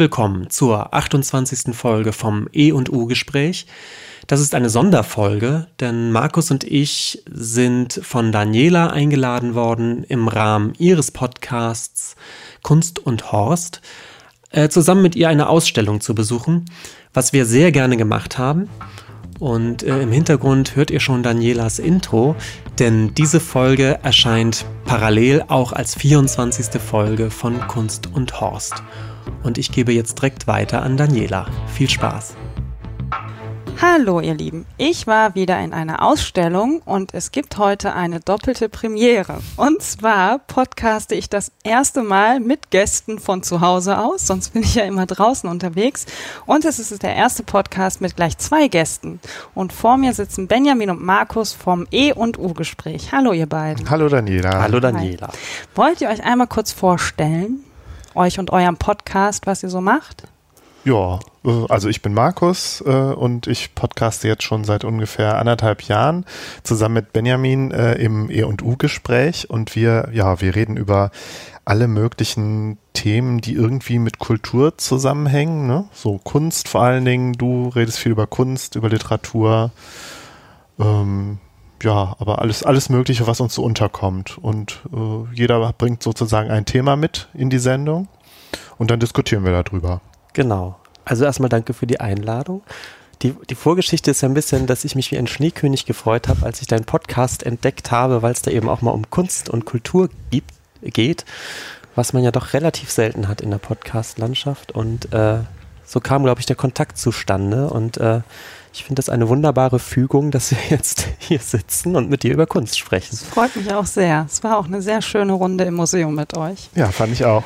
[0.00, 1.76] Willkommen zur 28.
[1.76, 3.66] Folge vom E&U Gespräch.
[4.26, 10.72] Das ist eine Sonderfolge, denn Markus und ich sind von Daniela eingeladen worden im Rahmen
[10.78, 12.16] ihres Podcasts
[12.62, 13.82] Kunst und Horst,
[14.52, 16.64] äh, zusammen mit ihr eine Ausstellung zu besuchen,
[17.12, 18.70] was wir sehr gerne gemacht haben.
[19.38, 22.36] Und äh, im Hintergrund hört ihr schon Danielas Intro,
[22.78, 26.80] denn diese Folge erscheint parallel auch als 24.
[26.80, 28.82] Folge von Kunst und Horst
[29.42, 31.46] und ich gebe jetzt direkt weiter an Daniela.
[31.66, 32.34] Viel Spaß.
[33.82, 38.68] Hallo ihr Lieben, ich war wieder in einer Ausstellung und es gibt heute eine doppelte
[38.68, 39.38] Premiere.
[39.56, 44.64] Und zwar podcaste ich das erste Mal mit Gästen von zu Hause aus, sonst bin
[44.64, 46.04] ich ja immer draußen unterwegs.
[46.44, 49.18] Und es ist der erste Podcast mit gleich zwei Gästen.
[49.54, 53.12] Und vor mir sitzen Benjamin und Markus vom E und U Gespräch.
[53.12, 53.88] Hallo ihr beiden.
[53.88, 54.60] Hallo Daniela.
[54.60, 55.28] Hallo Daniela.
[55.28, 55.38] Hi.
[55.74, 57.64] Wollt ihr euch einmal kurz vorstellen?
[58.14, 60.24] Euch und eurem Podcast, was ihr so macht?
[60.84, 65.82] Ja, äh, also ich bin Markus äh, und ich podcaste jetzt schon seit ungefähr anderthalb
[65.82, 66.24] Jahren
[66.62, 71.10] zusammen mit Benjamin äh, im E&U-Gespräch und wir, ja, wir reden über
[71.66, 75.84] alle möglichen Themen, die irgendwie mit Kultur zusammenhängen, ne?
[75.92, 79.70] so Kunst vor allen Dingen, du redest viel über Kunst, über Literatur,
[80.78, 81.38] ähm,
[81.82, 84.38] ja, aber alles, alles Mögliche, was uns so unterkommt.
[84.38, 88.08] Und äh, jeder bringt sozusagen ein Thema mit in die Sendung
[88.78, 90.00] und dann diskutieren wir darüber.
[90.32, 90.76] Genau.
[91.04, 92.62] Also erstmal danke für die Einladung.
[93.22, 96.46] Die, die Vorgeschichte ist ja ein bisschen, dass ich mich wie ein Schneekönig gefreut habe,
[96.46, 99.66] als ich deinen Podcast entdeckt habe, weil es da eben auch mal um Kunst und
[99.66, 101.26] Kultur gibt, geht,
[101.94, 104.72] was man ja doch relativ selten hat in der Podcast-Landschaft.
[104.72, 105.40] Und äh,
[105.84, 107.68] so kam, glaube ich, der Kontakt zustande.
[107.68, 108.20] Und äh,
[108.72, 112.46] ich finde das eine wunderbare Fügung, dass wir jetzt hier sitzen und mit dir über
[112.46, 113.08] Kunst sprechen.
[113.10, 114.26] Das freut mich auch sehr.
[114.30, 116.70] Es war auch eine sehr schöne Runde im Museum mit euch.
[116.74, 117.42] Ja, fand ich auch.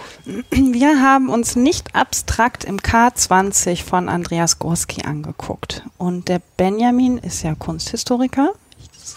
[0.50, 5.82] Wir haben uns nicht abstrakt im K20 von Andreas Gorski angeguckt.
[5.98, 8.52] Und der Benjamin ist ja Kunsthistoriker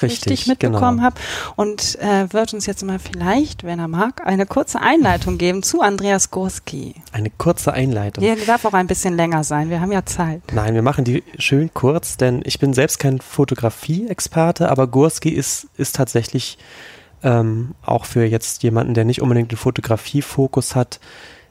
[0.01, 1.03] richtig, richtig mitbekommen genau.
[1.03, 1.15] habe.
[1.55, 5.81] Und äh, wird uns jetzt mal vielleicht, wenn er mag, eine kurze Einleitung geben zu
[5.81, 6.95] Andreas Gurski.
[7.11, 8.23] Eine kurze Einleitung.
[8.23, 9.69] Die darf auch ein bisschen länger sein.
[9.69, 10.41] Wir haben ja Zeit.
[10.53, 15.67] Nein, wir machen die schön kurz, denn ich bin selbst kein Fotografie-Experte, aber Gurski ist,
[15.77, 16.57] ist tatsächlich
[17.23, 20.99] ähm, auch für jetzt jemanden, der nicht unbedingt einen Fotografie-Fokus hat,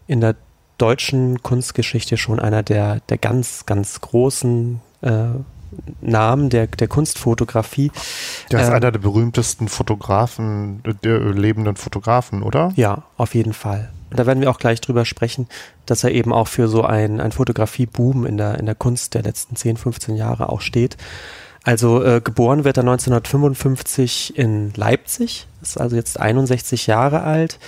[0.06, 0.36] in der
[0.78, 5.26] deutschen Kunstgeschichte schon einer der, der ganz, ganz großen äh,
[6.00, 7.90] Namen der, der Kunstfotografie.
[8.50, 12.72] Der ist ähm, einer der berühmtesten Fotografen, der lebenden Fotografen, oder?
[12.76, 13.90] Ja, auf jeden Fall.
[14.10, 15.48] Und da werden wir auch gleich drüber sprechen,
[15.84, 19.22] dass er eben auch für so ein, ein Fotografie-Boom in der, in der Kunst der
[19.22, 20.96] letzten 10, 15 Jahre auch steht.
[21.64, 27.58] Also äh, geboren wird er 1955 in Leipzig, ist also jetzt 61 Jahre alt.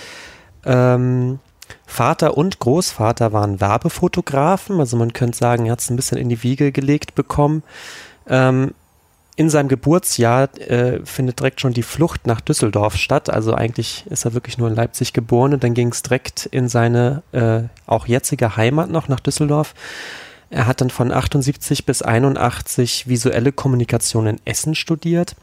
[0.65, 1.39] Ähm,
[1.85, 6.29] Vater und Großvater waren Werbefotografen, also man könnte sagen, er hat es ein bisschen in
[6.29, 7.63] die Wiege gelegt bekommen.
[8.27, 8.73] Ähm,
[9.39, 13.29] in seinem Geburtsjahr äh, findet direkt schon die Flucht nach Düsseldorf statt.
[13.29, 16.67] Also eigentlich ist er wirklich nur in Leipzig geboren und dann ging es direkt in
[16.67, 19.75] seine äh, auch jetzige Heimat noch nach Düsseldorf.
[20.49, 25.37] Er hat dann von 78 bis 81 visuelle Kommunikation in Essen studiert.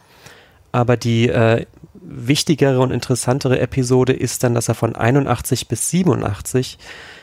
[0.72, 1.65] Aber die äh,
[2.09, 6.78] wichtigere und interessantere Episode ist dann, dass er von 81 bis 87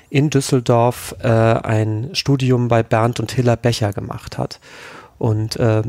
[0.10, 4.60] in Düsseldorf äh, ein Studium bei Bernd und Hiller Becher gemacht hat.
[5.18, 5.84] Und äh,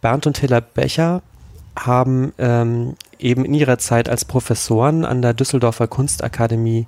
[0.00, 1.22] Bernd und Hiller Becher
[1.78, 6.86] haben ähm, eben in ihrer Zeit als Professoren an der Düsseldorfer Kunstakademie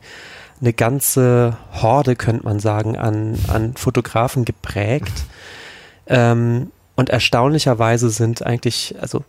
[0.60, 5.24] eine ganze Horde, könnte man sagen, an, an Fotografen geprägt.
[6.06, 9.24] Ähm, und erstaunlicherweise sind eigentlich, also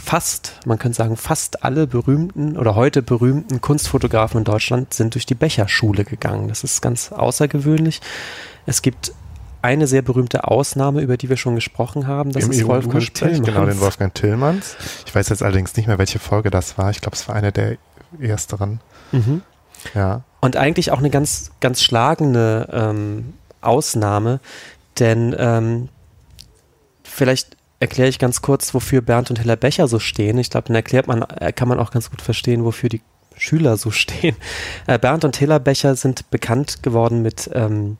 [0.00, 5.26] fast, man könnte sagen, fast alle berühmten oder heute berühmten Kunstfotografen in Deutschland sind durch
[5.26, 6.48] die Becherschule gegangen.
[6.48, 8.00] Das ist ganz außergewöhnlich.
[8.66, 9.12] Es gibt
[9.62, 12.32] eine sehr berühmte Ausnahme, über die wir schon gesprochen haben.
[12.32, 13.46] Das Im ist Wolfgang Tillmanns.
[13.46, 14.76] Genau, den Wolfgang Tillmanns.
[15.06, 16.90] Ich weiß jetzt allerdings nicht mehr, welche Folge das war.
[16.90, 17.76] Ich glaube, es war eine der
[18.18, 18.80] ersteren.
[19.12, 19.42] Mhm.
[19.94, 20.22] Ja.
[20.40, 24.40] Und eigentlich auch eine ganz, ganz schlagende ähm, Ausnahme,
[24.98, 25.88] denn ähm,
[27.04, 30.38] vielleicht erkläre ich ganz kurz, wofür Bernd und Hiller Becher so stehen.
[30.38, 33.00] Ich glaube, dann erklärt man, äh, kann man auch ganz gut verstehen, wofür die
[33.36, 34.36] Schüler so stehen.
[34.86, 37.96] Äh, Bernd und Hiller Becher sind bekannt geworden mit, ähm,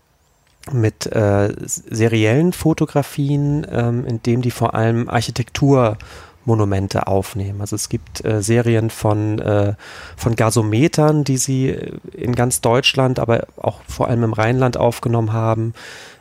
[0.70, 7.62] mit äh, seriellen Fotografien, ähm, in dem die vor allem Architekturmonumente aufnehmen.
[7.62, 9.72] Also es gibt äh, Serien von, äh,
[10.18, 15.32] von Gasometern, die sie äh, in ganz Deutschland, aber auch vor allem im Rheinland aufgenommen
[15.32, 15.72] haben.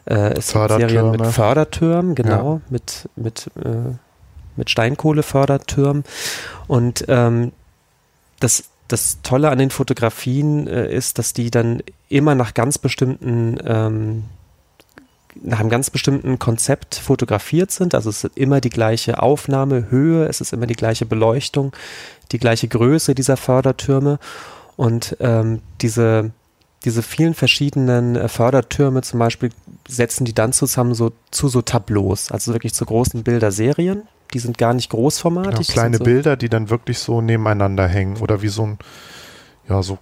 [0.10, 2.62] Äh, es gibt Serien mit Fördertürmen, genau, ja.
[2.70, 3.96] mit, mit, äh,
[4.56, 6.04] mit Steinkohlefördertürmen.
[6.68, 7.52] Und ähm,
[8.40, 13.58] das das Tolle an den Fotografien äh, ist, dass die dann immer nach ganz bestimmten
[13.64, 14.24] ähm,
[15.42, 17.94] nach einem ganz bestimmten Konzept fotografiert sind.
[17.94, 21.72] Also es ist immer die gleiche Aufnahmehöhe, es ist immer die gleiche Beleuchtung,
[22.32, 24.20] die gleiche Größe dieser Fördertürme
[24.76, 26.32] und ähm, diese
[26.86, 29.50] diese vielen verschiedenen äh, Fördertürme zum Beispiel
[29.88, 34.04] setzen die dann zusammen so zu so Tableaus, also wirklich zu großen Bilderserien.
[34.34, 35.68] Die sind gar nicht großformatig.
[35.68, 38.78] Genau, kleine so Bilder, die dann wirklich so nebeneinander hängen oder wie so ein,
[39.68, 39.98] ja, so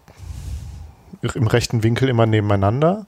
[1.33, 3.07] im rechten Winkel immer nebeneinander,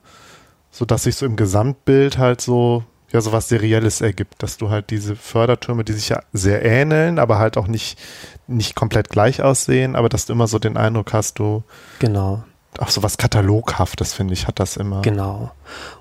[0.70, 4.90] sodass sich so im Gesamtbild halt so, ja, so was Serielles ergibt, dass du halt
[4.90, 7.98] diese Fördertürme, die sich ja sehr ähneln, aber halt auch nicht,
[8.46, 11.62] nicht komplett gleich aussehen, aber dass du immer so den Eindruck hast, du.
[11.98, 12.42] Genau
[12.78, 15.02] auch so was Kataloghaftes, finde ich, hat das immer.
[15.02, 15.50] Genau.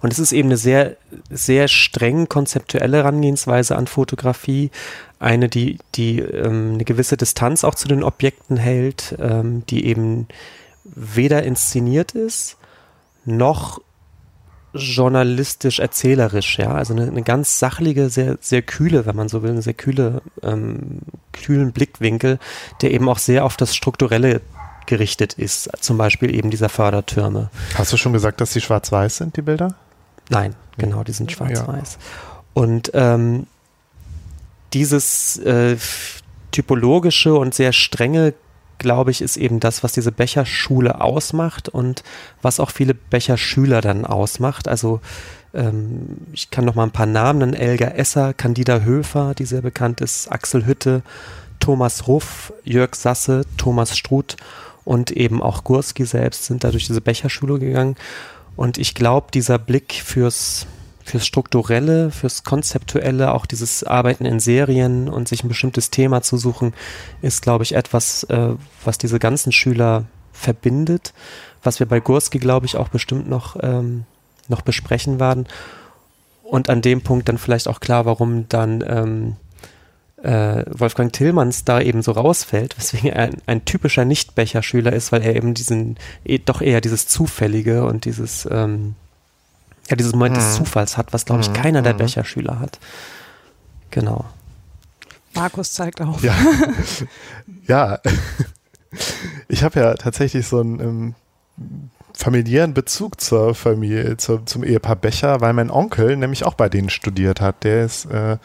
[0.01, 0.98] Und es ist eben eine sehr,
[1.30, 4.69] sehr streng konzeptuelle Herangehensweise an Fotografie.
[5.19, 10.27] Eine, die, die ähm, eine gewisse Distanz auch zu den Objekten hält, ähm, die eben
[10.83, 12.57] weder inszeniert ist,
[13.25, 13.81] noch
[14.74, 19.51] journalistisch erzählerisch, ja, also eine, eine, ganz sachliche, sehr, sehr kühle, wenn man so will,
[19.51, 21.00] eine sehr kühle, ähm,
[21.33, 22.38] kühlen Blickwinkel,
[22.81, 24.42] der eben auch sehr auf das Strukturelle
[24.86, 27.50] gerichtet ist, zum Beispiel eben dieser Fördertürme.
[27.76, 29.76] Hast du schon gesagt, dass die schwarz-weiß sind, die Bilder?
[30.30, 31.98] Nein, genau, die sind schwarz-weiß.
[32.00, 32.42] Ja.
[32.54, 33.48] Und ähm,
[34.74, 35.78] dieses äh,
[36.52, 38.34] typologische und sehr strenge,
[38.78, 42.04] glaube ich, ist eben das, was diese Becherschule ausmacht und
[42.42, 44.68] was auch viele Becherschüler dann ausmacht.
[44.68, 45.02] Also
[45.54, 47.54] ähm, ich kann noch mal ein paar Namen nennen.
[47.54, 51.02] Elga Esser, Candida Höfer, die sehr bekannt ist, Axel Hütte,
[51.60, 54.38] Thomas Ruff, Jörg Sasse, Thomas Struth
[54.89, 57.95] und eben auch Gurski selbst sind da durch diese Becherschule gegangen.
[58.56, 60.65] Und ich glaube, dieser Blick fürs,
[61.06, 66.38] fürs Strukturelle, fürs Konzeptuelle, auch dieses Arbeiten in Serien und sich ein bestimmtes Thema zu
[66.38, 66.74] suchen,
[67.21, 71.13] ist, glaube ich, etwas, äh, was diese ganzen Schüler verbindet,
[71.62, 74.06] was wir bei Gurski, glaube ich, auch bestimmt noch, ähm,
[74.47, 75.45] noch besprechen werden.
[76.41, 79.36] Und an dem Punkt dann vielleicht auch klar, warum dann ähm,
[80.24, 85.21] äh, Wolfgang Tillmanns da eben so rausfällt, weswegen er ein, ein typischer Nicht-Becher-Schüler ist, weil
[85.21, 88.95] er eben diesen, eh, doch eher dieses Zufällige und dieses, ähm,
[89.89, 90.39] ja, dieses Moment mhm.
[90.39, 91.54] des Zufalls hat, was, glaube ich, mhm.
[91.54, 92.00] keiner der mhm.
[92.00, 92.80] Becher-Schüler hat.
[93.92, 94.25] Genau.
[95.33, 96.24] Markus zeigt auf.
[96.24, 96.36] Ja.
[97.68, 98.00] ja.
[99.48, 101.15] Ich habe ja tatsächlich so einen ähm,
[102.15, 106.89] familiären Bezug zur Familie, zur, zum Ehepaar Becher, weil mein Onkel nämlich auch bei denen
[106.89, 107.63] studiert hat.
[107.63, 108.38] Der ist äh,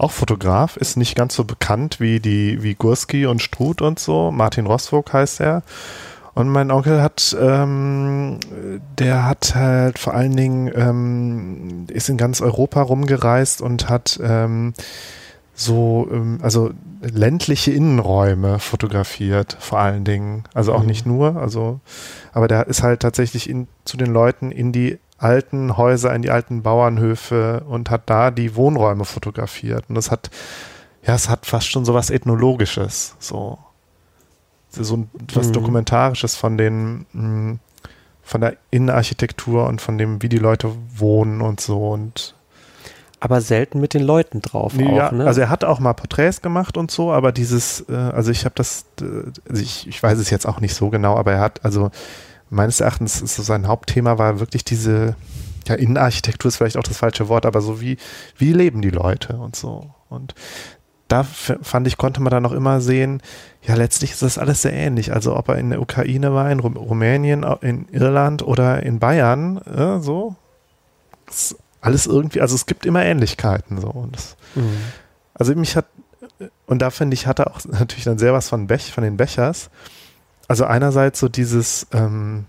[0.00, 4.30] auch Fotograf, ist nicht ganz so bekannt wie die wie Gurski und Struth und so.
[4.30, 5.62] Martin Roswog heißt er.
[6.32, 8.38] Und mein Onkel hat, ähm,
[8.98, 14.72] der hat halt vor allen Dingen, ähm, ist in ganz Europa rumgereist und hat ähm,
[15.54, 16.70] so, ähm, also
[17.02, 20.44] ländliche Innenräume fotografiert, vor allen Dingen.
[20.54, 20.86] Also auch mhm.
[20.86, 21.80] nicht nur, also,
[22.32, 26.30] aber der ist halt tatsächlich in, zu den Leuten in die alten Häuser, in die
[26.30, 29.84] alten Bauernhöfe und hat da die Wohnräume fotografiert.
[29.88, 30.30] Und das hat,
[31.06, 33.58] ja, es hat fast schon so was Ethnologisches, so.
[34.72, 35.52] So was mhm.
[35.52, 37.58] Dokumentarisches von den, hm,
[38.22, 42.34] von der Innenarchitektur und von dem, wie die Leute wohnen und so und
[43.22, 44.72] aber selten mit den Leuten drauf.
[44.76, 45.26] Ja, auch, ne?
[45.26, 48.54] also er hat auch mal Porträts gemacht und so, aber dieses, äh, also ich habe
[48.54, 49.04] das, äh,
[49.48, 51.90] also ich, ich weiß es jetzt auch nicht so genau, aber er hat, also
[52.50, 55.16] meines Erachtens ist so sein Hauptthema war wirklich diese,
[55.66, 57.96] ja, Innenarchitektur ist vielleicht auch das falsche Wort, aber so wie,
[58.36, 59.94] wie leben die Leute und so.
[60.08, 60.34] Und
[61.08, 63.20] da fand ich, konnte man dann noch immer sehen,
[63.62, 65.12] ja, letztlich ist das alles sehr ähnlich.
[65.12, 70.00] Also ob er in der Ukraine war, in Rumänien, in Irland oder in Bayern, äh,
[70.00, 70.36] so.
[71.80, 73.88] alles irgendwie, also es gibt immer Ähnlichkeiten so.
[73.88, 74.76] Und das, mhm.
[75.34, 75.86] Also mich hat,
[76.66, 79.16] und da finde ich, hat er auch natürlich dann sehr was von Bech, von den
[79.16, 79.70] Bechers.
[80.50, 82.44] Also einerseits so dieses, ähm,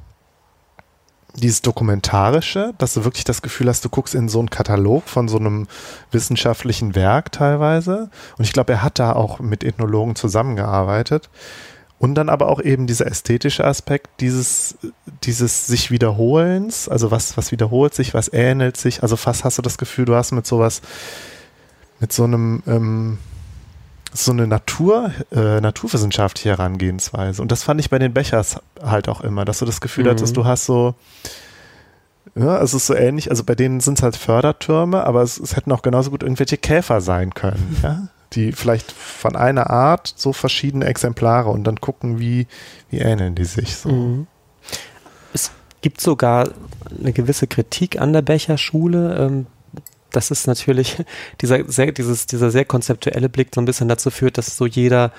[1.35, 5.27] dieses Dokumentarische, dass du wirklich das Gefühl hast, du guckst in so einen Katalog von
[5.27, 5.67] so einem
[6.09, 8.09] wissenschaftlichen Werk teilweise.
[8.39, 11.29] Und ich glaube, er hat da auch mit Ethnologen zusammengearbeitet.
[11.99, 14.79] Und dann aber auch eben dieser ästhetische Aspekt dieses,
[15.23, 19.03] dieses sich Wiederholens, also was, was wiederholt sich, was ähnelt sich.
[19.03, 20.81] Also fast hast du das Gefühl, du hast mit sowas,
[21.99, 23.19] mit so einem, ähm,
[24.13, 27.41] so eine Natur, äh, naturwissenschaftliche Herangehensweise.
[27.41, 30.09] Und das fand ich bei den Bechers halt auch immer, dass du das Gefühl mhm.
[30.09, 30.95] hattest, du hast so,
[32.35, 35.55] ja, es ist so ähnlich, also bei denen sind es halt Fördertürme, aber es, es,
[35.55, 38.07] hätten auch genauso gut irgendwelche Käfer sein können, ja?
[38.33, 42.47] Die vielleicht von einer Art so verschiedene Exemplare und dann gucken, wie,
[42.89, 43.89] wie ähneln die sich so.
[43.89, 44.27] Mhm.
[45.33, 45.51] Es
[45.81, 46.47] gibt sogar
[46.97, 49.47] eine gewisse Kritik an der Becherschule, ähm,
[50.11, 50.97] das ist natürlich
[51.41, 55.11] dieser sehr, dieses, dieser sehr konzeptuelle Blick so ein bisschen dazu führt, dass so jeder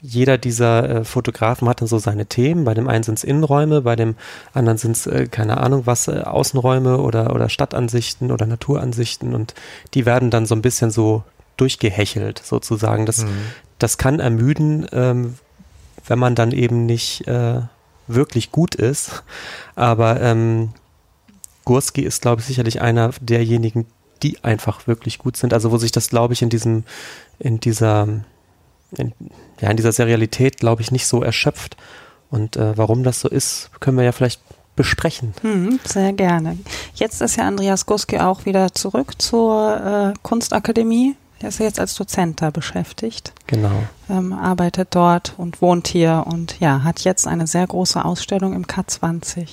[0.00, 2.64] jeder dieser äh, Fotografen hat dann so seine Themen.
[2.64, 4.14] Bei dem einen sind es Innenräume, bei dem
[4.54, 9.54] anderen sind es, äh, keine Ahnung was, äh, Außenräume oder, oder Stadtansichten oder Naturansichten und
[9.94, 11.24] die werden dann so ein bisschen so
[11.56, 13.06] durchgehechelt sozusagen.
[13.06, 13.30] Das, mhm.
[13.78, 15.34] das kann ermüden, ähm,
[16.06, 17.62] wenn man dann eben nicht äh,
[18.06, 19.24] wirklich gut ist.
[19.74, 20.70] Aber ähm,
[21.64, 23.86] Gurski ist, glaube ich, sicherlich einer derjenigen,
[24.22, 25.52] die einfach wirklich gut sind.
[25.52, 26.84] Also wo sich das, glaube ich, in diesem,
[27.38, 28.08] in dieser,
[28.96, 29.12] in,
[29.60, 31.76] ja, in dieser Serialität, glaube ich, nicht so erschöpft.
[32.30, 34.40] Und äh, warum das so ist, können wir ja vielleicht
[34.76, 35.34] besprechen.
[35.40, 36.56] Hm, sehr gerne.
[36.94, 41.16] Jetzt ist ja Andreas Guski auch wieder zurück zur äh, Kunstakademie.
[41.40, 43.32] Er ist ja jetzt als Dozent da beschäftigt.
[43.46, 43.84] Genau.
[44.10, 48.66] Ähm, arbeitet dort und wohnt hier und ja, hat jetzt eine sehr große Ausstellung im
[48.66, 49.48] K20.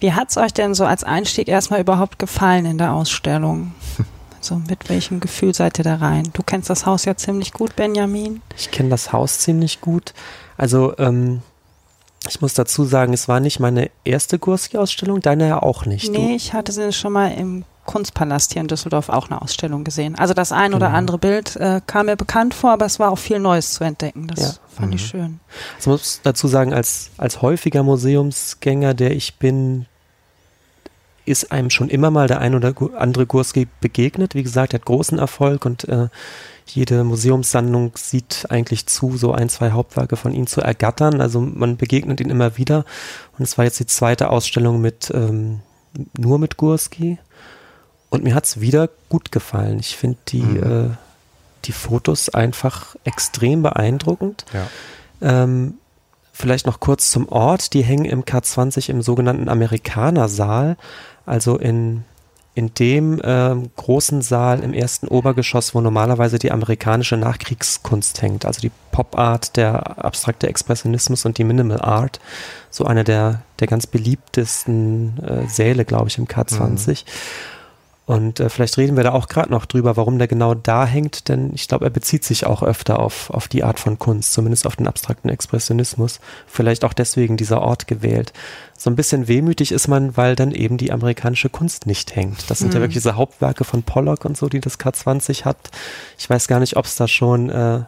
[0.00, 3.74] Wie hat es euch denn so als Einstieg erstmal überhaupt gefallen in der Ausstellung?
[4.42, 6.30] So, mit welchem Gefühl seid ihr da rein?
[6.32, 8.40] Du kennst das Haus ja ziemlich gut, Benjamin.
[8.56, 10.14] Ich kenne das Haus ziemlich gut.
[10.56, 11.42] Also, ähm,
[12.26, 16.10] ich muss dazu sagen, es war nicht meine erste Gurski-Ausstellung, deine ja auch nicht.
[16.10, 16.34] Nee, du?
[16.34, 20.14] ich hatte sie schon mal im Kunstpalast hier in Düsseldorf auch eine Ausstellung gesehen.
[20.14, 20.98] Also das ein oder genau.
[20.98, 24.28] andere Bild äh, kam mir bekannt vor, aber es war auch viel Neues zu entdecken.
[24.28, 24.52] Das ja.
[24.76, 24.94] fand mhm.
[24.94, 25.40] ich schön.
[25.76, 29.86] Also muss dazu sagen, als, als häufiger Museumsgänger, der ich bin,
[31.24, 34.36] ist einem schon immer mal der ein oder andere Gurski begegnet.
[34.36, 36.10] Wie gesagt, er hat großen Erfolg und äh,
[36.66, 41.20] jede Museumssammlung sieht eigentlich zu, so ein, zwei Hauptwerke von ihm zu ergattern.
[41.20, 42.84] Also man begegnet ihn immer wieder.
[43.36, 45.58] Und es war jetzt die zweite Ausstellung mit ähm,
[46.16, 47.18] nur mit Gurski.
[48.10, 49.78] Und mir hat es wieder gut gefallen.
[49.78, 50.90] Ich finde die, mhm.
[50.90, 50.96] äh,
[51.64, 54.44] die Fotos einfach extrem beeindruckend.
[54.52, 54.66] Ja.
[55.22, 55.74] Ähm,
[56.32, 57.72] vielleicht noch kurz zum Ort.
[57.72, 60.76] Die hängen im K20 im sogenannten Amerikanersaal
[61.30, 62.02] also in,
[62.54, 68.60] in dem äh, großen Saal im ersten Obergeschoss, wo normalerweise die amerikanische Nachkriegskunst hängt, also
[68.60, 72.18] die Pop Art, der abstrakte Expressionismus und die Minimal Art,
[72.70, 76.88] so eine der, der ganz beliebtesten äh, Säle, glaube ich, im K20.
[76.88, 76.94] Mhm.
[78.10, 81.28] Und äh, vielleicht reden wir da auch gerade noch drüber, warum der genau da hängt,
[81.28, 84.66] denn ich glaube, er bezieht sich auch öfter auf, auf die Art von Kunst, zumindest
[84.66, 86.18] auf den abstrakten Expressionismus.
[86.48, 88.32] Vielleicht auch deswegen dieser Ort gewählt.
[88.76, 92.50] So ein bisschen wehmütig ist man, weil dann eben die amerikanische Kunst nicht hängt.
[92.50, 92.74] Das sind mhm.
[92.74, 95.70] ja wirklich diese Hauptwerke von Pollock und so, die das K20 hat.
[96.18, 97.82] Ich weiß gar nicht, ob es da schon äh,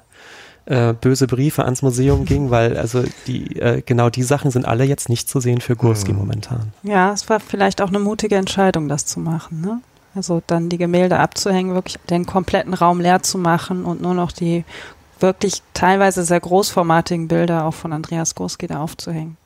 [0.66, 4.84] äh, böse Briefe ans Museum ging, weil also die äh, genau die Sachen sind alle
[4.84, 6.18] jetzt nicht zu sehen für Gurski mhm.
[6.18, 6.72] momentan.
[6.84, 9.80] Ja, es war vielleicht auch eine mutige Entscheidung, das zu machen, ne?
[10.14, 14.32] Also dann die Gemälde abzuhängen, wirklich den kompletten Raum leer zu machen und nur noch
[14.32, 14.64] die
[15.20, 19.36] wirklich teilweise sehr großformatigen Bilder auch von Andreas Gorski da aufzuhängen.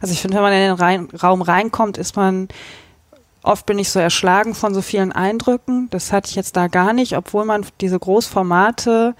[0.00, 2.48] Also ich finde, wenn man in den rein, Raum reinkommt, ist man
[3.42, 5.88] oft bin ich so erschlagen von so vielen Eindrücken.
[5.90, 9.14] Das hatte ich jetzt da gar nicht, obwohl man diese Großformate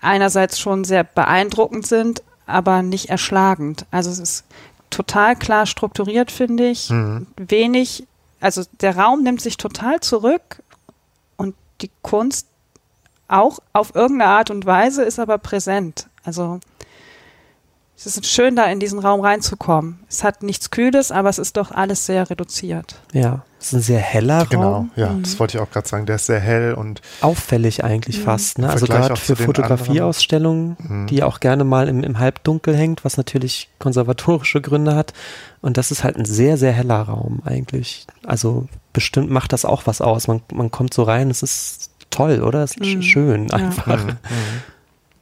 [0.00, 3.86] einerseits schon sehr beeindruckend sind, aber nicht erschlagend.
[3.90, 4.44] Also es ist
[4.90, 6.90] total klar strukturiert, finde ich.
[6.90, 7.28] Mhm.
[7.36, 8.06] Wenig
[8.40, 10.62] also der Raum nimmt sich total zurück
[11.36, 12.46] und die Kunst
[13.28, 16.08] auch auf irgendeine Art und Weise ist aber präsent.
[16.24, 16.58] Also
[18.06, 19.98] es ist schön, da in diesen Raum reinzukommen.
[20.08, 22.96] Es hat nichts Kühles, aber es ist doch alles sehr reduziert.
[23.12, 24.90] Ja, es ist ein sehr heller genau, Raum.
[24.94, 25.22] Genau, ja, mhm.
[25.22, 26.06] das wollte ich auch gerade sagen.
[26.06, 28.22] Der ist sehr hell und auffällig eigentlich mhm.
[28.22, 28.58] fast.
[28.58, 28.70] Ne?
[28.70, 31.06] Also gerade für Fotografieausstellungen, mhm.
[31.08, 35.12] die auch gerne mal im, im Halbdunkel hängt, was natürlich konservatorische Gründe hat.
[35.60, 38.06] Und das ist halt ein sehr, sehr heller Raum eigentlich.
[38.24, 40.26] Also bestimmt macht das auch was aus.
[40.26, 42.64] Man, man kommt so rein, es ist toll, oder?
[42.64, 43.02] Es ist mhm.
[43.02, 44.06] schön einfach.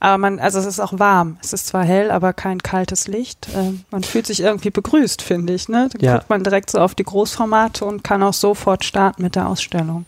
[0.00, 1.38] Aber man, also es ist auch warm.
[1.42, 3.48] Es ist zwar hell, aber kein kaltes Licht.
[3.54, 5.68] Äh, man fühlt sich irgendwie begrüßt, finde ich.
[5.68, 5.88] Ne?
[5.92, 6.14] Da ja.
[6.16, 10.06] guckt man direkt so auf die Großformate und kann auch sofort starten mit der Ausstellung,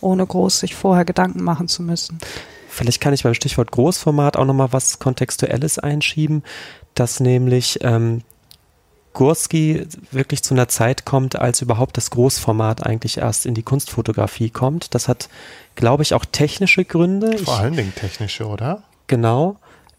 [0.00, 2.18] ohne groß sich vorher Gedanken machen zu müssen.
[2.68, 6.42] Vielleicht kann ich beim Stichwort Großformat auch nochmal was Kontextuelles einschieben,
[6.94, 8.22] dass nämlich ähm,
[9.14, 14.50] Gurski wirklich zu einer Zeit kommt, als überhaupt das Großformat eigentlich erst in die Kunstfotografie
[14.50, 14.94] kommt.
[14.94, 15.28] Das hat,
[15.76, 17.38] glaube ich, auch technische Gründe.
[17.38, 18.82] Vor allen Dingen technische, oder?
[19.06, 19.56] Genau.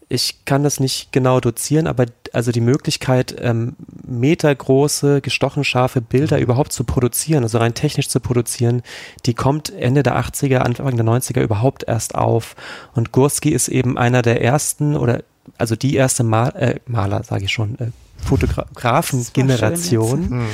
[0.08, 3.74] Ich kann das nicht genau dozieren, aber also die Möglichkeit, ähm,
[4.06, 6.44] metergroße, gestochen scharfe Bilder mhm.
[6.44, 8.82] überhaupt zu produzieren, also rein technisch zu produzieren,
[9.24, 12.54] die kommt Ende der 80er, Anfang der 90er überhaupt erst auf.
[12.94, 15.24] Und Gurski ist eben einer der ersten oder
[15.58, 17.90] also die erste Mal, äh, Maler, sage ich schon, äh,
[18.24, 20.48] Fotografen-Generation mhm.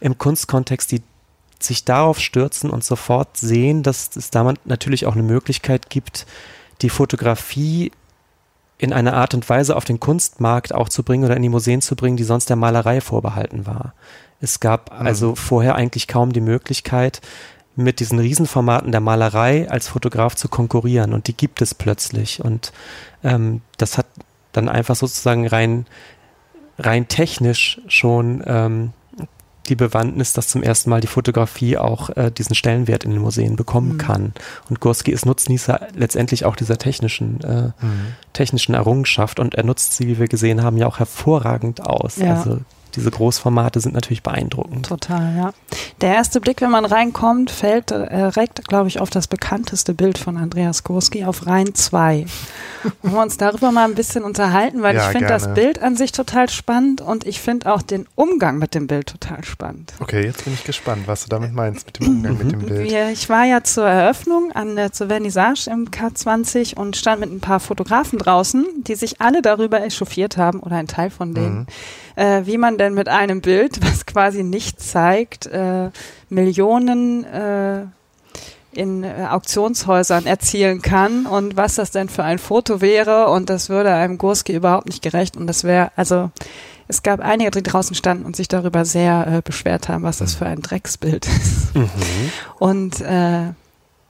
[0.00, 1.02] im Kunstkontext, die
[1.58, 6.26] sich darauf stürzen und sofort sehen, dass es damit natürlich auch eine Möglichkeit gibt,
[6.82, 7.92] die Fotografie
[8.78, 11.80] in einer Art und Weise auf den Kunstmarkt auch zu bringen oder in die Museen
[11.80, 13.94] zu bringen, die sonst der Malerei vorbehalten war.
[14.40, 15.06] Es gab mhm.
[15.06, 17.20] also vorher eigentlich kaum die Möglichkeit,
[17.74, 22.72] mit diesen Riesenformaten der Malerei als Fotograf zu konkurrieren und die gibt es plötzlich und
[23.24, 24.06] ähm, das hat
[24.52, 25.86] dann einfach sozusagen rein,
[26.78, 28.92] rein technisch schon ähm,
[29.68, 33.56] die Bewandtnis, dass zum ersten Mal die Fotografie auch äh, diesen Stellenwert in den Museen
[33.56, 33.98] bekommen mhm.
[33.98, 34.32] kann.
[34.68, 38.14] Und Gurski ist Nutznießer letztendlich auch dieser technischen, äh, mhm.
[38.32, 42.16] technischen Errungenschaft und er nutzt sie, wie wir gesehen haben, ja auch hervorragend aus.
[42.16, 42.36] Ja.
[42.36, 42.60] Also
[42.96, 44.86] diese Großformate sind natürlich beeindruckend.
[44.86, 45.52] Total, ja.
[46.00, 50.36] Der erste Blick, wenn man reinkommt, fällt direkt, glaube ich, auf das bekannteste Bild von
[50.36, 52.26] Andreas Kurski auf Rhein 2.
[53.02, 55.96] Wollen wir uns darüber mal ein bisschen unterhalten, weil ja, ich finde das Bild an
[55.96, 59.92] sich total spannend und ich finde auch den Umgang mit dem Bild total spannend.
[60.00, 62.92] Okay, jetzt bin ich gespannt, was du damit meinst mit dem Umgang mit dem Bild.
[63.12, 67.40] Ich war ja zur Eröffnung an der, zur Vernissage im K20 und stand mit ein
[67.40, 71.60] paar Fotografen draußen, die sich alle darüber echauffiert haben oder ein Teil von denen.
[71.60, 71.66] Mhm
[72.16, 75.90] äh, wie man denn mit einem Bild, was quasi nicht zeigt, äh,
[76.28, 77.84] Millionen äh,
[78.72, 83.68] in äh, Auktionshäusern erzielen kann und was das denn für ein Foto wäre und das
[83.68, 86.30] würde einem Gurski überhaupt nicht gerecht und das wäre, also
[86.88, 90.34] es gab einige, die draußen standen und sich darüber sehr äh, beschwert haben, was das
[90.34, 91.74] für ein Drecksbild ist.
[91.74, 91.88] Mhm.
[92.58, 93.50] Und äh,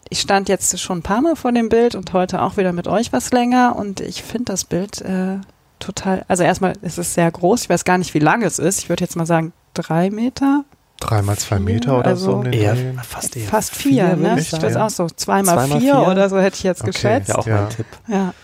[0.08, 2.86] ich stand jetzt schon ein paar Mal vor dem Bild und heute auch wieder mit
[2.86, 5.38] euch was länger und ich finde das Bild äh,
[5.82, 8.80] total, also erstmal ist es sehr groß, ich weiß gar nicht, wie lang es ist.
[8.80, 10.64] Ich würde jetzt mal sagen, drei Meter.
[11.00, 13.48] Drei mal zwei Meter oder also so um den eher, fast eher.
[13.48, 14.40] Fast vier, vier ne?
[14.40, 15.08] Ich das auch so.
[15.08, 17.28] Zwei mal vier, vier, oder so hätte ich jetzt okay, geschätzt.
[17.30, 17.62] Ja, auch ja.
[17.62, 17.86] mein Tipp.
[18.06, 18.34] Ja.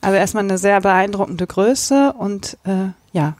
[0.00, 3.34] Also erstmal eine sehr beeindruckende Größe und äh, ja.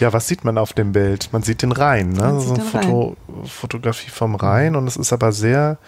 [0.00, 1.28] Ja, was sieht man auf dem Bild?
[1.32, 2.40] Man sieht den Rhein, ne?
[2.40, 5.78] So eine Foto, Fotografie vom Rhein und es ist aber sehr,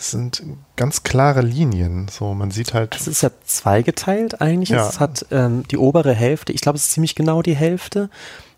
[0.00, 0.42] es sind
[0.76, 2.08] ganz klare Linien.
[2.08, 2.96] So, man sieht halt.
[2.96, 4.70] Es ist ja zweigeteilt eigentlich.
[4.70, 4.88] Ja.
[4.88, 8.08] Es hat ähm, die obere Hälfte, ich glaube, es ist ziemlich genau die Hälfte,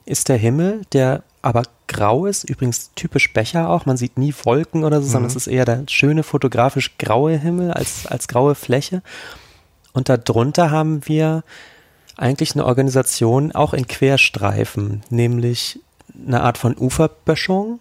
[0.05, 2.45] ist der Himmel, der aber grau ist.
[2.45, 3.87] Übrigens typisch Becher auch.
[3.87, 5.11] Man sieht nie Wolken oder so, mhm.
[5.11, 9.03] sondern es ist eher der schöne fotografisch graue Himmel als, als graue Fläche.
[9.93, 11.43] Und darunter haben wir
[12.17, 15.81] eigentlich eine Organisation auch in Querstreifen, nämlich
[16.25, 17.81] eine Art von Uferböschung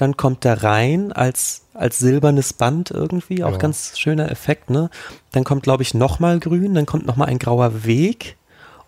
[0.00, 3.58] dann kommt der Rhein als, als silbernes Band irgendwie, auch ja.
[3.58, 4.90] ganz schöner Effekt, ne?
[5.32, 8.36] Dann kommt, glaube ich, nochmal grün, dann kommt nochmal ein grauer Weg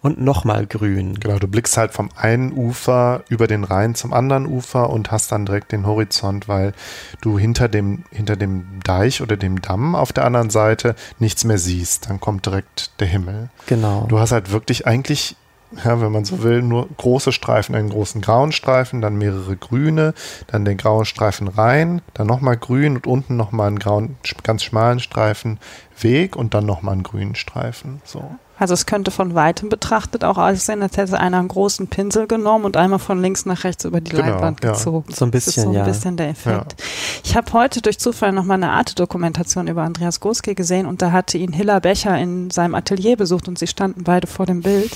[0.03, 1.19] und nochmal grün.
[1.21, 5.31] Genau, du blickst halt vom einen Ufer über den Rhein zum anderen Ufer und hast
[5.33, 6.73] dann direkt den Horizont, weil
[7.21, 11.59] du hinter dem, hinter dem Deich oder dem Damm auf der anderen Seite nichts mehr
[11.59, 12.09] siehst.
[12.09, 13.51] Dann kommt direkt der Himmel.
[13.67, 14.07] Genau.
[14.09, 15.37] Du hast halt wirklich eigentlich
[15.85, 20.15] ja, wenn man so will, nur große Streifen, einen großen grauen Streifen, dann mehrere grüne,
[20.49, 25.01] dann den grauen Streifen rein, dann nochmal grün und unten nochmal einen grauen, ganz schmalen
[25.01, 25.59] Streifen
[26.01, 28.01] Weg und dann nochmal einen grünen Streifen.
[28.05, 28.37] So.
[28.61, 32.67] Also es könnte von weitem betrachtet auch aussehen, als hätte einer einen großen Pinsel genommen
[32.67, 34.73] und einmal von links nach rechts über die genau, Leinwand ja.
[34.73, 35.13] gezogen.
[35.15, 35.85] So ein bisschen, das ist so ein ja.
[35.85, 36.77] bisschen der Effekt.
[36.79, 36.85] Ja.
[37.25, 41.39] Ich habe heute durch Zufall nochmal eine Arte-Dokumentation über Andreas Goske gesehen und da hatte
[41.39, 44.91] ihn Hilla Becher in seinem Atelier besucht und sie standen beide vor dem Bild.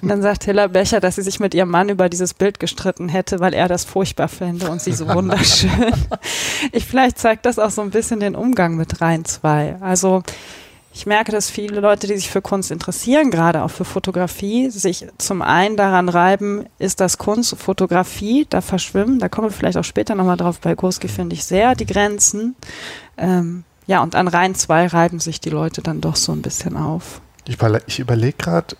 [0.00, 3.10] Und dann sagt Hilla Becher, dass sie sich mit ihrem Mann über dieses Bild gestritten
[3.10, 5.70] hätte, weil er das furchtbar fände und sie so wunderschön.
[6.72, 9.76] ich vielleicht zeigt das auch so ein bisschen den Umgang mit Rhein 2.
[9.80, 10.22] Also
[10.94, 15.06] ich merke, dass viele Leute, die sich für Kunst interessieren, gerade auch für Fotografie, sich
[15.18, 19.84] zum einen daran reiben, ist das Kunst, Fotografie, da verschwimmen, da kommen wir vielleicht auch
[19.84, 22.56] später nochmal drauf, bei Gurski finde ich sehr die Grenzen.
[23.16, 26.76] Ähm, ja, und an Reihen 2 reiben sich die Leute dann doch so ein bisschen
[26.76, 27.20] auf.
[27.46, 28.76] Ich, ich überlege gerade,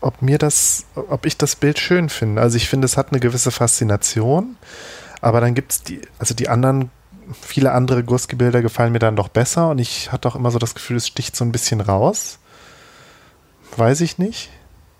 [0.00, 2.40] ob mir das, ob ich das Bild schön finde.
[2.40, 4.56] Also ich finde, es hat eine gewisse Faszination,
[5.20, 6.90] aber dann gibt es die, also die anderen
[7.40, 10.74] viele andere Gurski-Bilder gefallen mir dann doch besser und ich hatte auch immer so das
[10.74, 12.38] Gefühl, es sticht so ein bisschen raus.
[13.76, 14.50] Weiß ich nicht.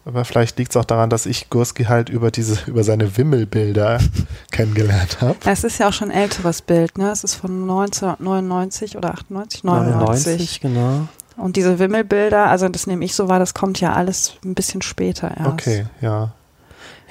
[0.07, 4.01] Aber vielleicht liegt es auch daran, dass ich Gurski halt über diese, über seine Wimmelbilder
[4.51, 5.37] kennengelernt habe.
[5.47, 7.11] Es ist ja auch schon ein älteres Bild, ne?
[7.11, 9.65] Es ist von 1999 oder 98?
[9.65, 9.99] 99.
[9.99, 11.09] 99, genau.
[11.37, 14.83] Und diese Wimmelbilder, also das nehme ich so wahr, das kommt ja alles ein bisschen
[14.83, 15.49] später erst.
[15.49, 16.33] Okay, ja.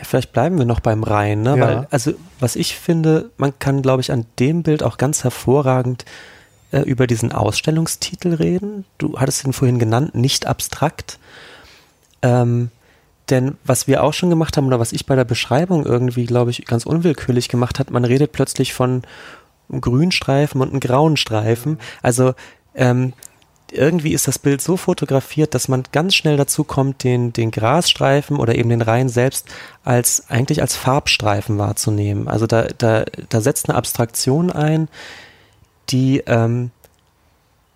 [0.04, 1.58] Vielleicht bleiben wir noch beim Rhein, ne?
[1.58, 1.68] Ja.
[1.68, 6.06] Weil, also, was ich finde, man kann, glaube ich, an dem Bild auch ganz hervorragend
[6.72, 8.86] äh, über diesen Ausstellungstitel reden.
[8.98, 11.20] Du hattest ihn vorhin genannt, nicht abstrakt.
[12.22, 12.72] Ähm,
[13.30, 16.52] denn was wir auch schon gemacht haben oder was ich bei der Beschreibung irgendwie, glaube
[16.52, 19.04] ich, ganz unwillkürlich gemacht hat, man redet plötzlich von
[19.70, 21.80] einem grünen Streifen und einem grauen Streifen.
[22.02, 22.34] Also
[22.76, 23.14] ähm,
[23.74, 28.38] irgendwie ist das Bild so fotografiert, dass man ganz schnell dazu kommt, den, den Grasstreifen
[28.38, 29.48] oder eben den Reihen selbst
[29.84, 32.28] als eigentlich als Farbstreifen wahrzunehmen.
[32.28, 34.88] Also da, da, da setzt eine Abstraktion ein,
[35.90, 36.72] die ähm,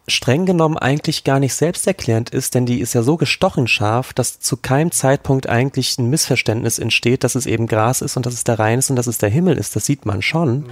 [0.08, 4.40] streng genommen eigentlich gar nicht selbsterklärend ist, denn die ist ja so gestochen scharf, dass
[4.40, 8.46] zu keinem Zeitpunkt eigentlich ein Missverständnis entsteht, dass es eben Gras ist und dass es
[8.46, 9.76] der Rhein ist und dass es der Himmel ist.
[9.76, 10.60] Das sieht man schon.
[10.60, 10.66] Mhm.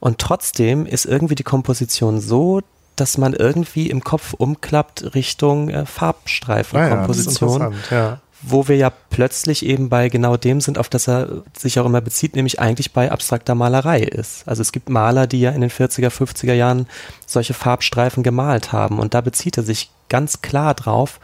[0.00, 2.60] Und trotzdem ist irgendwie die Komposition so,
[2.96, 7.62] dass man irgendwie im Kopf umklappt Richtung äh, Farbstreifenkomposition.
[7.62, 8.20] Ah ja, ja.
[8.42, 12.00] wo wir ja plötzlich eben bei genau dem sind, auf das er sich auch immer
[12.00, 14.46] bezieht, nämlich eigentlich bei abstrakter Malerei ist.
[14.46, 16.86] Also es gibt Maler, die ja in den 40er, 50er Jahren
[17.26, 21.20] solche Farbstreifen gemalt haben und da bezieht er sich ganz klar drauf.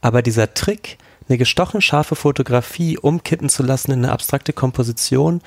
[0.00, 0.98] Aber dieser Trick,
[1.28, 5.40] eine gestochen scharfe Fotografie umkippen zu lassen in eine abstrakte Komposition,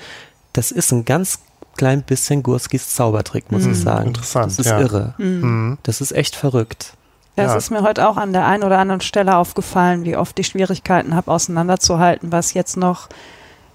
[0.52, 1.40] das ist ein ganz
[1.78, 3.72] klein bisschen Gurskis Zaubertrick, muss mhm.
[3.72, 4.08] ich sagen.
[4.08, 4.46] Interessant.
[4.46, 4.80] Das ist ja.
[4.80, 5.14] irre.
[5.16, 5.78] Mhm.
[5.84, 6.92] Das ist echt verrückt.
[7.36, 7.56] Das ja.
[7.56, 11.14] ist mir heute auch an der einen oder anderen Stelle aufgefallen, wie oft ich Schwierigkeiten
[11.14, 13.08] habe, auseinanderzuhalten, was jetzt noch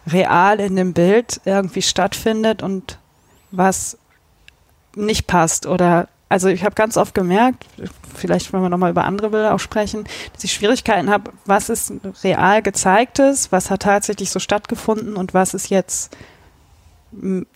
[0.06, 3.00] real in dem Bild irgendwie stattfindet und
[3.52, 3.98] was
[4.96, 5.66] nicht passt.
[5.66, 7.66] Oder also ich habe ganz oft gemerkt,
[8.14, 11.94] vielleicht wenn wir nochmal über andere Bilder auch sprechen, dass ich Schwierigkeiten habe, was ist
[12.24, 16.18] real gezeigtes, was hat tatsächlich so stattgefunden und was ist jetzt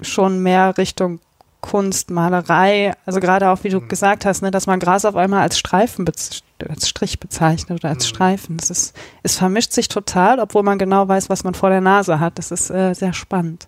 [0.02, 1.20] schon mehr Richtung
[1.62, 3.88] Kunst, Malerei, also gerade auch, wie du mhm.
[3.88, 8.06] gesagt hast, ne, dass man Gras auf einmal als Streifen, als Strich bezeichnet oder als
[8.06, 8.16] mhm.
[8.16, 8.58] Streifen.
[8.58, 12.20] Das ist, es vermischt sich total, obwohl man genau weiß, was man vor der Nase
[12.20, 12.38] hat.
[12.38, 13.68] Das ist äh, sehr spannend.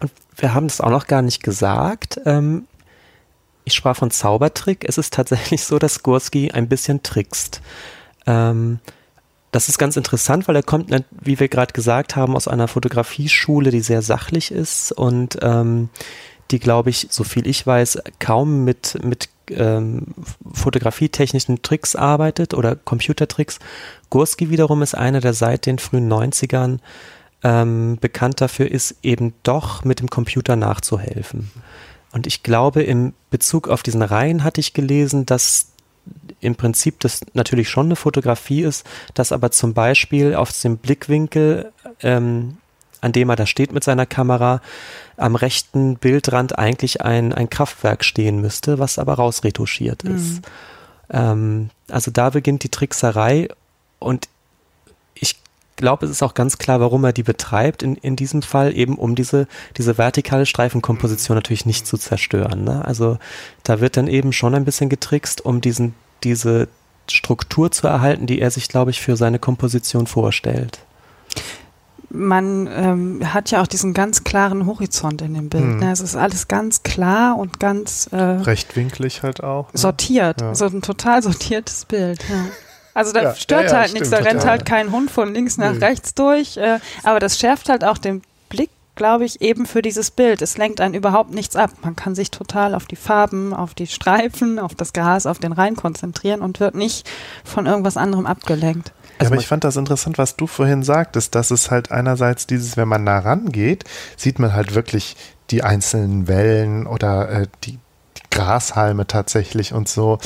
[0.00, 2.20] Und wir haben es auch noch gar nicht gesagt.
[2.24, 2.66] Ähm,
[3.64, 4.88] ich sprach von Zaubertrick.
[4.88, 7.60] Es ist tatsächlich so, dass Gorski ein bisschen trickst.
[8.26, 8.78] Ähm,
[9.50, 13.70] das ist ganz interessant, weil er kommt, wie wir gerade gesagt haben, aus einer Fotografieschule,
[13.70, 15.88] die sehr sachlich ist und ähm,
[16.50, 20.06] die, glaube ich, so viel ich weiß, kaum mit, mit ähm,
[20.52, 23.58] fotografietechnischen Tricks arbeitet oder Computertricks.
[24.10, 26.78] Gurski wiederum ist einer, der seit den frühen 90ern
[27.42, 31.50] ähm, bekannt dafür ist, eben doch mit dem Computer nachzuhelfen.
[32.12, 35.72] Und ich glaube, im Bezug auf diesen Reihen hatte ich gelesen, dass
[36.40, 41.72] im Prinzip das natürlich schon eine Fotografie ist, dass aber zum Beispiel auf dem Blickwinkel
[42.02, 42.58] ähm,
[43.00, 44.60] an dem er da steht mit seiner Kamera,
[45.16, 50.36] am rechten Bildrand eigentlich ein, ein Kraftwerk stehen müsste, was aber rausretuschiert ist.
[50.36, 50.42] Mhm.
[51.10, 53.48] Ähm, also da beginnt die Trickserei
[53.98, 54.28] und
[55.78, 58.96] glaube, es ist auch ganz klar, warum er die betreibt, in, in diesem Fall eben,
[58.96, 62.64] um diese, diese vertikale Streifenkomposition natürlich nicht zu zerstören.
[62.64, 62.84] Ne?
[62.84, 63.18] Also
[63.62, 66.68] da wird dann eben schon ein bisschen getrickst, um diesen, diese
[67.10, 70.80] Struktur zu erhalten, die er sich, glaube ich, für seine Komposition vorstellt
[72.10, 75.64] man ähm, hat ja auch diesen ganz klaren Horizont in dem Bild.
[75.64, 75.78] Mhm.
[75.78, 75.92] Ne?
[75.92, 79.72] Es ist alles ganz klar und ganz äh, rechtwinklig halt auch.
[79.72, 79.78] Ne?
[79.78, 80.54] Sortiert, ja.
[80.54, 82.24] so ein total sortiertes Bild.
[82.30, 82.46] Ja.
[82.98, 85.72] Also da ja, stört ja, halt nichts, da rennt halt kein Hund von links nach
[85.72, 85.78] nee.
[85.78, 86.56] rechts durch.
[86.56, 90.42] Äh, aber das schärft halt auch den Blick, glaube ich, eben für dieses Bild.
[90.42, 91.70] Es lenkt einen überhaupt nichts ab.
[91.84, 95.52] Man kann sich total auf die Farben, auf die Streifen, auf das Gras, auf den
[95.52, 97.08] Rhein konzentrieren und wird nicht
[97.44, 98.90] von irgendwas anderem abgelenkt.
[99.20, 102.76] Also aber ich fand das interessant, was du vorhin sagtest, dass es halt einerseits dieses,
[102.76, 103.84] wenn man nah rangeht,
[104.16, 105.14] sieht man halt wirklich
[105.50, 107.78] die einzelnen Wellen oder äh, die,
[108.16, 110.18] die Grashalme tatsächlich und so.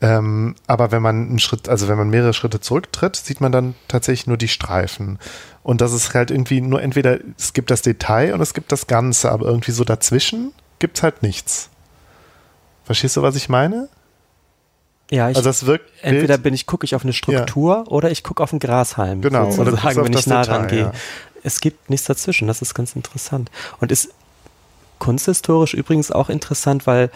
[0.00, 3.74] Ähm, aber wenn man einen Schritt, also wenn man mehrere Schritte zurücktritt, sieht man dann
[3.88, 5.18] tatsächlich nur die Streifen.
[5.62, 8.86] Und das ist halt irgendwie nur entweder, es gibt das Detail und es gibt das
[8.86, 11.70] Ganze, aber irgendwie so dazwischen gibt es halt nichts.
[12.84, 13.88] Verstehst du, was ich meine?
[15.10, 17.90] Ja, ich, also das wirkt entweder bin ich gucke ich auf eine Struktur ja.
[17.90, 20.80] oder ich gucke auf einen Grashalm, genau, sozusagen, wenn ich nah rangehe.
[20.80, 20.92] Ja.
[21.42, 23.50] Es gibt nichts dazwischen, das ist ganz interessant.
[23.80, 24.10] Und ist
[24.98, 27.10] kunsthistorisch übrigens auch interessant, weil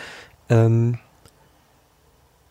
[0.49, 0.99] ähm,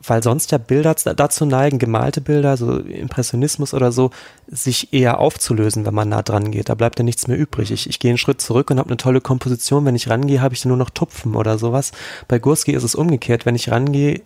[0.10, 4.12] weil sonst ja Bilder dazu neigen, gemalte Bilder, so Impressionismus oder so,
[4.48, 6.69] sich eher aufzulösen, wenn man nah dran geht.
[6.69, 7.72] Da bleibt ja nichts mehr übrig.
[7.72, 9.86] Ich, ich gehe einen Schritt zurück und habe eine tolle Komposition.
[9.86, 11.91] Wenn ich rangehe, habe ich dann nur noch Tupfen oder sowas.
[12.28, 13.45] Bei Gursky ist es umgekehrt.
[13.45, 14.22] Wenn ich rangehe,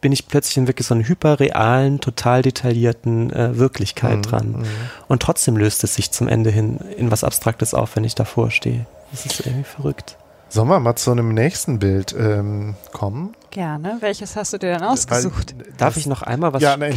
[0.00, 4.22] bin ich plötzlich in wirklich so einer hyperrealen, total detaillierten äh, Wirklichkeit mhm.
[4.22, 4.46] dran.
[4.48, 4.64] Mhm.
[5.08, 8.50] Und trotzdem löst es sich zum Ende hin in was Abstraktes auf, wenn ich davor
[8.50, 8.86] stehe.
[9.10, 10.16] Das ist irgendwie verrückt.
[10.48, 13.34] Sollen wir mal zu einem nächsten Bild ähm, kommen?
[13.56, 13.96] Gerne.
[14.00, 15.54] Welches hast du dir denn ausgesucht?
[15.56, 16.94] Weil, Darf ich noch einmal was, ja, nein,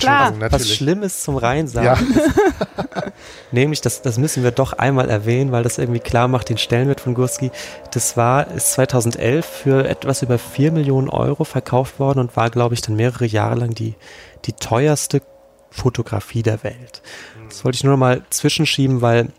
[0.50, 2.14] was Schlimmes zum Rhein sagen?
[2.14, 3.04] Ja.
[3.54, 7.00] Nämlich, das, das müssen wir doch einmal erwähnen, weil das irgendwie klar macht den Stellenwert
[7.00, 7.52] von Gurski.
[7.92, 12.74] Das war, ist 2011 für etwas über 4 Millionen Euro verkauft worden und war, glaube
[12.74, 13.96] ich, dann mehrere Jahre lang die,
[14.44, 15.22] die teuerste
[15.72, 17.02] Fotografie der Welt.
[17.48, 19.30] Das wollte ich nur noch mal zwischenschieben, weil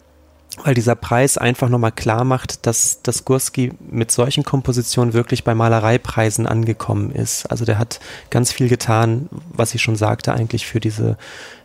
[0.64, 5.54] weil dieser Preis einfach nochmal klar macht, dass, dass Gurski mit solchen Kompositionen wirklich bei
[5.54, 7.46] Malereipreisen angekommen ist.
[7.50, 11.16] Also der hat ganz viel getan, was ich schon sagte, eigentlich für diese,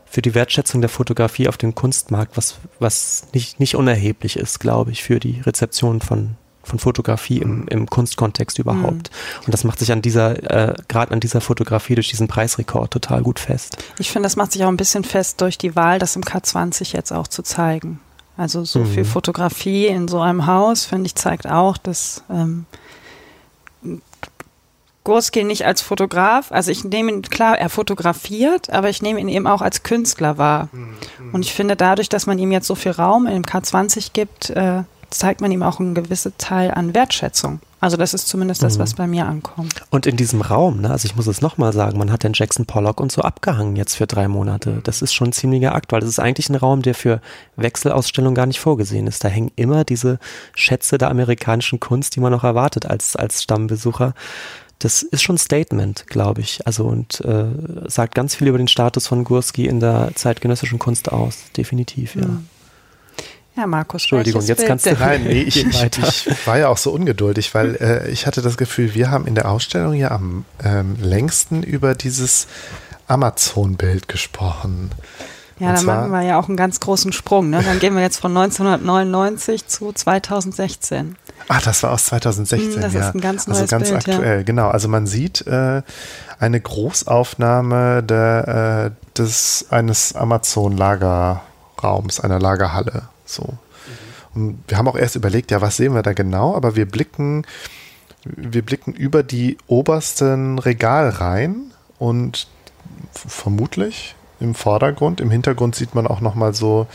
[0.05, 4.91] für die Wertschätzung der Fotografie auf dem Kunstmarkt, was, was nicht, nicht unerheblich ist, glaube
[4.91, 7.67] ich, für die Rezeption von, von Fotografie im, mhm.
[7.67, 9.11] im Kunstkontext überhaupt.
[9.11, 9.45] Mhm.
[9.45, 13.23] Und das macht sich an dieser, äh, gerade an dieser Fotografie durch diesen Preisrekord total
[13.23, 13.77] gut fest.
[13.99, 16.93] Ich finde, das macht sich auch ein bisschen fest durch die Wahl, das im K20
[16.93, 17.99] jetzt auch zu zeigen.
[18.37, 18.87] Also so mhm.
[18.87, 22.65] viel Fotografie in so einem Haus, finde ich, zeigt auch, dass ähm,
[25.05, 29.29] Gorski nicht als Fotograf, also ich nehme ihn, klar, er fotografiert, aber ich nehme ihn
[29.29, 30.67] eben auch als Künstler wahr.
[30.71, 30.95] Mhm.
[31.31, 34.83] Und ich finde, dadurch, dass man ihm jetzt so viel Raum im K20 gibt, äh,
[35.11, 37.59] zeigt man ihm auch einen gewissen Teil an Wertschätzung.
[37.81, 38.97] Also das ist zumindest das, was mhm.
[38.97, 39.73] bei mir ankommt.
[39.89, 42.65] Und in diesem Raum, ne, also ich muss es nochmal sagen, man hat den Jackson
[42.65, 44.79] Pollock und so abgehangen jetzt für drei Monate.
[44.83, 47.21] Das ist schon ein ziemlicher Akt, weil das ist eigentlich ein Raum, der für
[47.57, 49.23] Wechselausstellungen gar nicht vorgesehen ist.
[49.23, 50.19] Da hängen immer diese
[50.55, 54.13] Schätze der amerikanischen Kunst, die man noch erwartet als, als Stammbesucher.
[54.79, 56.65] Das ist schon ein Statement, glaube ich.
[56.65, 57.45] Also und äh,
[57.87, 61.39] sagt ganz viel über den Status von Gurski in der zeitgenössischen Kunst aus.
[61.55, 62.25] Definitiv, ja.
[62.25, 62.47] Mhm.
[63.55, 64.93] Ja, Markus, Entschuldigung, jetzt kannst du.
[64.93, 68.57] Nein, nee, ich, ich, ich, war ja auch so ungeduldig, weil äh, ich hatte das
[68.57, 72.47] Gefühl, wir haben in der Ausstellung ja am ähm, längsten über dieses
[73.07, 74.91] Amazon-Bild gesprochen.
[75.59, 77.49] Ja, dann machen wir ja auch einen ganz großen Sprung.
[77.49, 77.63] Ne?
[77.63, 81.15] Dann gehen wir jetzt von 1999 zu 2016.
[81.47, 83.07] Ach, das war aus 2016, hm, das ja.
[83.07, 84.43] ist ein ganz also neues also ganz Bild, aktuell, ja.
[84.43, 84.67] genau.
[84.67, 85.81] Also man sieht äh,
[86.39, 93.03] eine Großaufnahme der, äh, des, eines Amazon-Lagerraums, einer Lagerhalle.
[93.25, 93.57] So.
[94.33, 97.45] Und wir haben auch erst überlegt, ja, was sehen wir da genau, aber wir blicken,
[98.25, 102.47] wir blicken über die obersten Regalreihen und
[103.11, 106.87] vermutlich im Vordergrund, im Hintergrund sieht man auch noch mal so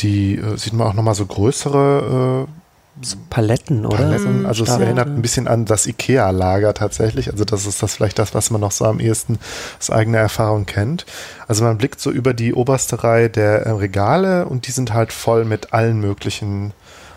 [0.00, 2.61] die, äh, sieht man auch noch mal so größere äh,
[3.00, 3.96] so Paletten, oder?
[3.96, 4.44] Paletten.
[4.46, 7.30] Also es erinnert ein bisschen an das IKEA-Lager tatsächlich.
[7.30, 9.38] Also das ist das vielleicht das, was man noch so am ehesten
[9.78, 11.06] aus eigener Erfahrung kennt.
[11.48, 15.12] Also man blickt so über die oberste Reihe der äh, Regale und die sind halt
[15.12, 16.72] voll mit allen möglichen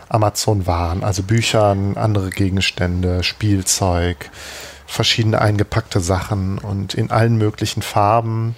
[0.07, 4.29] Amazon-Waren, also Büchern, andere Gegenstände, Spielzeug,
[4.85, 8.55] verschiedene eingepackte Sachen und in allen möglichen Farben.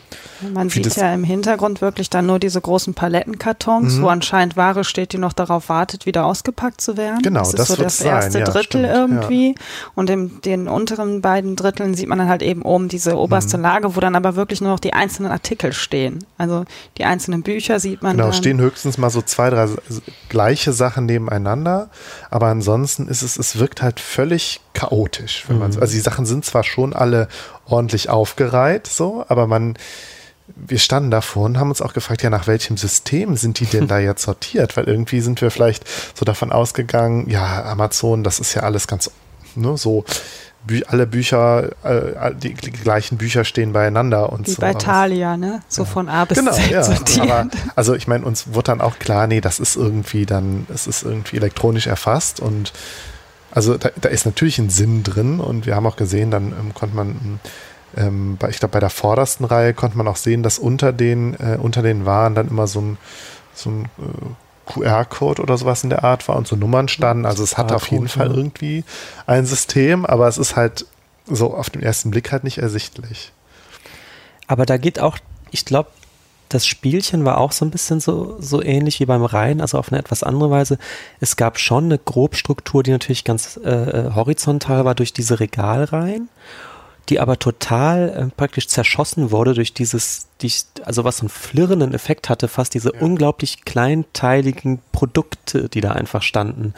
[0.54, 4.02] Man sieht ja im Hintergrund wirklich dann nur diese großen Palettenkartons, mhm.
[4.04, 7.22] wo anscheinend Ware steht, die noch darauf wartet, wieder ausgepackt zu werden.
[7.24, 8.44] Genau, das ist das so das erste sein.
[8.44, 9.50] Drittel ja, irgendwie.
[9.50, 9.56] Ja.
[9.96, 13.63] Und in den unteren beiden Dritteln sieht man dann halt eben oben diese oberste mhm.
[13.63, 16.24] Lage, wo dann aber wirklich nur noch die einzelnen Artikel stehen.
[16.38, 16.66] Also
[16.98, 18.18] die einzelnen Bücher sieht man.
[18.18, 19.68] Genau, stehen höchstens mal so zwei, drei
[20.30, 21.90] gleiche Sachen nebeneinander,
[22.30, 25.62] aber ansonsten ist es, es wirkt halt völlig chaotisch, wenn mhm.
[25.63, 25.80] man so.
[25.80, 27.28] Also die Sachen sind zwar schon alle
[27.66, 29.78] ordentlich aufgereiht, so, aber man
[30.56, 33.88] wir standen davor und haben uns auch gefragt, ja, nach welchem System sind die denn
[33.90, 34.78] da jetzt sortiert?
[34.78, 35.84] Weil irgendwie sind wir vielleicht
[36.16, 39.12] so davon ausgegangen, ja, Amazon, das ist ja alles ganz,
[39.56, 40.06] ne, so,
[40.66, 44.62] Bü alle Bücher, äh, die, die, gleichen Bücher stehen beieinander und Wie so.
[44.62, 45.62] bei Thalia, ne?
[45.70, 45.88] So ja.
[45.88, 46.84] von A bis genau, Z ja.
[46.84, 47.30] sortiert.
[47.30, 50.86] Aber, also ich meine, uns wurde dann auch klar, nee, das ist irgendwie dann, es
[50.86, 52.74] ist irgendwie elektronisch erfasst und
[53.58, 56.76] also da, da ist natürlich ein Sinn drin und wir haben auch gesehen, dann ähm,
[56.76, 57.39] konnte man
[57.98, 61.34] ähm, bei, ich glaube, bei der vordersten Reihe konnte man auch sehen, dass unter den,
[61.39, 62.98] äh, unter den Waren dann immer so ein,
[63.56, 67.26] so ein äh, QR-Code oder sowas in der Art war und so Nummern standen.
[67.26, 68.84] Also es hat auf jeden Fall irgendwie
[69.26, 70.86] ein System, aber es ist halt
[71.26, 73.32] so auf den ersten Blick halt nicht ersichtlich.
[74.46, 75.17] Aber da geht auch,
[75.50, 75.89] ich glaube,
[76.50, 79.92] das Spielchen war auch so ein bisschen so, so ähnlich wie beim Rhein, also auf
[79.92, 80.78] eine etwas andere Weise.
[81.20, 86.30] Es gab schon eine Grobstruktur, die natürlich ganz äh, äh horizontal war durch diese Regalreihen
[87.10, 90.52] die aber total äh, praktisch zerschossen wurde durch dieses, die,
[90.84, 93.02] also was so einen flirrenden Effekt hatte, fast diese ja.
[93.02, 96.74] unglaublich kleinteiligen Produkte, die da einfach standen.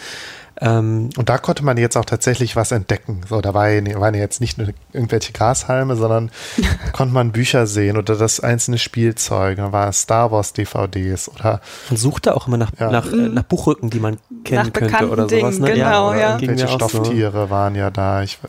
[0.61, 3.21] Ähm, und da konnte man jetzt auch tatsächlich was entdecken.
[3.27, 6.31] So, da war, waren ja jetzt nicht nur irgendwelche Grashalme, sondern
[6.91, 9.57] konnte man Bücher sehen oder das einzelne Spielzeug.
[9.57, 11.61] Da waren Star Wars DVDs oder.
[11.89, 12.91] Man suchte auch immer nach, ja.
[12.91, 15.59] nach, äh, nach Buchrücken, die man kennen nach könnte oder Dingen, sowas.
[15.59, 15.73] Ne?
[15.73, 16.19] Genau, ja.
[16.19, 16.39] ja.
[16.39, 17.49] Irgendwelche Stofftiere so.
[17.49, 18.23] waren ja da.
[18.23, 18.39] Ich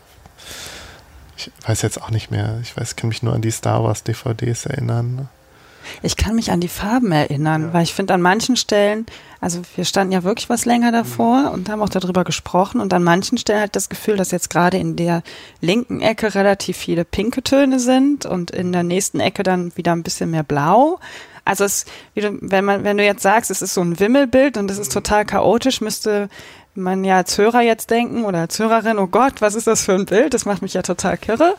[1.37, 2.59] ich weiß jetzt auch nicht mehr.
[2.61, 5.29] Ich weiß, kann mich nur an die Star Wars DVDs erinnern.
[6.01, 7.73] Ich kann mich an die Farben erinnern, ja.
[7.73, 9.05] weil ich finde an manchen Stellen,
[9.39, 11.49] also wir standen ja wirklich was länger davor mhm.
[11.49, 14.77] und haben auch darüber gesprochen und an manchen Stellen hat das Gefühl, dass jetzt gerade
[14.77, 15.23] in der
[15.61, 20.03] linken Ecke relativ viele pinke Töne sind und in der nächsten Ecke dann wieder ein
[20.03, 20.99] bisschen mehr blau.
[21.43, 24.69] Also es, du, wenn man, wenn du jetzt sagst, es ist so ein Wimmelbild und
[24.69, 24.93] es ist mhm.
[24.93, 26.29] total chaotisch, müsste
[26.75, 29.93] man ja als Hörer jetzt denken oder als Hörerin, oh Gott, was ist das für
[29.93, 30.33] ein Bild?
[30.33, 31.55] Das macht mich ja total kirre.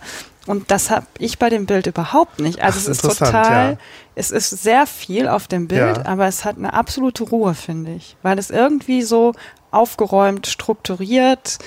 [0.46, 2.60] Und das habe ich bei dem Bild überhaupt nicht.
[2.62, 3.78] Also Ach, es ist total, ja.
[4.14, 6.06] Es ist sehr viel auf dem Bild, ja.
[6.06, 8.16] aber es hat eine absolute Ruhe, finde ich.
[8.22, 9.32] Weil es irgendwie so
[9.70, 11.58] aufgeräumt, strukturiert,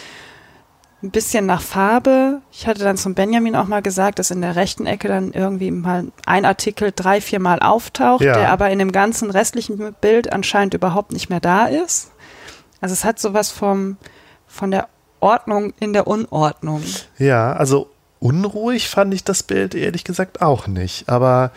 [1.02, 2.42] ein bisschen nach Farbe.
[2.52, 5.72] Ich hatte dann zum Benjamin auch mal gesagt, dass in der rechten Ecke dann irgendwie
[5.72, 8.34] mal ein Artikel drei, vier Mal auftaucht, ja.
[8.34, 12.12] der aber in dem ganzen restlichen Bild anscheinend überhaupt nicht mehr da ist.
[12.82, 13.98] Also es hat sowas vom,
[14.48, 14.88] von der
[15.20, 16.84] Ordnung in der Unordnung.
[17.18, 21.10] Ja, also unruhig fand ich das Bild ehrlich gesagt auch nicht.
[21.10, 21.52] Aber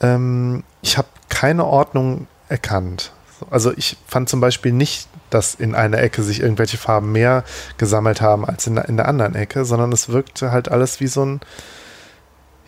[0.00, 3.12] ähm, ich habe keine Ordnung erkannt.
[3.50, 7.44] Also ich fand zum Beispiel nicht, dass in einer Ecke sich irgendwelche Farben mehr
[7.78, 11.24] gesammelt haben als in, in der anderen Ecke, sondern es wirkte halt alles wie so
[11.24, 11.40] ein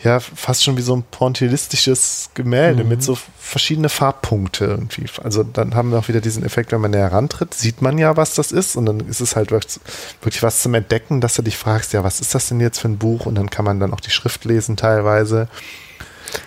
[0.03, 2.89] ja, fast schon wie so ein pointillistisches Gemälde mhm.
[2.89, 5.07] mit so verschiedene Farbpunkte irgendwie.
[5.23, 8.17] Also dann haben wir auch wieder diesen Effekt, wenn man näher rantritt, sieht man ja,
[8.17, 11.57] was das ist und dann ist es halt wirklich was zum Entdecken, dass du dich
[11.57, 13.93] fragst, ja, was ist das denn jetzt für ein Buch und dann kann man dann
[13.95, 15.49] auch die Schrift lesen teilweise.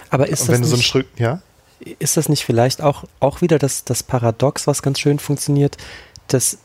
[0.10, 1.42] Aber ist das du so ja?
[2.00, 5.78] Ist das nicht vielleicht auch, auch wieder das, das Paradox, was ganz schön funktioniert,
[6.28, 6.58] dass,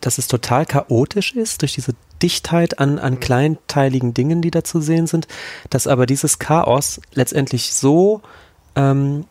[0.00, 3.20] dass es total chaotisch ist durch diese Dichtheit an, an mhm.
[3.20, 5.28] kleinteiligen Dingen, die da zu sehen sind,
[5.70, 8.22] dass aber dieses Chaos letztendlich so,
[8.76, 9.26] ähm,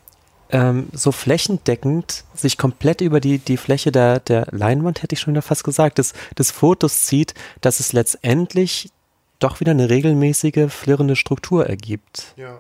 [0.52, 5.34] ähm, so flächendeckend sich komplett über die, die Fläche der, der Leinwand, hätte ich schon
[5.34, 8.92] wieder fast gesagt, des, des Fotos zieht, dass es letztendlich
[9.40, 12.34] doch wieder eine regelmäßige, flirrende Struktur ergibt.
[12.38, 12.60] Ja.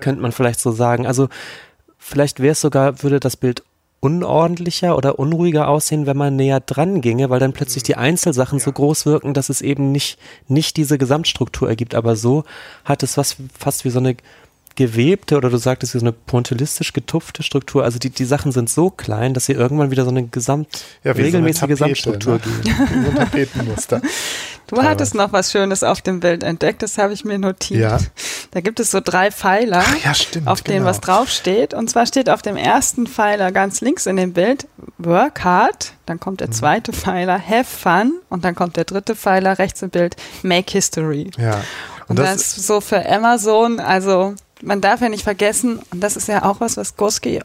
[0.00, 1.06] Könnte man vielleicht so sagen.
[1.06, 1.28] Also
[1.98, 3.62] vielleicht wäre es sogar, würde das Bild
[4.00, 8.64] unordentlicher oder unruhiger aussehen, wenn man näher dran ginge, weil dann plötzlich die Einzelsachen ja.
[8.64, 11.94] so groß wirken, dass es eben nicht, nicht diese Gesamtstruktur ergibt.
[11.94, 12.44] Aber so
[12.84, 14.16] hat es was fast wie so eine
[14.80, 17.84] gewebte oder du sagtest, so eine pointillistisch getupfte Struktur.
[17.84, 21.12] Also die, die Sachen sind so klein, dass sie irgendwann wieder so eine gesamt ja,
[21.12, 22.40] regelmäßige so eine Tapete, Gesamtstruktur ne?
[22.64, 23.04] geben.
[23.04, 24.00] so ein Tapetenmuster.
[24.00, 24.90] Du Teilweise.
[24.90, 27.80] hattest noch was Schönes auf dem Bild entdeckt, das habe ich mir notiert.
[27.80, 27.98] Ja.
[28.52, 30.88] Da gibt es so drei Pfeiler, ja, stimmt, auf denen genau.
[30.88, 31.74] was draufsteht.
[31.74, 34.66] Und zwar steht auf dem ersten Pfeiler ganz links in dem Bild
[34.96, 36.52] Work hard, dann kommt der mhm.
[36.52, 41.30] zweite Pfeiler Have fun und dann kommt der dritte Pfeiler rechts im Bild Make history.
[41.36, 41.56] Ja.
[42.08, 46.00] Und, und das, das ist so für Amazon, also man darf ja nicht vergessen, und
[46.02, 47.40] das ist ja auch was, was Goski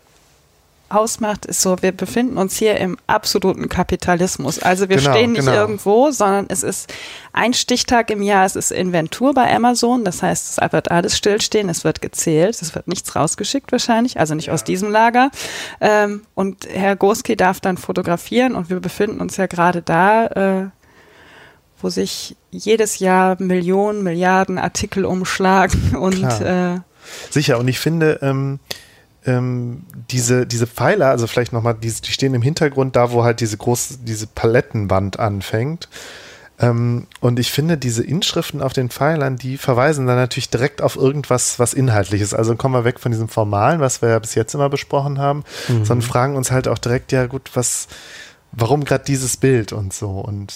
[0.90, 4.60] ausmacht, ist so, wir befinden uns hier im absoluten Kapitalismus.
[4.60, 5.54] Also wir genau, stehen nicht genau.
[5.54, 6.94] irgendwo, sondern es ist
[7.34, 11.70] ein Stichtag im Jahr, es ist Inventur bei Amazon, das heißt, es wird alles stillstehen,
[11.70, 14.54] es wird gezählt, es wird nichts rausgeschickt wahrscheinlich, also nicht ja.
[14.54, 15.32] aus diesem Lager.
[15.82, 20.70] Ähm, und Herr Goski darf dann fotografieren und wir befinden uns ja gerade da, äh,
[21.82, 26.80] wo sich jedes Jahr Millionen, Milliarden Artikel umschlagen und äh,
[27.30, 28.60] Sicher, und ich finde, ähm,
[29.26, 33.40] ähm, diese, diese Pfeiler, also vielleicht nochmal, die, die stehen im Hintergrund, da wo halt
[33.40, 35.90] diese große, diese Palettenwand anfängt.
[36.60, 40.96] Ähm, und ich finde, diese Inschriften auf den Pfeilern, die verweisen dann natürlich direkt auf
[40.96, 42.34] irgendwas, was Inhaltliches.
[42.34, 45.44] Also kommen wir weg von diesem Formalen, was wir ja bis jetzt immer besprochen haben,
[45.68, 45.86] mhm.
[45.86, 47.88] sondern fragen uns halt auch direkt, ja gut, was,
[48.52, 50.12] warum gerade dieses Bild und so.
[50.12, 50.54] Und?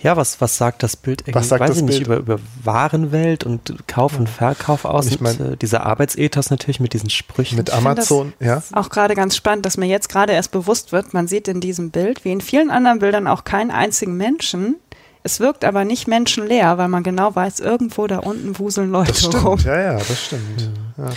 [0.00, 2.38] Ja, was, was sagt das Bild irgendwie, was sagt weiß das ich nicht, über, über
[2.62, 5.06] Warenwelt und Kauf und Verkauf aus?
[5.06, 7.56] Und ich mein, äh, dieser Arbeitsethos natürlich mit diesen Sprüchen.
[7.56, 8.62] Mit Amazon, ja.
[8.72, 11.90] Auch gerade ganz spannend, dass mir jetzt gerade erst bewusst wird, man sieht in diesem
[11.90, 14.76] Bild, wie in vielen anderen Bildern auch keinen einzigen Menschen.
[15.22, 19.24] Es wirkt aber nicht menschenleer, weil man genau weiß, irgendwo da unten wuseln Leute das
[19.24, 19.58] stimmt, rum.
[19.64, 20.70] Ja, ja, das stimmt.
[20.96, 21.10] Ja.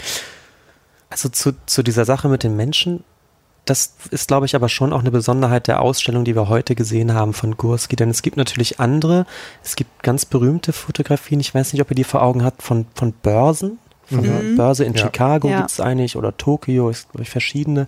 [1.09, 3.03] Also zu, zu dieser Sache mit den Menschen
[3.69, 7.13] das ist, glaube ich, aber schon auch eine Besonderheit der Ausstellung, die wir heute gesehen
[7.13, 7.95] haben von Gursky.
[7.95, 9.25] Denn es gibt natürlich andere,
[9.63, 12.87] es gibt ganz berühmte Fotografien, ich weiß nicht, ob ihr die vor Augen habt, von,
[12.95, 13.77] von Börsen.
[14.05, 14.55] Von mhm.
[14.55, 15.03] Börse in ja.
[15.03, 15.59] Chicago ja.
[15.59, 17.87] gibt es eigentlich oder Tokio, ist, glaube ich, verschiedene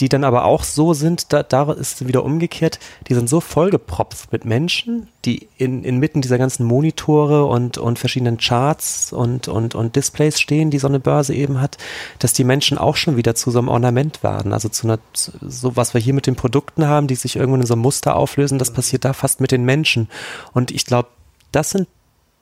[0.00, 4.32] die dann aber auch so sind, da, da ist wieder umgekehrt, die sind so vollgepropft
[4.32, 9.96] mit Menschen, die in, inmitten dieser ganzen Monitore und, und verschiedenen Charts und, und, und
[9.96, 11.78] Displays stehen, die so eine Börse eben hat,
[12.20, 14.52] dass die Menschen auch schon wieder zu so einem Ornament werden.
[14.52, 17.66] Also zu einer, so was wir hier mit den Produkten haben, die sich irgendwann in
[17.66, 20.08] so einem Muster auflösen, das passiert da fast mit den Menschen.
[20.52, 21.08] Und ich glaube,
[21.50, 21.88] das sind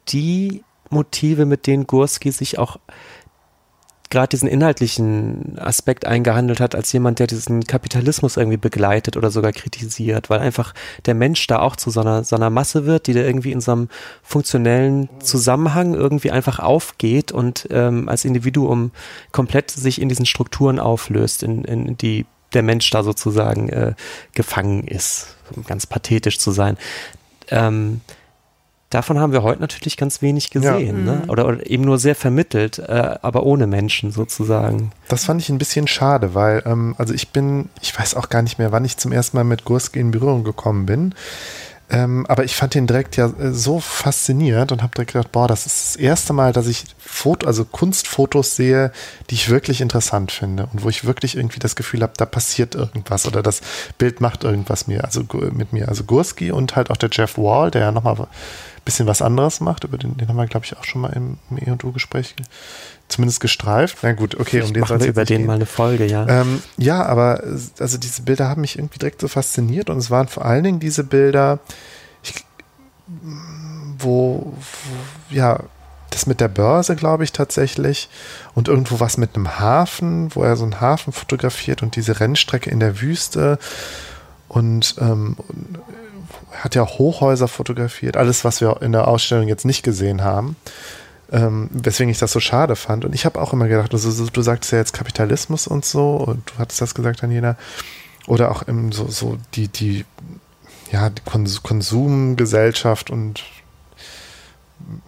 [0.09, 2.79] die Motive, mit denen Gursky sich auch
[4.11, 9.53] gerade diesen inhaltlichen Aspekt eingehandelt hat, als jemand, der diesen Kapitalismus irgendwie begleitet oder sogar
[9.53, 10.75] kritisiert, weil einfach
[11.07, 13.61] der Mensch da auch zu so einer, so einer Masse wird, die da irgendwie in
[13.61, 13.89] so einem
[14.23, 18.91] funktionellen Zusammenhang irgendwie einfach aufgeht und ähm, als Individuum
[19.33, 23.95] komplett sich in diesen Strukturen auflöst, in, in die der Mensch da sozusagen äh,
[24.33, 26.79] gefangen ist, um ganz pathetisch zu sein.
[27.49, 28.01] Ähm,
[28.97, 31.13] Davon haben wir heute natürlich ganz wenig gesehen, ja.
[31.13, 31.23] ne?
[31.23, 31.29] Mhm.
[31.31, 34.91] oder, oder, eben nur sehr vermittelt, äh, aber ohne Menschen sozusagen.
[35.09, 38.41] Das fand ich ein bisschen schade, weil, ähm, also ich bin, ich weiß auch gar
[38.41, 41.15] nicht mehr, wann ich zum ersten Mal mit Gurski in Berührung gekommen bin.
[41.91, 45.47] Ähm, aber ich fand den direkt ja äh, so fasziniert und habe direkt gedacht, boah,
[45.47, 48.93] das ist das erste Mal, dass ich Foto, also Kunstfotos sehe,
[49.29, 52.75] die ich wirklich interessant finde und wo ich wirklich irgendwie das Gefühl habe, da passiert
[52.75, 53.61] irgendwas oder das
[53.99, 55.23] Bild macht irgendwas mir, also
[55.53, 55.89] mit mir.
[55.89, 58.27] Also Gurski und halt auch der Jeff Wall, der ja nochmal
[58.87, 59.85] bisschen was anderes macht.
[59.85, 62.35] Über den, den haben wir, glaube ich, auch schon mal im, im E&U-Gespräch
[63.09, 63.99] zumindest gestreift.
[64.01, 65.47] Na gut, okay, um den soll es über den gehen.
[65.47, 66.27] mal eine Folge, ja.
[66.27, 67.43] Ähm, ja, aber
[67.79, 70.81] also diese Bilder haben mich irgendwie direkt so fasziniert und es waren vor allen Dingen
[70.81, 71.59] diese Bilder,
[72.23, 72.33] ich,
[73.99, 75.61] wo, wo, ja,
[76.11, 78.09] das mit der Börse, glaube ich, tatsächlich.
[78.55, 82.71] Und irgendwo was mit einem Hafen, wo er so einen Hafen fotografiert und diese Rennstrecke
[82.71, 83.59] in der Wüste.
[84.49, 85.37] Und ähm,
[86.57, 90.57] hat ja Hochhäuser fotografiert, alles, was wir in der Ausstellung jetzt nicht gesehen haben.
[91.33, 93.05] ähm, weswegen ich das so schade fand.
[93.05, 96.51] Und ich habe auch immer gedacht, also, du sagst ja jetzt Kapitalismus und so, und
[96.51, 97.57] du hattest das gesagt, Daniela,
[98.27, 100.05] oder auch im, so, so die, die,
[100.93, 101.23] ja, die
[101.63, 103.43] Konsumgesellschaft und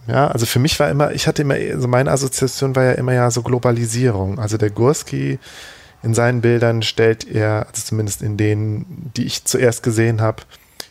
[0.07, 3.13] ja, also für mich war immer, ich hatte immer, also meine Assoziation war ja immer
[3.13, 4.39] ja so Globalisierung.
[4.39, 5.39] Also der Gursky
[6.01, 10.43] in seinen Bildern stellt er, also zumindest in denen, die ich zuerst gesehen habe,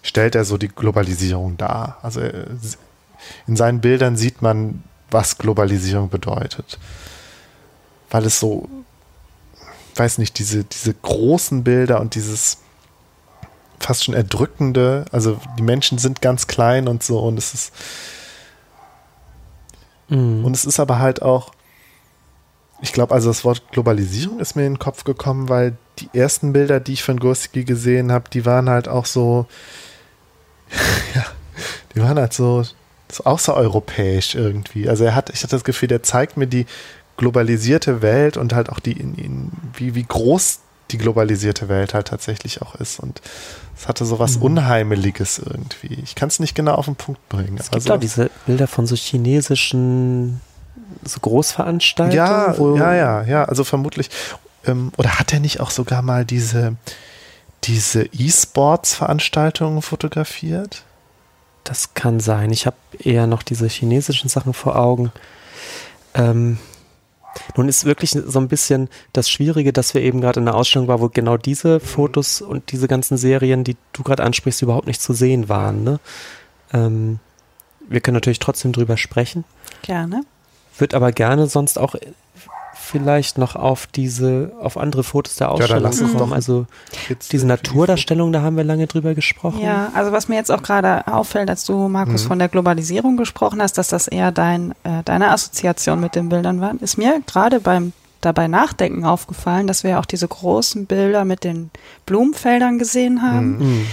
[0.08, 1.98] stellt er so die Globalisierung dar.
[2.02, 2.46] Also äh,
[3.46, 6.78] in seinen Bildern sieht man, was Globalisierung bedeutet.
[8.10, 8.68] Weil es so,
[9.96, 12.58] weiß nicht, diese, diese großen Bilder und dieses
[13.78, 17.72] fast schon erdrückende, also die Menschen sind ganz klein und so und es ist
[20.08, 20.44] mhm.
[20.44, 21.52] und es ist aber halt auch
[22.80, 26.52] ich glaube, also das Wort Globalisierung ist mir in den Kopf gekommen, weil die ersten
[26.52, 29.46] Bilder, die ich von Gurski gesehen habe, die waren halt auch so,
[31.14, 31.24] ja,
[31.94, 32.64] die waren halt so,
[33.10, 34.88] so außereuropäisch irgendwie.
[34.88, 36.66] Also er hat, ich hatte das Gefühl, der zeigt mir die
[37.16, 40.60] globalisierte Welt und halt auch die, in, in, wie, wie groß
[40.90, 43.00] die globalisierte Welt halt tatsächlich auch ist.
[43.00, 43.20] Und
[43.76, 44.42] es hatte so was mhm.
[44.44, 46.00] Unheimeliges irgendwie.
[46.02, 47.56] Ich kann es nicht genau auf den Punkt bringen.
[47.58, 50.40] Es gibt also, auch diese Bilder von so chinesischen
[51.04, 52.16] so Großveranstaltungen?
[52.16, 54.10] Ja, ja, ja, ja, also vermutlich.
[54.64, 56.76] Ähm, oder hat er nicht auch sogar mal diese,
[57.68, 60.84] diese E-Sports-Veranstaltungen fotografiert?
[61.64, 62.50] Das kann sein.
[62.50, 65.12] Ich habe eher noch diese chinesischen Sachen vor Augen.
[66.14, 66.58] Ähm,
[67.56, 70.88] nun ist wirklich so ein bisschen das Schwierige, dass wir eben gerade in einer Ausstellung
[70.88, 75.02] waren, wo genau diese Fotos und diese ganzen Serien, die du gerade ansprichst, überhaupt nicht
[75.02, 75.84] zu sehen waren.
[75.84, 76.00] Ne?
[76.72, 77.20] Ähm,
[77.86, 79.44] wir können natürlich trotzdem drüber sprechen.
[79.82, 80.22] Gerne
[80.80, 81.94] würde aber gerne sonst auch
[82.88, 86.32] vielleicht noch auf diese, auf andere Fotos der Ausstellung ja, kommen.
[86.32, 86.66] Also
[87.30, 89.60] diese Naturdarstellung, da haben wir lange drüber gesprochen.
[89.60, 92.28] Ja, also was mir jetzt auch gerade auffällt, als du, Markus, mhm.
[92.28, 96.60] von der Globalisierung gesprochen hast, dass das eher dein, äh, deine Assoziation mit den Bildern
[96.60, 101.24] war, ist mir gerade beim dabei Nachdenken aufgefallen, dass wir ja auch diese großen Bilder
[101.24, 101.70] mit den
[102.06, 103.58] Blumenfeldern gesehen haben.
[103.58, 103.86] Mhm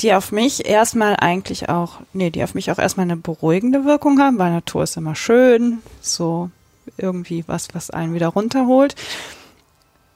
[0.00, 4.18] die auf mich erstmal eigentlich auch, nee, die auf mich auch erstmal eine beruhigende Wirkung
[4.18, 6.50] haben, weil Natur ist immer schön, so
[7.02, 8.94] irgendwie was, was einen wieder runterholt.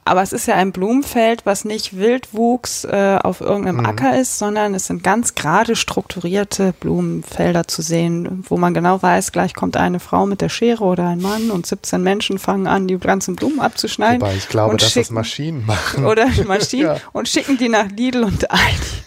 [0.06, 3.86] Aber es ist ja ein Blumenfeld, was nicht Wildwuchs äh, auf irgendeinem mhm.
[3.86, 9.32] Acker ist, sondern es sind ganz gerade strukturierte Blumenfelder zu sehen, wo man genau weiß,
[9.32, 12.86] gleich kommt eine Frau mit der Schere oder ein Mann und 17 Menschen fangen an,
[12.86, 14.20] die ganzen Blumen abzuschneiden.
[14.20, 16.04] Wobei ich glaube, dass das Maschinen machen.
[16.04, 16.96] Oder Maschinen ja.
[17.12, 19.04] und schicken die nach Lidl und Aldi.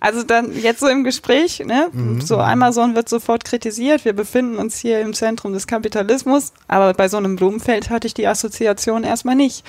[0.00, 1.88] Also dann jetzt so im Gespräch, ne?
[1.92, 2.22] Mhm.
[2.22, 4.04] So Amazon wird sofort kritisiert.
[4.04, 8.14] Wir befinden uns hier im Zentrum des Kapitalismus, aber bei so einem Blumenfeld hatte ich
[8.14, 9.64] die Assoziation erstmal nicht.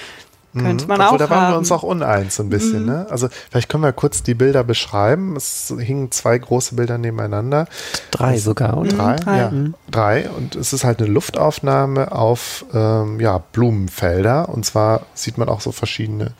[0.53, 0.89] Könnte mhm.
[0.89, 1.53] man Obwohl, auch da waren haben.
[1.53, 2.81] wir uns auch uneins so ein bisschen.
[2.81, 2.89] Mhm.
[2.89, 3.07] Ne?
[3.09, 5.35] Also vielleicht können wir kurz die Bilder beschreiben.
[5.37, 7.67] Es hingen zwei große Bilder nebeneinander.
[8.11, 8.89] Drei also, sogar, oder?
[8.89, 9.37] Drei, drei.
[9.37, 9.51] ja.
[9.51, 9.75] Mhm.
[9.89, 10.29] Drei.
[10.29, 14.49] Und es ist halt eine Luftaufnahme auf ähm, ja, Blumenfelder.
[14.49, 16.31] Und zwar sieht man auch so verschiedene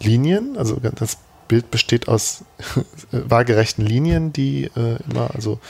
[0.00, 0.56] Linien.
[0.56, 1.18] Also das
[1.54, 2.42] Bild besteht aus
[3.12, 5.60] waagerechten Linien, die äh, immer, also.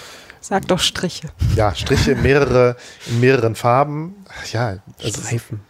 [0.40, 1.28] Sag doch Striche.
[1.56, 2.76] Ja, Striche, mehrere,
[3.06, 4.24] in mehreren Farben.
[4.50, 5.60] Ja, also Streifen.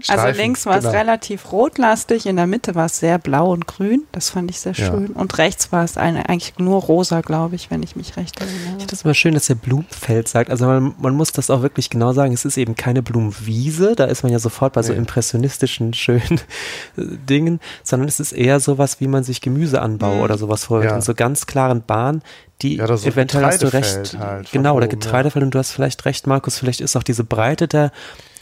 [0.00, 0.04] Streifen.
[0.08, 0.88] Also links war genau.
[0.88, 4.04] es relativ rotlastig, in der Mitte war es sehr blau und grün.
[4.12, 5.10] Das fand ich sehr schön.
[5.14, 5.20] Ja.
[5.20, 8.56] Und rechts war es eine, eigentlich nur rosa, glaube ich, wenn ich mich recht erinnere.
[8.58, 10.50] Ich finde es immer schön, dass der Blumenfeld sagt.
[10.50, 12.32] Also man, man, muss das auch wirklich genau sagen.
[12.32, 13.94] Es ist eben keine Blumenwiese.
[13.96, 16.40] Da ist man ja sofort bei so impressionistischen, schönen
[16.96, 20.20] Dingen, sondern es ist eher sowas, wie man sich Gemüseanbau mhm.
[20.22, 20.92] oder sowas vorstellt.
[20.92, 20.96] Ja.
[20.96, 22.22] In so ganz klaren Bahnen,
[22.62, 24.16] die ja, so eventuell hast du recht.
[24.18, 26.58] Halt genau, oder Getreidefeld und du hast vielleicht recht, Markus.
[26.58, 27.92] Vielleicht ist auch diese Breite der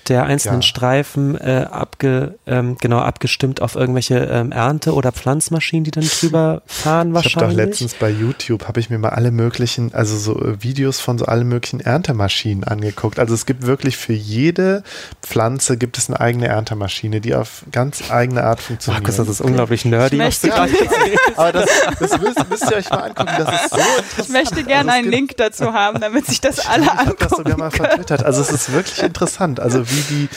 [0.09, 0.67] der einzelnen ja.
[0.67, 6.63] Streifen äh, abge, ähm, genau abgestimmt auf irgendwelche ähm, Ernte- oder Pflanzmaschinen, die dann drüber
[6.67, 7.37] fahren wahrscheinlich.
[7.37, 10.63] Ich habe doch letztens bei YouTube habe ich mir mal alle möglichen, also so äh,
[10.63, 13.19] Videos von so allen möglichen Erntemaschinen angeguckt.
[13.19, 14.83] Also es gibt wirklich für jede
[15.23, 19.03] Pflanze gibt es eine eigene Erntemaschine, die auf ganz eigene Art funktioniert.
[19.03, 20.17] Markus, das ist unglaublich nerdy.
[20.17, 20.67] Ich möchte, ja,
[21.37, 23.31] aber das, das müsst, müsst, ihr euch mal angucken.
[23.39, 24.05] Das ist so interessant.
[24.19, 27.17] Ich möchte gerne also einen Link dazu haben, damit sich das alle angucken.
[27.17, 28.25] Ich habe das sogar mal vertwittert.
[28.25, 29.61] Also es ist wirklich interessant.
[29.61, 30.29] Also wie wie die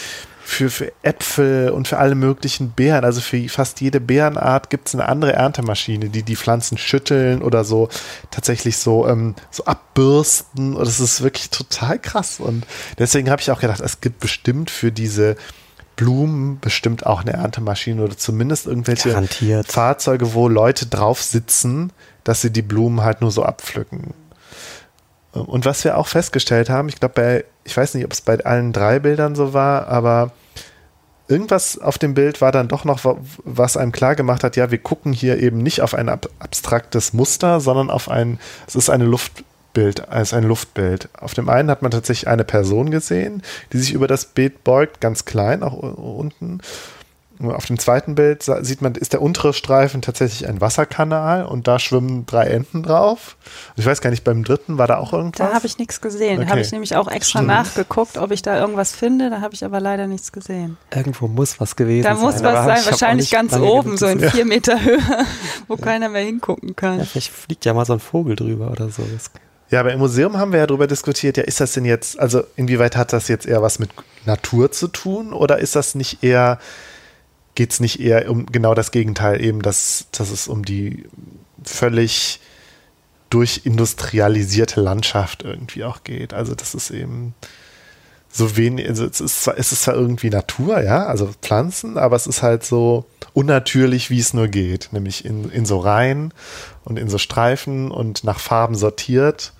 [0.47, 4.95] für, für Äpfel und für alle möglichen Beeren, also für fast jede Beerenart gibt es
[4.95, 7.89] eine andere Erntemaschine, die die Pflanzen schütteln oder so
[8.31, 10.77] tatsächlich so, ähm, so abbürsten.
[10.77, 12.39] Und das ist wirklich total krass.
[12.39, 12.65] Und
[12.97, 15.35] deswegen habe ich auch gedacht, es gibt bestimmt für diese
[15.97, 19.69] Blumen bestimmt auch eine Erntemaschine oder zumindest irgendwelche Garantiert.
[19.69, 21.91] Fahrzeuge, wo Leute drauf sitzen,
[22.23, 24.13] dass sie die Blumen halt nur so abpflücken.
[25.31, 28.73] Und was wir auch festgestellt haben, ich glaube, ich weiß nicht, ob es bei allen
[28.73, 30.31] drei Bildern so war, aber
[31.27, 34.77] irgendwas auf dem Bild war dann doch noch, was einem klar gemacht hat, ja, wir
[34.77, 39.05] gucken hier eben nicht auf ein ab abstraktes Muster, sondern auf ein, es ist eine
[39.05, 39.43] Luft,
[39.77, 41.07] Bild, als ein Luftbild.
[41.19, 45.01] Auf dem einen hat man tatsächlich eine Person gesehen, die sich über das Bild beugt,
[45.01, 46.61] ganz klein, auch unten.
[47.39, 51.77] Auf dem zweiten Bild sieht man, ist der untere Streifen tatsächlich ein Wasserkanal und da
[51.77, 53.37] schwimmen drei Enten drauf.
[53.75, 55.47] Ich weiß gar nicht, beim dritten war da auch irgendwas?
[55.47, 56.37] Da habe ich nichts gesehen.
[56.37, 56.45] Okay.
[56.45, 57.47] Da habe ich nämlich auch extra Stimmt.
[57.47, 59.29] nachgeguckt, ob ich da irgendwas finde.
[59.29, 60.77] Da habe ich aber leider nichts gesehen.
[60.93, 62.15] Irgendwo muss was gewesen sein.
[62.15, 64.31] Da muss was sein, wahrscheinlich ganz oben, so in ja.
[64.31, 64.99] vier Meter Höhe,
[65.67, 65.81] wo ja.
[65.81, 66.99] keiner mehr hingucken kann.
[66.99, 69.03] Ja, vielleicht fliegt ja mal so ein Vogel drüber oder so.
[69.69, 72.43] Ja, aber im Museum haben wir ja darüber diskutiert, ja, ist das denn jetzt, also
[72.55, 73.89] inwieweit hat das jetzt eher was mit
[74.25, 76.59] Natur zu tun oder ist das nicht eher
[77.57, 81.05] geht es nicht eher um genau das Gegenteil, eben, dass, dass es um die
[81.63, 82.39] völlig
[83.31, 86.35] durchindustrialisierte Landschaft irgendwie auch geht.
[86.35, 87.33] Also das ist eben
[88.31, 92.15] so wenig, also es ist, zwar, es ist zwar irgendwie Natur, ja, also Pflanzen, aber
[92.15, 96.35] es ist halt so unnatürlich, wie es nur geht, nämlich in, in so Reihen
[96.83, 99.53] und in so Streifen und nach Farben sortiert.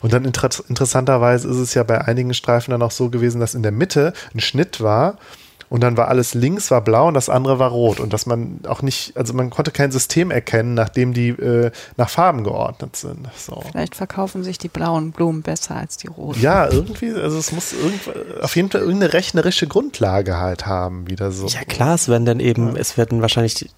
[0.00, 3.54] Und dann inter interessanterweise ist es ja bei einigen Streifen dann auch so gewesen, dass
[3.54, 5.18] in der Mitte ein Schnitt war
[5.72, 8.60] und dann war alles links war blau und das andere war rot und dass man
[8.68, 13.26] auch nicht, also man konnte kein System erkennen, nachdem die äh, nach Farben geordnet sind.
[13.34, 13.62] So.
[13.70, 16.38] Vielleicht verkaufen sich die blauen Blumen besser als die roten.
[16.42, 17.74] Ja, irgendwie, also es muss
[18.42, 21.46] auf jeden Fall irgendeine rechnerische Grundlage halt haben, wieder so.
[21.46, 22.78] Ja klar, es werden dann eben, ja.
[22.78, 23.70] es werden wahrscheinlich,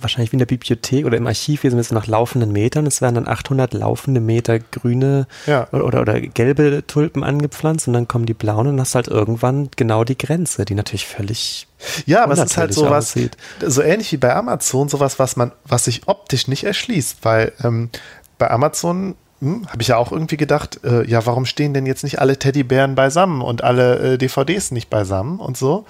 [0.00, 3.02] wahrscheinlich wie in der Bibliothek oder im Archiv, wir sind jetzt nach laufenden Metern, es
[3.02, 5.68] werden dann 800 laufende Meter grüne ja.
[5.72, 9.68] oder, oder, oder gelbe Tulpen angepflanzt und dann kommen die blauen und hast halt irgendwann
[9.76, 11.66] genau die Grenze, die natürlich völlig völlig
[12.06, 13.36] ja, aber es ist halt sowas, aussieht.
[13.60, 17.90] so ähnlich wie bei Amazon, sowas, was man, was sich optisch nicht erschließt, weil ähm,
[18.38, 22.04] bei Amazon hm, habe ich ja auch irgendwie gedacht, äh, ja, warum stehen denn jetzt
[22.04, 25.84] nicht alle Teddybären beisammen und alle äh, DVDs nicht beisammen und so?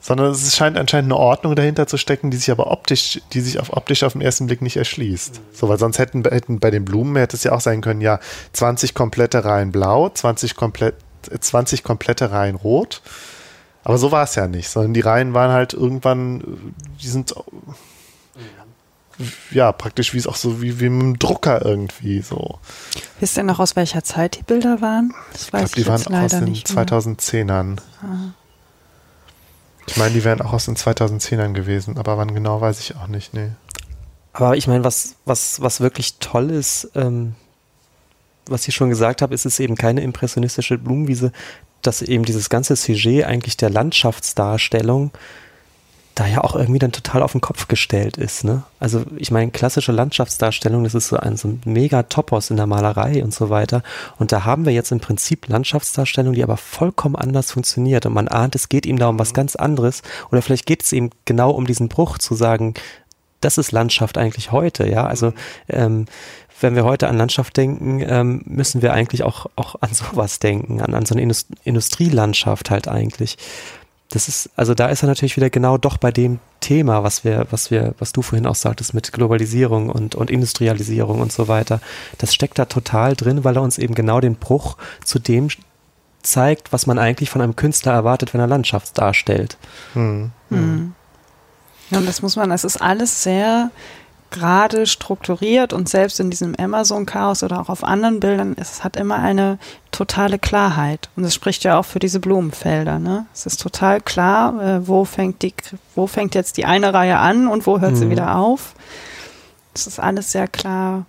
[0.00, 3.60] Sondern es scheint anscheinend eine Ordnung dahinter zu stecken, die sich aber optisch, die sich
[3.60, 5.34] auf optisch auf den ersten Blick nicht erschließt.
[5.34, 5.44] Mhm.
[5.52, 8.18] So, weil sonst hätten, hätten bei den Blumen hätte es ja auch sein können, ja,
[8.52, 10.96] 20 komplette Reihen blau, 20 komplett,
[11.38, 13.00] 20 komplette Reihen rot
[13.84, 17.34] aber so war es ja nicht, sondern die Reihen waren halt irgendwann, die sind
[19.50, 22.58] ja praktisch wie es auch so wie, wie mit dem Drucker irgendwie so.
[23.20, 25.14] Wisst ihr noch, aus welcher Zeit die Bilder waren?
[25.32, 27.78] Das ich glaube, die waren auch aus den 2010ern.
[28.02, 28.32] Ah.
[29.86, 33.08] Ich meine, die wären auch aus den 2010ern gewesen, aber wann genau, weiß ich auch
[33.08, 33.50] nicht, nee.
[34.32, 37.34] Aber ich meine, was, was, was wirklich toll ist, ähm,
[38.46, 41.32] was ich schon gesagt habe, ist es eben keine impressionistische Blumenwiese
[41.82, 45.10] dass eben dieses ganze Sujet eigentlich der Landschaftsdarstellung
[46.14, 48.44] da ja auch irgendwie dann total auf den Kopf gestellt ist.
[48.44, 48.64] Ne?
[48.78, 52.66] Also ich meine, klassische Landschaftsdarstellung, das ist so ein, so ein mega Topos in der
[52.66, 53.82] Malerei und so weiter.
[54.18, 58.04] Und da haben wir jetzt im Prinzip Landschaftsdarstellung, die aber vollkommen anders funktioniert.
[58.04, 59.36] Und man ahnt, es geht ihm da um was mhm.
[59.36, 60.02] ganz anderes.
[60.30, 62.74] Oder vielleicht geht es ihm genau um diesen Bruch zu sagen,
[63.40, 65.06] das ist Landschaft eigentlich heute, ja.
[65.06, 65.34] Also mhm.
[65.68, 66.06] ähm,
[66.60, 70.80] wenn wir heute an Landschaft denken, ähm, müssen wir eigentlich auch, auch an sowas denken,
[70.80, 73.36] an, an so eine Indust Industrielandschaft halt eigentlich.
[74.10, 77.46] Das ist, also da ist er natürlich wieder genau doch bei dem Thema, was wir,
[77.50, 81.80] was wir, was du vorhin auch sagtest mit Globalisierung und, und Industrialisierung und so weiter.
[82.18, 85.48] Das steckt da total drin, weil er uns eben genau den Bruch zu dem
[86.22, 89.56] zeigt, was man eigentlich von einem Künstler erwartet, wenn er Landschaft darstellt.
[89.94, 90.30] Hm.
[90.50, 90.94] Hm.
[91.90, 93.70] Ja, und das muss man, es ist alles sehr
[94.32, 99.16] gerade strukturiert und selbst in diesem Amazon-Chaos oder auch auf anderen Bildern, es hat immer
[99.16, 99.58] eine
[99.92, 101.08] totale Klarheit.
[101.14, 102.98] Und es spricht ja auch für diese Blumenfelder.
[102.98, 103.26] Ne?
[103.32, 105.54] Es ist total klar, äh, wo, fängt die,
[105.94, 107.96] wo fängt jetzt die eine Reihe an und wo hört mhm.
[107.96, 108.74] sie wieder auf.
[109.74, 111.06] Es ist alles sehr klar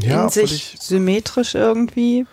[0.00, 2.26] ja, in sich symmetrisch irgendwie.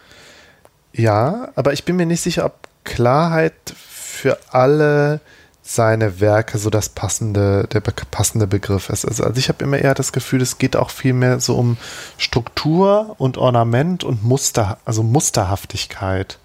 [0.94, 2.54] Ja, aber ich bin mir nicht sicher, ob
[2.84, 5.20] Klarheit für alle
[5.68, 9.04] seine Werke so das passende, der passende Begriff ist.
[9.04, 11.78] Also, also ich habe immer eher das Gefühl, es geht auch viel mehr so um
[12.20, 16.38] Struktur und Ornament und Muster, also Musterhaftigkeit.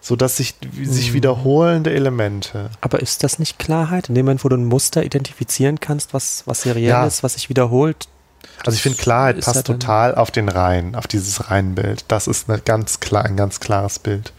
[0.00, 1.14] So dass sich, sich mhm.
[1.14, 2.70] wiederholende Elemente.
[2.80, 4.08] Aber ist das nicht Klarheit?
[4.08, 7.06] In dem Moment, wo du ein Muster identifizieren kannst, was, was seriell ja.
[7.06, 8.08] ist, was sich wiederholt,
[8.64, 12.04] also ich finde Klarheit passt total auf den Reihen, auf dieses Reihenbild.
[12.08, 14.32] Das ist eine ganz klar, ein ganz klares Bild.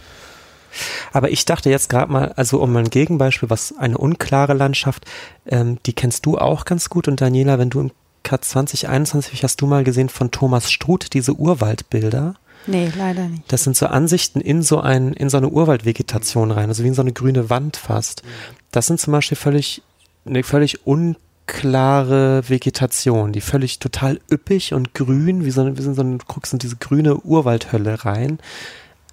[1.13, 5.05] Aber ich dachte jetzt gerade mal, also um ein Gegenbeispiel, was eine unklare Landschaft,
[5.45, 7.07] ähm, die kennst du auch ganz gut.
[7.07, 7.91] Und Daniela, wenn du im
[8.27, 12.35] Cut 2021 hast du mal gesehen von Thomas Struth diese Urwaldbilder.
[12.65, 13.43] Nee, leider nicht.
[13.47, 16.93] Das sind so Ansichten in so ein, in so eine Urwaldvegetation rein, also wie in
[16.93, 18.23] so eine grüne Wand fast.
[18.71, 19.81] Das sind zum Beispiel völlig,
[20.25, 26.17] eine völlig unklare Vegetation, die völlig total üppig und grün, wie so, wie so ein,
[26.27, 28.39] guckst in diese grüne Urwaldhölle rein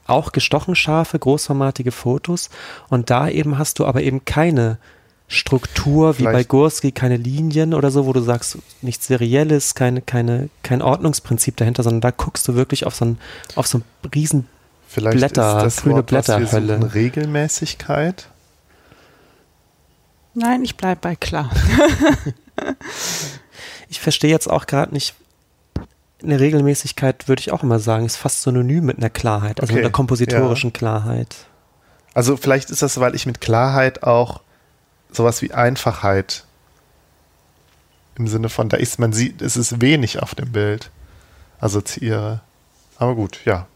[0.06, 2.50] auch gestochen scharfe, großformatige Fotos
[2.88, 4.78] und da eben hast du aber eben keine
[5.26, 10.02] Struktur, wie bei Vielleicht- Gursky, keine Linien oder so, wo du sagst, nichts Serielles, keine,
[10.02, 13.18] keine, kein Ordnungsprinzip dahinter, sondern da guckst du wirklich auf so ein,
[13.56, 13.84] auf so ein
[14.14, 14.46] riesen
[14.86, 16.94] Vielleicht Blätter, ist das grüne Wort, Blätterhölle.
[16.94, 18.28] Regelmäßigkeit.
[20.34, 21.50] Nein, ich bleib bei klar.
[23.88, 25.14] Ich verstehe jetzt auch gerade nicht,
[26.24, 29.80] eine Regelmäßigkeit würde ich auch immer sagen, ist fast synonym mit einer Klarheit, also Okay,
[29.80, 31.36] mit einer kompositorischen Klarheit.
[32.14, 34.40] Also vielleicht ist das, weil ich mit Klarheit auch
[35.10, 36.44] sowas wie Einfachheit
[38.16, 40.90] im Sinne von, da ist man sieht, es ist wenig auf dem Bild
[41.58, 42.40] assoziiere.
[42.96, 43.66] Aber gut, ja.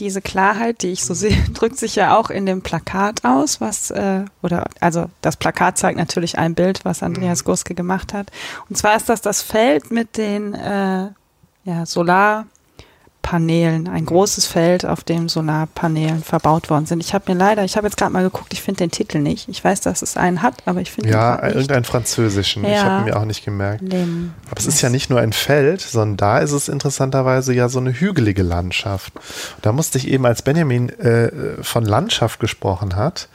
[0.00, 3.90] Diese Klarheit, die ich so sehe, drückt sich ja auch in dem Plakat aus, was,
[3.90, 8.30] äh, oder, also das Plakat zeigt natürlich ein Bild, was Andreas Guske gemacht hat.
[8.68, 11.10] Und zwar ist das das Feld mit den äh,
[11.64, 11.86] ja,
[13.30, 17.00] Solarpanelen, ein großes Feld, auf dem Solarpanelen verbaut worden sind.
[17.00, 19.48] Ich habe mir leider, ich habe jetzt gerade mal geguckt, ich finde den Titel nicht.
[19.48, 21.54] Ich weiß, dass es einen hat, aber ich finde Ja, grad nicht.
[21.54, 22.64] irgendeinen französischen.
[22.64, 22.82] Ich Ja.
[22.84, 23.80] habe mir auch nicht gemerkt.
[23.92, 27.68] Dem- Aber es ist ja nicht nur ein Feld, sondern da ist es interessanterweise ja
[27.68, 29.12] so eine hügelige Landschaft.
[29.62, 33.28] Da musste ich eben, als Benjamin äh, von Landschaft gesprochen hat,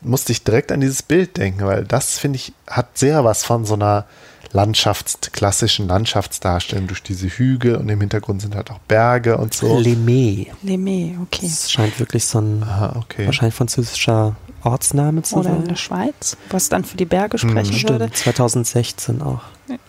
[0.00, 3.64] musste ich direkt an dieses Bild denken, weil das, finde ich, hat sehr was von
[3.66, 4.06] so einer
[4.54, 9.78] Landschafts-, klassischen Landschaftsdarstellung durch diese Hügel und im Hintergrund sind halt auch Berge und so.
[9.78, 10.52] Lemay.
[10.62, 11.40] Lemay, okay.
[11.46, 13.26] Das scheint wirklich so ein Aha, okay.
[13.26, 15.68] wahrscheinlich französischer Ortsname zu Oder in sein.
[15.68, 18.04] der Schweiz, was dann für die Berge sprechen würde.
[18.06, 19.40] Stimmt, 2016 auch.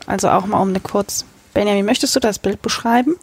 [0.07, 1.25] Also auch mal um eine kurz.
[1.53, 3.15] Benjamin, möchtest du das Bild beschreiben?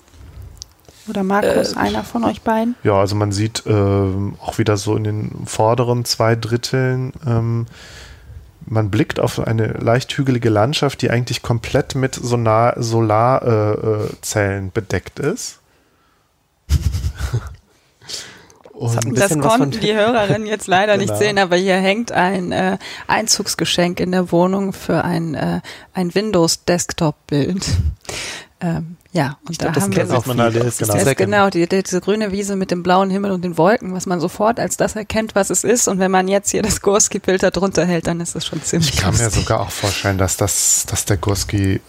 [1.09, 2.77] Oder Markus, Äh, einer von euch beiden?
[2.85, 7.67] Ja, also man sieht ähm, auch wieder so in den vorderen zwei Dritteln, ähm,
[8.67, 14.73] man blickt auf eine leicht hügelige Landschaft, die eigentlich komplett mit Solar, Solarzellen äh, Zellen
[14.73, 15.61] bedeckt ist.
[19.15, 21.19] Das konnten die Hörerinnen jetzt leider nicht Genau.
[21.19, 25.61] sehen, aber hier hängt ein äh, Einzugsgeschenk in der Wohnung für ein, äh,
[25.95, 27.65] ein Windows-Desktop-Bild.
[28.61, 30.65] Ähm, ja, und glaub, da das haben kennen wir auch man halt, viele.
[30.65, 31.05] das Das genau.
[31.05, 34.07] Das genau, die, die, diese grüne Wiese mit dem blauen Himmel und den Wolken, was
[34.07, 35.87] man sofort als das erkennt, was es ist.
[35.87, 38.95] Und wenn man jetzt hier das Gorski-Bild da drunter hält, dann ist es schon ziemlich
[38.95, 39.43] ich kann mir lustig.
[39.43, 41.81] sogar auch vorstellen, dass, das, dass der Gurski äh,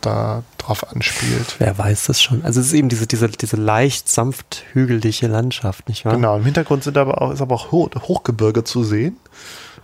[0.00, 1.56] da drauf anspielt.
[1.58, 2.42] Wer weiß das schon.
[2.44, 6.14] Also es ist eben diese, diese, diese leicht sanft hügelige Landschaft, nicht wahr?
[6.14, 9.18] Genau, im Hintergrund sind aber auch, ist aber auch Ho Hochgebirge zu sehen.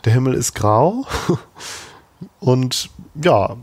[0.07, 1.07] Der Himmel ist grau
[2.41, 2.89] und
[3.23, 3.57] ja,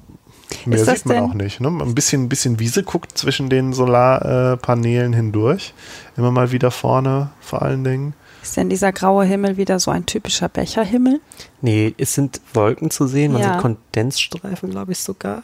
[0.66, 1.60] mehr Ist das sieht man denn- auch nicht.
[1.60, 1.68] Ne?
[1.68, 5.74] Ein bisschen, ein bisschen Wiese guckt zwischen den Solarpanelen hindurch.
[6.18, 8.14] Immer mal wieder vorne vor allen Dingen.
[8.42, 11.22] Ist denn dieser graue Himmel wieder so ein typischer Becherhimmel?
[11.62, 13.54] Nee, es sind Wolken zu sehen, man Ja.
[13.54, 15.44] sieht Kondensstreifen, glaube ich sogar.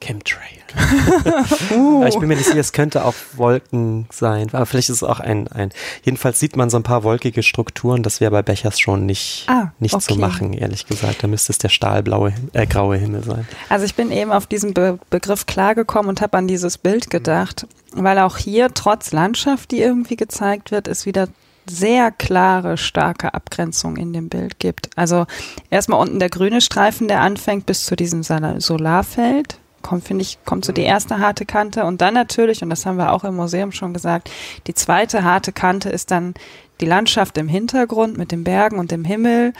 [0.00, 0.42] Chemtrail.
[1.72, 2.04] Uh.
[2.06, 4.48] Ich bin mir nicht sicher, es könnte auch Wolken sein.
[4.52, 5.70] Aber vielleicht ist es auch ein, ein.
[6.04, 8.02] Jedenfalls sieht man so ein paar wolkige Strukturen.
[8.02, 10.20] Das wäre bei Bechers schon nicht, Ah, nicht zu okay.
[10.20, 11.22] machen, ehrlich gesagt.
[11.22, 13.48] Da müsste es der stahlblaue, äh, graue Himmel sein.
[13.68, 17.66] Also ich bin eben auf diesen Be Begriff klargekommen und habe an dieses Bild gedacht,
[17.92, 21.28] weil auch hier trotz Landschaft, die irgendwie gezeigt wird, es wieder
[21.68, 24.90] sehr klare, starke Abgrenzung in dem Bild gibt.
[24.96, 25.26] Also
[25.70, 29.58] erstmal unten der grüne Streifen, der anfängt bis zu diesem Solarfeld.
[29.86, 32.98] Kommt, finde ich, kommt so die erste harte Kante und dann natürlich, und das haben
[32.98, 34.30] wir auch im Museum schon gesagt,
[34.66, 36.34] die zweite harte Kante ist dann
[36.80, 39.52] die Landschaft im Hintergrund mit den Bergen und dem Himmel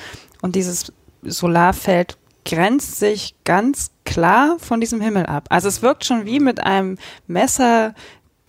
[0.43, 5.45] und dieses Solarfeld grenzt sich ganz klar von diesem Himmel ab.
[5.49, 6.99] Also es wirkt schon wie mit einem
[7.29, 7.95] Messer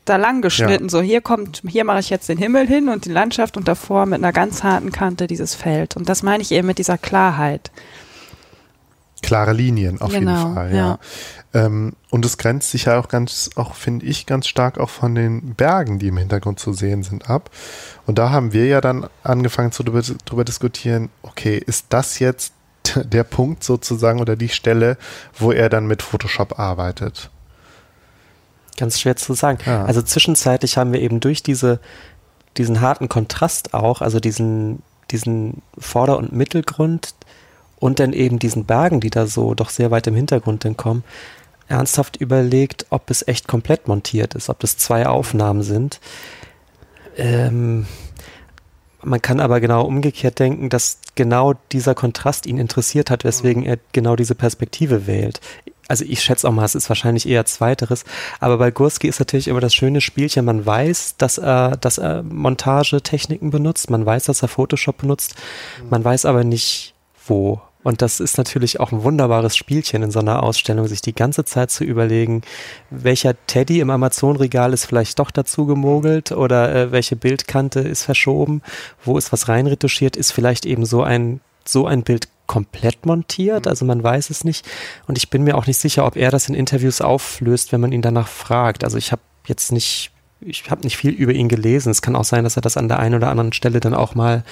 [0.06, 0.90] da lang geschnitten.
[0.90, 4.08] So hier kommt, hier mache ich jetzt den Himmel hin und die Landschaft und davor
[4.08, 5.96] mit einer ganz harten Kante dieses Feld.
[5.96, 7.72] Und das meine ich eben mit dieser Klarheit.
[9.22, 11.00] Klare Linien auf Genau, jeden Fall, ja.
[11.54, 15.16] Ähm, und es grenzt sich ja auch ganz, auch finde ich, ganz stark auch von
[15.16, 17.50] den Bergen, die im Hintergrund zu sehen sind, ab.
[18.06, 22.54] Und da haben wir ja dann angefangen zu drüber, drüber diskutieren, okay, ist das jetzt
[22.96, 24.98] der Punkt sozusagen oder die Stelle,
[25.38, 27.30] wo er dann mit Photoshop arbeitet?
[28.78, 29.58] Ganz schwer zu sagen.
[29.66, 29.86] Ja.
[29.86, 31.80] Also zwischenzeitlich haben wir eben durch diese,
[32.58, 37.16] diesen harten Kontrast auch, also diesen, diesen Vorder- und Mittelgrund
[37.80, 41.04] und dann eben diesen Bergen, die da so doch sehr weit im Hintergrund dann kommen,
[41.68, 46.00] ernsthaft überlegt, ob es echt komplett montiert ist, ob das zwei Aufnahmen sind.
[47.18, 47.86] Ähm,
[49.04, 53.78] man kann aber genau umgekehrt denken, dass genau dieser Kontrast ihn interessiert hat, weswegen er
[53.92, 55.40] genau diese Perspektive wählt.
[55.88, 58.04] Also ich schätze auch mal, es ist wahrscheinlich eher zweiteres.
[58.40, 60.44] Aber bei Gurski ist natürlich immer das schöne Spielchen.
[60.44, 63.90] Man weiß, dass er, dass er Montagetechniken benutzt.
[63.90, 65.36] Man weiß, dass er Photoshop benutzt.
[65.90, 66.94] Man weiß aber nicht,
[67.26, 67.62] wo.
[67.88, 71.46] Und das ist natürlich auch ein wunderbares Spielchen in so einer Ausstellung, sich die ganze
[71.46, 72.42] Zeit zu überlegen,
[72.90, 78.62] welcher Teddy im Amazon-Regal ist vielleicht doch dazu gemogelt oder äh, welche Bildkante ist verschoben,
[79.06, 83.70] wo ist was reinretuschiert, ist vielleicht eben so ein so ein Bild komplett montiert, mhm.
[83.70, 84.66] also man weiß es nicht.
[85.08, 87.94] Und ich bin mir auch nicht sicher, ob er das in Interviews auflöst, wenn man
[87.94, 88.84] ihn danach fragt.
[88.84, 91.90] Also ich habe jetzt nicht ich habe nicht viel über ihn gelesen.
[91.90, 94.14] Es kann auch sein, dass er das an der einen oder anderen Stelle dann auch
[94.14, 94.44] mal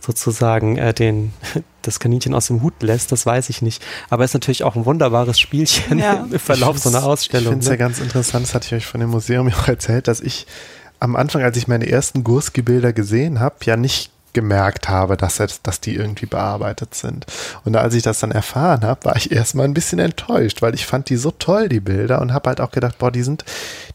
[0.00, 1.32] sozusagen äh, den,
[1.82, 3.82] das Kaninchen aus dem Hut lässt, das weiß ich nicht.
[4.10, 6.26] Aber es ist natürlich auch ein wunderbares Spielchen ja.
[6.30, 7.44] im Verlauf so einer Ausstellung.
[7.44, 7.72] Ich finde es ne?
[7.72, 10.46] ja ganz interessant, das hatte ich euch von dem Museum auch erzählt, dass ich
[10.98, 15.48] am Anfang, als ich meine ersten Gurski-Bilder gesehen habe, ja nicht gemerkt habe, dass, er,
[15.62, 17.26] dass die irgendwie bearbeitet sind.
[17.64, 20.86] Und als ich das dann erfahren habe, war ich erstmal ein bisschen enttäuscht, weil ich
[20.86, 23.44] fand die so toll, die Bilder, und habe halt auch gedacht, boah, die sind,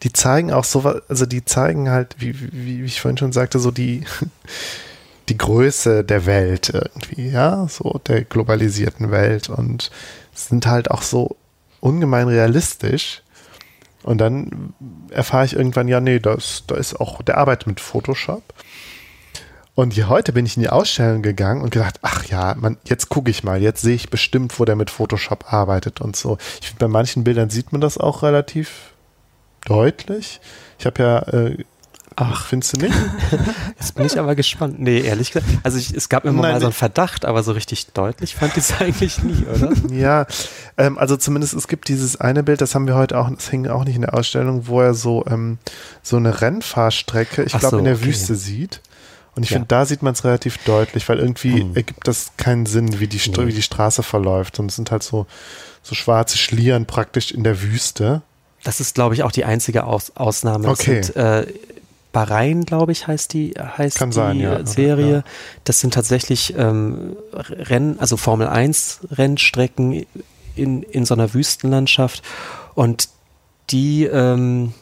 [0.03, 3.59] die zeigen auch so, also die zeigen halt, wie, wie, wie ich vorhin schon sagte,
[3.59, 4.05] so die,
[5.29, 9.91] die Größe der Welt irgendwie, ja, so der globalisierten Welt und
[10.33, 11.37] sind halt auch so
[11.79, 13.21] ungemein realistisch.
[14.03, 14.73] Und dann
[15.09, 18.43] erfahre ich irgendwann, ja, nee, das, da ist auch, der arbeitet mit Photoshop.
[19.75, 23.09] Und hier heute bin ich in die Ausstellung gegangen und gedacht, ach ja, man, jetzt
[23.09, 26.37] gucke ich mal, jetzt sehe ich bestimmt, wo der mit Photoshop arbeitet und so.
[26.61, 28.93] Ich finde, bei manchen Bildern sieht man das auch relativ
[29.65, 30.39] deutlich.
[30.79, 31.57] Ich habe ja äh,
[32.17, 32.95] Ach, findest du nicht?
[33.77, 34.79] Jetzt bin ich aber gespannt.
[34.79, 35.51] Nee, ehrlich gesagt.
[35.63, 38.55] Also ich, es gab immer Nein, mal so einen Verdacht, aber so richtig deutlich fand
[38.55, 39.73] ich es eigentlich nie, oder?
[39.91, 40.25] Ja,
[40.77, 43.67] ähm, also zumindest es gibt dieses eine Bild, das haben wir heute auch, das hing
[43.67, 45.57] auch nicht in der Ausstellung, wo er so, ähm,
[46.03, 48.05] so eine Rennfahrstrecke, ich glaube, so, in der okay.
[48.05, 48.79] Wüste sieht.
[49.35, 49.55] Und ich ja.
[49.55, 51.75] finde, da sieht man es relativ deutlich, weil irgendwie hm.
[51.75, 53.47] ergibt das keinen Sinn, wie die, nee.
[53.47, 54.59] wie die Straße verläuft.
[54.59, 55.27] Und es sind halt so,
[55.83, 58.21] so schwarze Schlieren praktisch in der Wüste.
[58.63, 60.69] Das ist, glaube ich, auch die einzige Aus Ausnahme.
[60.69, 61.03] Okay.
[61.03, 61.45] Sind, äh,
[62.15, 65.15] Bahrain, glaube ich, heißt die, heißt Kann die sein, ja, Serie.
[65.17, 65.23] Ja.
[65.65, 70.05] Das sind tatsächlich ähm, Rennen, also Formel 1 Rennstrecken
[70.55, 72.23] in, in so einer Wüstenlandschaft.
[72.73, 73.09] Und
[73.69, 74.73] die, ähm,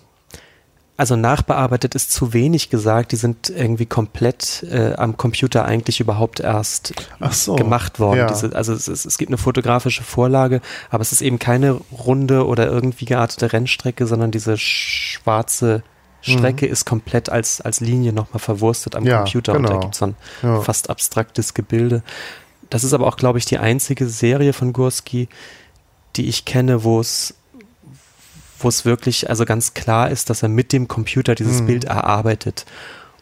[0.96, 3.12] also nachbearbeitet ist zu wenig gesagt.
[3.12, 6.94] Die sind irgendwie komplett äh, am Computer eigentlich überhaupt erst
[7.32, 8.20] so, gemacht worden.
[8.20, 8.28] Ja.
[8.28, 12.68] Diese, also es, es, gibt eine fotografische Vorlage, aber es ist eben keine runde oder
[12.68, 15.84] irgendwie geartete Rennstrecke, sondern diese schwarze
[16.22, 16.72] Strecke mhm.
[16.72, 19.70] ist komplett als, als Linie nochmal verwurstet am ja, Computer genau.
[19.70, 20.62] und da gibt es so ein ja.
[20.62, 22.04] fast abstraktes Gebilde.
[22.70, 25.28] Das ist aber auch, glaube ich, die einzige Serie von Gursky,
[26.16, 27.36] die ich kenne, wo es
[28.64, 31.68] wo es wirklich also ganz klar ist, dass er mit dem Computer dieses mhm.
[31.68, 32.66] Bild erarbeitet.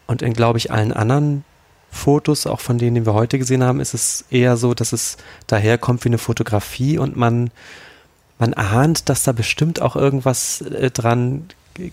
[0.06, 1.44] Und in, glaube ich, allen anderen
[1.90, 5.18] Fotos, auch von denen, die wir heute gesehen haben, ist es eher so, dass es
[5.46, 7.50] daherkommt wie eine Fotografie und man,
[8.38, 11.48] man ahnt, dass da bestimmt auch irgendwas äh, dran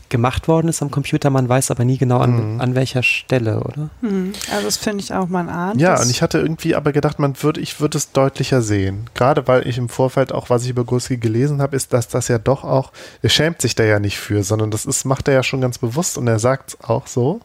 [0.09, 2.61] gemacht worden ist am Computer, man weiß aber nie genau an, mhm.
[2.61, 3.89] an welcher Stelle, oder?
[4.01, 4.33] Mhm.
[4.51, 5.79] Also das finde ich auch, man ahnt.
[5.79, 9.09] Ja, und ich hatte irgendwie aber gedacht, man würde, ich würde es deutlicher sehen.
[9.13, 12.27] Gerade weil ich im Vorfeld auch, was ich über Gurski gelesen habe, ist, dass das
[12.27, 15.33] ja doch auch, er schämt sich da ja nicht für, sondern das ist, macht er
[15.33, 17.41] ja schon ganz bewusst und er sagt es auch so.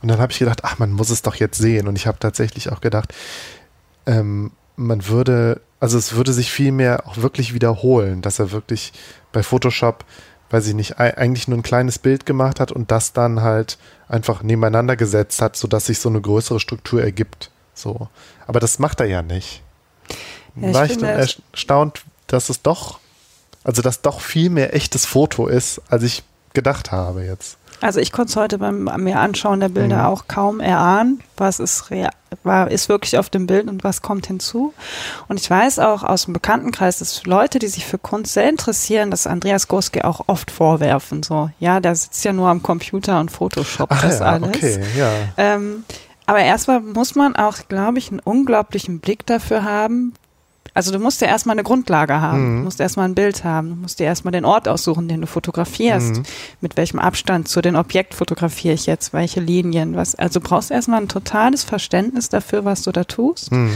[0.00, 1.88] Und dann habe ich gedacht, ach, man muss es doch jetzt sehen.
[1.88, 3.14] Und ich habe tatsächlich auch gedacht,
[4.06, 8.92] ähm, man würde, also es würde sich viel mehr auch wirklich wiederholen, dass er wirklich
[9.32, 10.04] bei Photoshop
[10.50, 13.78] weiß ich nicht, eigentlich nur ein kleines Bild gemacht hat und das dann halt
[14.08, 17.50] einfach nebeneinander gesetzt hat, sodass sich so eine größere Struktur ergibt.
[17.74, 18.08] So.
[18.46, 19.62] Aber das macht er ja nicht.
[20.56, 22.98] Ja, War ich dann erstaunt, dass es doch,
[23.62, 26.24] also dass doch viel mehr echtes Foto ist, als ich
[26.54, 27.58] gedacht habe jetzt.
[27.80, 30.06] Also ich konnte es heute beim mir anschauen der Bilder mhm.
[30.06, 32.10] auch kaum erahnen, was ist real,
[32.42, 34.74] war, ist wirklich auf dem Bild und was kommt hinzu.
[35.28, 39.10] Und ich weiß auch aus dem Bekanntenkreis, dass Leute, die sich für Kunst sehr interessieren,
[39.10, 41.22] das Andreas Goske auch oft vorwerfen.
[41.22, 44.48] So, ja, der sitzt ja nur am Computer und Photoshop Ach, das ja, alles.
[44.48, 45.10] Okay, ja.
[45.36, 45.84] Ähm,
[46.26, 50.12] aber erstmal muss man auch, glaube ich, einen unglaublichen Blick dafür haben,
[50.78, 52.58] also du musst ja erstmal eine Grundlage haben, mhm.
[52.58, 55.26] du musst erstmal ein Bild haben, du musst dir erstmal den Ort aussuchen, den du
[55.26, 56.18] fotografierst.
[56.18, 56.22] Mhm.
[56.60, 60.14] Mit welchem Abstand zu den Objekt fotografiere ich jetzt, welche Linien, was.
[60.14, 63.50] Also du brauchst erstmal ein totales Verständnis dafür, was du da tust.
[63.50, 63.74] Mhm.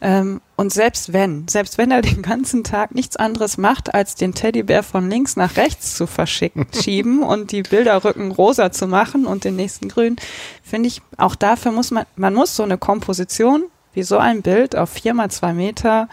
[0.00, 4.32] Ähm, und selbst wenn, selbst wenn er den ganzen Tag nichts anderes macht, als den
[4.32, 9.44] Teddybär von links nach rechts zu verschicken, schieben und die Bilderrücken rosa zu machen und
[9.44, 10.16] den nächsten grün,
[10.62, 14.76] finde ich, auch dafür muss man, man muss so eine Komposition wie so ein Bild
[14.76, 16.08] auf vier mal zwei Meter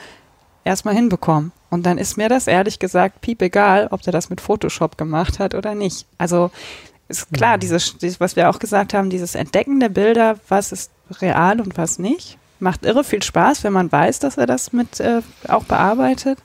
[0.65, 1.53] erstmal hinbekommen.
[1.69, 5.39] Und dann ist mir das ehrlich gesagt piep egal, ob der das mit Photoshop gemacht
[5.39, 6.05] hat oder nicht.
[6.17, 6.51] Also
[7.07, 7.61] ist klar, mhm.
[7.61, 10.91] dieses, dieses, was wir auch gesagt haben, dieses Entdecken der Bilder, was ist
[11.21, 14.99] real und was nicht, macht irre viel Spaß, wenn man weiß, dass er das mit
[14.99, 16.39] äh, auch bearbeitet.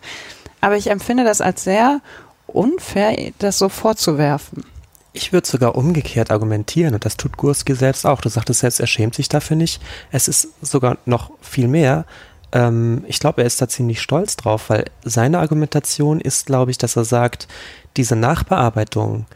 [0.60, 2.00] Aber ich empfinde das als sehr
[2.46, 4.64] unfair, das so vorzuwerfen.
[5.12, 8.20] Ich würde sogar umgekehrt argumentieren und das tut Gurski selbst auch.
[8.20, 9.82] Du sagtest selbst, er schämt sich dafür nicht.
[10.12, 12.04] Es ist sogar noch viel mehr.
[12.53, 16.78] Ähm, ich glaube, er ist da ziemlich stolz drauf, weil seine Argumentation ist, glaube ich,
[16.78, 17.48] dass er sagt,
[17.96, 19.26] diese Nachbearbeitung,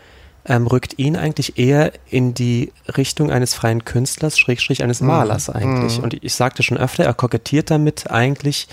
[0.47, 5.09] ähm, rückt ihn eigentlich eher in die Richtung eines freien Künstlers, Schrägstrich eines mhm.
[5.09, 5.99] Malers eigentlich.
[5.99, 6.05] Mhm.
[6.05, 8.69] Und ich sagte schon öfter, er kokettiert damit eigentlich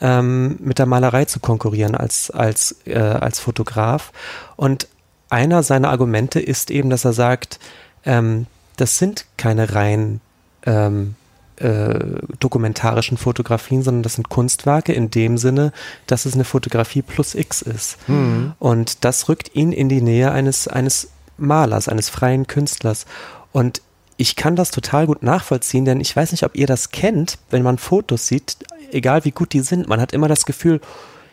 [0.00, 4.12] ähm, mit der Malerei zu konkurrieren als, als, äh, als Fotograf.
[4.56, 4.88] Und
[5.28, 7.60] einer seiner Argumente ist eben, dass er sagt,
[8.04, 10.20] ähm, das sind keine rein
[10.64, 11.16] ähm,
[11.60, 15.72] äh, dokumentarischen Fotografien, sondern das sind Kunstwerke in dem Sinne,
[16.06, 17.96] dass es eine Fotografie plus X ist.
[18.08, 18.52] Mhm.
[18.58, 23.06] Und das rückt ihn in die Nähe eines, eines Malers, eines freien Künstlers.
[23.52, 23.82] Und
[24.16, 27.62] ich kann das total gut nachvollziehen, denn ich weiß nicht, ob ihr das kennt, wenn
[27.62, 28.58] man Fotos sieht,
[28.92, 30.80] egal wie gut die sind, man hat immer das Gefühl,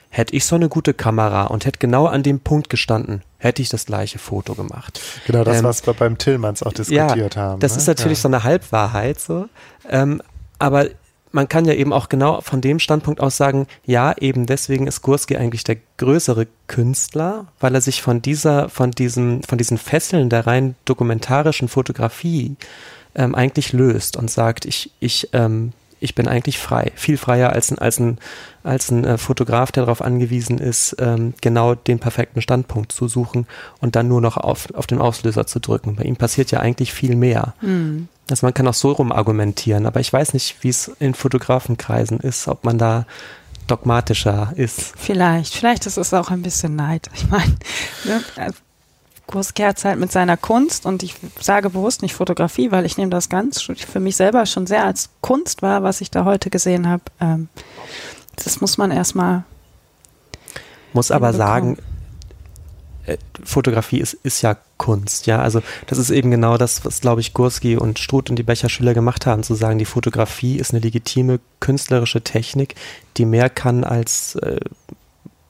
[0.09, 3.69] hätte ich so eine gute Kamera und hätte genau an dem Punkt gestanden, hätte ich
[3.69, 4.99] das gleiche Foto gemacht.
[5.25, 7.59] Genau, das, ähm, was wir beim Tillmanns auch diskutiert ja, haben.
[7.59, 7.79] Das ne?
[7.79, 8.23] ist natürlich ja.
[8.23, 9.47] so eine Halbwahrheit so.
[9.89, 10.21] Ähm,
[10.59, 10.87] aber
[11.31, 15.01] man kann ja eben auch genau von dem Standpunkt aus sagen, ja, eben deswegen ist
[15.01, 20.29] Gurski eigentlich der größere Künstler, weil er sich von dieser, von diesem, von diesen Fesseln
[20.29, 22.55] der rein dokumentarischen Fotografie
[23.13, 27.71] ähm, eigentlich löst und sagt, ich, ich ähm, ich bin eigentlich frei, viel freier als
[27.71, 28.17] ein, als ein,
[28.63, 33.47] als ein äh, Fotograf, der darauf angewiesen ist, ähm, genau den perfekten Standpunkt zu suchen
[33.79, 35.95] und dann nur noch auf, auf den Auslöser zu drücken.
[35.95, 37.53] Bei ihm passiert ja eigentlich viel mehr.
[37.61, 38.07] Mhm.
[38.29, 42.19] Also man kann auch so rum argumentieren, aber ich weiß nicht, wie es in Fotografenkreisen
[42.19, 43.05] ist, ob man da
[43.67, 44.93] dogmatischer ist.
[44.97, 47.09] Vielleicht, vielleicht ist es auch ein bisschen Neid.
[47.13, 47.55] Ich meine,
[48.05, 48.21] ne,
[49.27, 53.29] Großkerz halt mit seiner Kunst und ich sage bewusst nicht Fotografie, weil ich nehme das
[53.29, 57.03] ganz für mich selber schon sehr als Kunst wahr, was ich da heute gesehen habe.
[57.19, 57.49] Ähm,
[58.43, 59.43] das muss man erstmal.
[60.93, 61.77] Muss aber sagen,
[63.07, 65.41] äh, Fotografie ist, ist ja Kunst, ja.
[65.41, 68.93] Also das ist eben genau das, was, glaube ich, Gurski und Struth und die Becher-Schüler
[68.93, 72.75] gemacht haben, zu sagen, die Fotografie ist eine legitime künstlerische Technik,
[73.17, 74.59] die mehr kann als äh,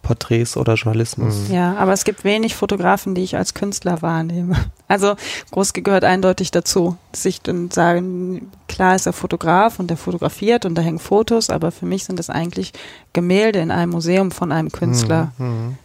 [0.08, 1.50] Porträts oder Journalismus.
[1.50, 1.54] Mhm.
[1.54, 4.56] Ja, aber es gibt wenig Fotografen, die ich als Künstler wahrnehme.
[4.90, 5.18] Also
[5.52, 10.76] Großke gehört eindeutig dazu, sich dann sagen, klar ist er Fotograf und er fotografiert und
[10.76, 12.72] da hängen Fotos, aber für mich sind das eigentlich
[13.12, 15.34] Gemälde in einem Museum von einem Künstler.
[15.38, 15.46] Mhm.
[15.46, 15.78] mhm.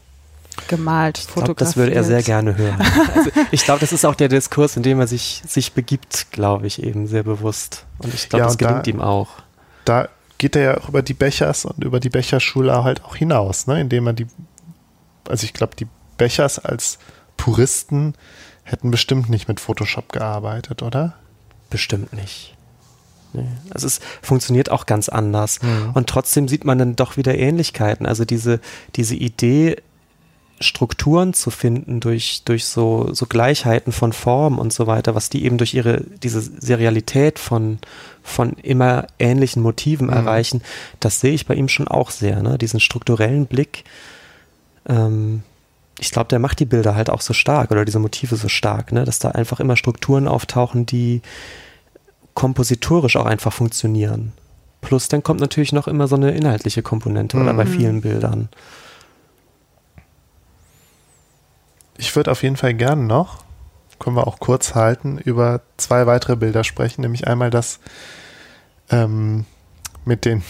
[0.68, 1.60] Gemalt, fotografiert.
[1.62, 2.78] das würde er sehr gerne hören.
[3.16, 6.68] Also ich glaube, das ist auch der Diskurs, in dem er sich, sich begibt, glaube
[6.68, 7.86] ich, eben sehr bewusst.
[7.98, 9.30] Und ich glaube, ja, das gelingt da, ihm auch.
[9.84, 10.08] Da
[10.42, 13.80] geht er ja auch über die Bechers und über die Becherschule halt auch hinaus, ne?
[13.80, 14.26] indem man die,
[15.28, 15.86] also ich glaube, die
[16.18, 16.98] Bechers als
[17.36, 18.14] Puristen
[18.64, 21.14] hätten bestimmt nicht mit Photoshop gearbeitet, oder?
[21.70, 22.56] Bestimmt nicht.
[23.34, 23.46] Nee.
[23.70, 25.62] Also es funktioniert auch ganz anders.
[25.62, 25.92] Mhm.
[25.94, 28.04] Und trotzdem sieht man dann doch wieder Ähnlichkeiten.
[28.04, 28.58] Also diese,
[28.96, 29.76] diese Idee,
[30.62, 35.44] Strukturen zu finden durch, durch so, so Gleichheiten von Form und so weiter, was die
[35.44, 37.78] eben durch ihre, diese Serialität von,
[38.22, 40.14] von immer ähnlichen Motiven mhm.
[40.14, 40.62] erreichen,
[41.00, 42.58] das sehe ich bei ihm schon auch sehr, ne?
[42.58, 43.84] diesen strukturellen Blick.
[44.88, 45.42] Ähm,
[45.98, 48.92] ich glaube, der macht die Bilder halt auch so stark oder diese Motive so stark,
[48.92, 49.04] ne?
[49.04, 51.22] dass da einfach immer Strukturen auftauchen, die
[52.34, 54.32] kompositorisch auch einfach funktionieren.
[54.80, 57.42] Plus dann kommt natürlich noch immer so eine inhaltliche Komponente mhm.
[57.42, 57.68] oder bei mhm.
[57.68, 58.48] vielen Bildern.
[62.02, 63.44] Ich würde auf jeden Fall gern noch,
[64.00, 67.78] können wir auch kurz halten, über zwei weitere Bilder sprechen, nämlich einmal das
[68.90, 69.44] ähm,
[70.04, 70.42] mit den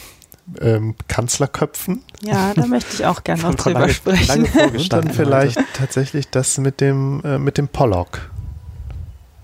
[0.60, 2.04] ähm, Kanzlerköpfen.
[2.20, 4.46] Ja, da möchte ich auch gerne noch drüber lange, sprechen.
[4.54, 5.68] Lange Und dann vielleicht heute.
[5.72, 8.30] tatsächlich das mit dem, äh, mit dem Pollock.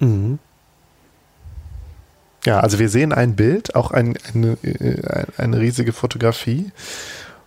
[0.01, 0.39] Mhm.
[2.45, 6.73] Ja, also wir sehen ein Bild, auch ein, eine, äh, eine riesige Fotografie.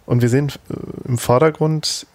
[0.07, 2.07] Und wir sehen äh, im Vordergrund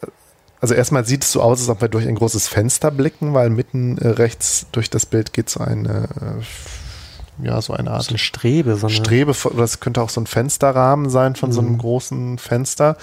[0.63, 3.51] also erstmal sieht es so aus, als ob wir durch ein großes Fenster blicken, weil
[3.51, 8.05] mitten äh, rechts durch das Bild geht so eine, äh, ja, so eine Art.
[8.05, 11.53] So eine Strebe, so eine Strebe, das könnte auch so ein Fensterrahmen sein von mhm.
[11.53, 11.79] so einem mhm.
[11.79, 12.97] großen Fenster.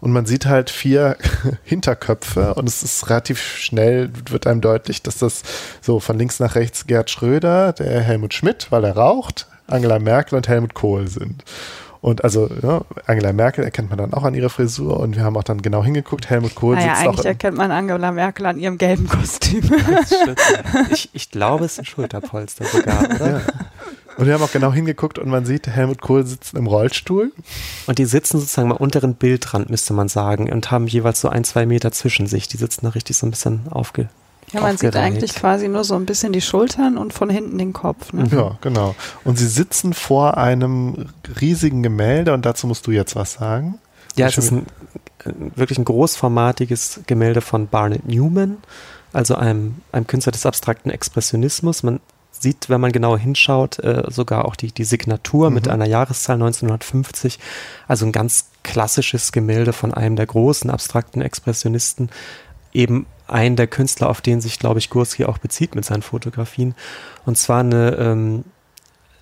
[0.00, 1.16] Und man sieht halt vier
[1.62, 5.42] Hinterköpfe und es ist relativ schnell, wird einem deutlich, dass das
[5.80, 10.36] so von links nach rechts Gerd Schröder, der Helmut Schmidt, weil er raucht, Angela Merkel
[10.36, 11.44] und Helmut Kohl sind.
[12.04, 15.38] Und also ja, Angela Merkel erkennt man dann auch an ihrer Frisur und wir haben
[15.38, 16.28] auch dann genau hingeguckt.
[16.28, 19.62] Helmut Kohl naja, sitzt eigentlich auch erkennt man Angela Merkel an ihrem gelben Kostüm.
[20.90, 23.30] ich, ich glaube, es ist ein Schulterpolster sogar, oder?
[23.30, 23.40] Ja.
[24.18, 27.32] Und wir haben auch genau hingeguckt und man sieht, Helmut Kohl sitzt im Rollstuhl.
[27.86, 31.42] Und die sitzen sozusagen am unteren Bildrand, müsste man sagen, und haben jeweils so ein,
[31.42, 32.48] zwei Meter zwischen sich.
[32.48, 34.10] Die sitzen da richtig so ein bisschen aufge
[34.54, 37.72] ja, man sieht eigentlich quasi nur so ein bisschen die Schultern und von hinten den
[37.72, 38.12] Kopf.
[38.12, 38.26] Ne?
[38.30, 38.94] Ja, genau.
[39.24, 41.06] Und sie sitzen vor einem
[41.40, 43.78] riesigen Gemälde und dazu musst du jetzt was sagen.
[44.16, 44.66] Ja, es ist ein,
[45.56, 48.58] wirklich ein großformatiges Gemälde von Barnett Newman,
[49.12, 51.82] also einem, einem Künstler des abstrakten Expressionismus.
[51.82, 52.00] Man
[52.30, 55.54] sieht, wenn man genauer hinschaut, äh, sogar auch die, die Signatur mhm.
[55.54, 57.40] mit einer Jahreszahl 1950.
[57.88, 62.10] Also ein ganz klassisches Gemälde von einem der großen abstrakten Expressionisten,
[62.72, 66.74] eben einen der Künstler, auf den sich, glaube ich, Gurski auch bezieht mit seinen Fotografien.
[67.24, 68.44] Und zwar eine, ähm,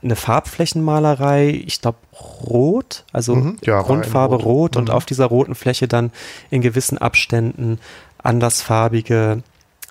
[0.03, 1.99] eine Farbflächenmalerei, ich glaube
[2.45, 4.95] rot, also mhm, ja, Grundfarbe rot, rot und mhm.
[4.95, 6.11] auf dieser roten Fläche dann
[6.51, 7.79] in gewissen Abständen
[8.19, 9.43] andersfarbige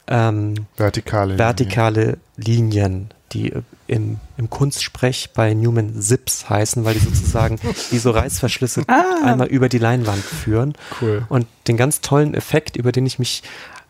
[0.08, 2.82] ähm, vertikale, vertikale Linien.
[2.82, 3.54] Linien die
[3.88, 7.60] im, im Kunstsprech bei Newman Zips heißen, weil die sozusagen
[7.90, 9.26] wie so Reißverschlüsse ah.
[9.26, 10.74] einmal über die Leinwand führen.
[11.02, 11.26] Cool.
[11.30, 13.44] Und den ganz tollen Effekt, über den ich mich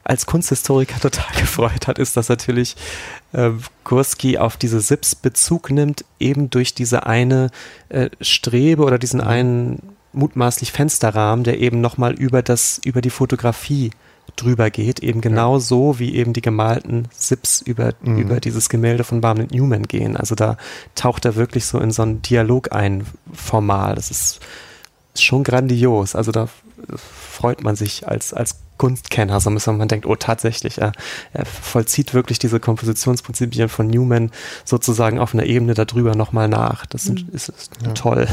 [0.03, 2.75] als Kunsthistoriker total gefreut hat, ist, dass natürlich
[3.33, 3.51] äh,
[3.83, 7.49] Gurski auf diese Sips Bezug nimmt, eben durch diese eine
[7.89, 13.91] äh, Strebe oder diesen einen mutmaßlich Fensterrahmen, der eben nochmal über das, über die Fotografie
[14.35, 15.59] drüber geht, eben genau ja.
[15.59, 18.17] so, wie eben die gemalten Sips über, mhm.
[18.17, 20.15] über dieses Gemälde von Barnett Newman gehen.
[20.15, 20.57] Also da
[20.95, 23.95] taucht er wirklich so in so einen Dialog ein, formal.
[23.95, 24.39] Das ist,
[25.13, 26.15] ist schon grandios.
[26.15, 26.47] Also da
[26.95, 30.91] freut man sich als, als Kunstkenner, so dass man denkt, oh tatsächlich, er,
[31.33, 34.31] er vollzieht wirklich diese Kompositionsprinzipien von Newman
[34.65, 36.87] sozusagen auf einer Ebene darüber nochmal nach.
[36.87, 37.29] Das mhm.
[37.31, 37.91] ist, ist ja.
[37.91, 38.27] toll.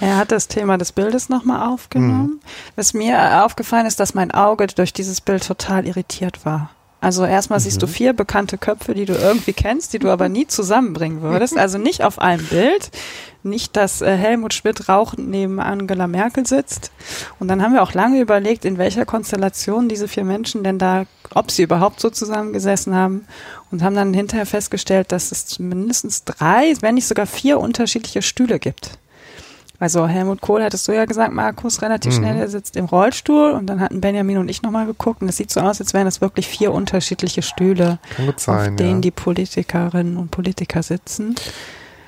[0.00, 2.40] Er hat das Thema des Bildes nochmal aufgenommen.
[2.40, 2.40] Mhm.
[2.74, 6.70] Was mir aufgefallen ist, dass mein Auge durch dieses Bild total irritiert war.
[7.02, 7.64] Also erstmal mhm.
[7.64, 7.90] siehst du mhm.
[7.90, 11.58] vier bekannte Köpfe, die du irgendwie kennst, die du aber nie zusammenbringen würdest.
[11.58, 12.92] Also nicht auf einem Bild.
[13.42, 16.92] Nicht, dass äh, Helmut Schmidt rauchend neben Angela Merkel sitzt.
[17.40, 21.06] Und dann haben wir auch lange überlegt, in welcher Konstellation diese vier Menschen denn da,
[21.34, 23.26] ob sie überhaupt so zusammengesessen haben.
[23.72, 28.60] Und haben dann hinterher festgestellt, dass es mindestens drei, wenn nicht sogar vier unterschiedliche Stühle
[28.60, 28.98] gibt.
[29.82, 32.18] Also Helmut Kohl hattest du ja gesagt, Markus, relativ mhm.
[32.18, 35.38] schnell, er sitzt im Rollstuhl und dann hatten Benjamin und ich nochmal geguckt und es
[35.38, 37.98] sieht so aus, als wären das wirklich vier unterschiedliche Stühle,
[38.36, 39.00] sein, auf denen ja.
[39.00, 41.34] die Politikerinnen und Politiker sitzen.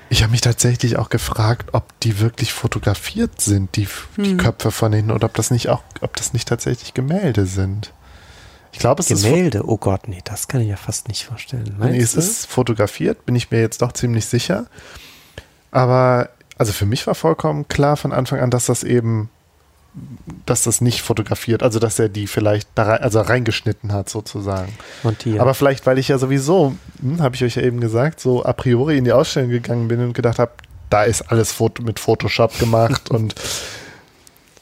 [0.09, 4.37] Ich habe mich tatsächlich auch gefragt, ob die wirklich fotografiert sind, die, die hm.
[4.37, 7.93] Köpfe von denen, oder ob das nicht auch, ob das nicht tatsächlich Gemälde sind.
[8.71, 9.27] Ich glaube, es Gemälde?
[9.27, 9.35] ist.
[9.35, 9.63] Gemälde?
[9.67, 11.75] Oh Gott, nee, das kann ich ja fast nicht vorstellen.
[11.77, 14.67] Meinst nee, es ist fotografiert, bin ich mir jetzt doch ziemlich sicher.
[15.73, 19.29] Aber also für mich war vollkommen klar von Anfang an, dass das eben,
[20.47, 24.73] dass das nicht fotografiert, also dass er die vielleicht da rein, also reingeschnitten hat sozusagen.
[25.03, 25.41] Montiert.
[25.41, 28.53] Aber vielleicht, weil ich ja sowieso, hm, habe ich euch ja eben gesagt, so a
[28.53, 30.53] priori in die Ausstellung gegangen bin und gedacht habe,
[30.91, 33.35] da ist alles mit Photoshop gemacht und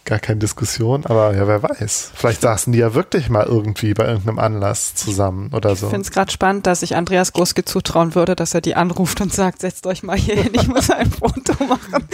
[0.04, 2.12] gar keine Diskussion, aber ja, wer weiß.
[2.14, 5.86] Vielleicht saßen die ja wirklich mal irgendwie bei irgendeinem Anlass zusammen oder so.
[5.86, 9.20] Ich finde es gerade spannend, dass ich Andreas Großke zutrauen würde, dass er die anruft
[9.20, 12.08] und sagt, setzt euch mal hier hin, ich muss ein Foto machen.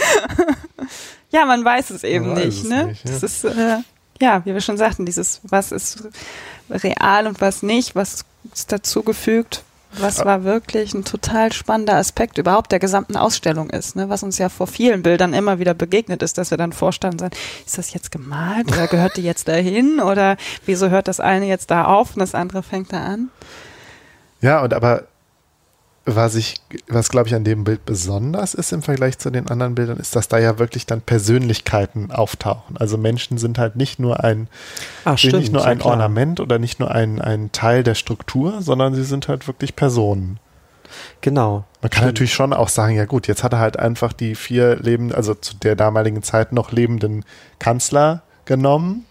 [1.31, 2.85] ja, man weiß es eben weiß nicht, es ne?
[2.85, 3.11] Nicht, ja.
[3.11, 3.77] Das ist, äh,
[4.21, 6.03] ja, wie wir schon sagten, dieses, was ist
[6.69, 9.63] real und was nicht, was ist dazugefügt,
[9.97, 14.09] was war wirklich ein total spannender Aspekt überhaupt der gesamten Ausstellung ist, ne?
[14.09, 17.35] was uns ja vor vielen Bildern immer wieder begegnet ist, dass wir dann vorstanden sind,
[17.65, 21.71] ist das jetzt gemalt oder gehört die jetzt dahin oder wieso hört das eine jetzt
[21.71, 23.29] da auf und das andere fängt da an?
[24.41, 25.05] Ja, und aber
[26.15, 26.55] was ich,
[26.87, 30.15] was glaube ich an dem Bild besonders ist im Vergleich zu den anderen Bildern, ist,
[30.15, 32.77] dass da ja wirklich dann Persönlichkeiten auftauchen.
[32.77, 34.47] Also Menschen sind halt nicht nur ein,
[35.05, 38.93] Ach, stimmt, nicht nur ein Ornament oder nicht nur ein, ein Teil der Struktur, sondern
[38.95, 40.39] sie sind halt wirklich Personen.
[41.21, 41.65] Genau.
[41.81, 42.05] Man kann stimmt.
[42.05, 45.33] natürlich schon auch sagen, ja gut, jetzt hat er halt einfach die vier lebenden, also
[45.33, 47.25] zu der damaligen Zeit noch lebenden
[47.59, 49.05] Kanzler genommen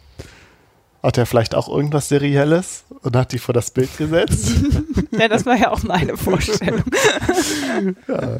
[1.02, 4.52] hat er vielleicht auch irgendwas Serielles und hat die vor das Bild gesetzt?
[5.18, 6.82] ja, das war ja auch meine Vorstellung.
[8.08, 8.38] ja,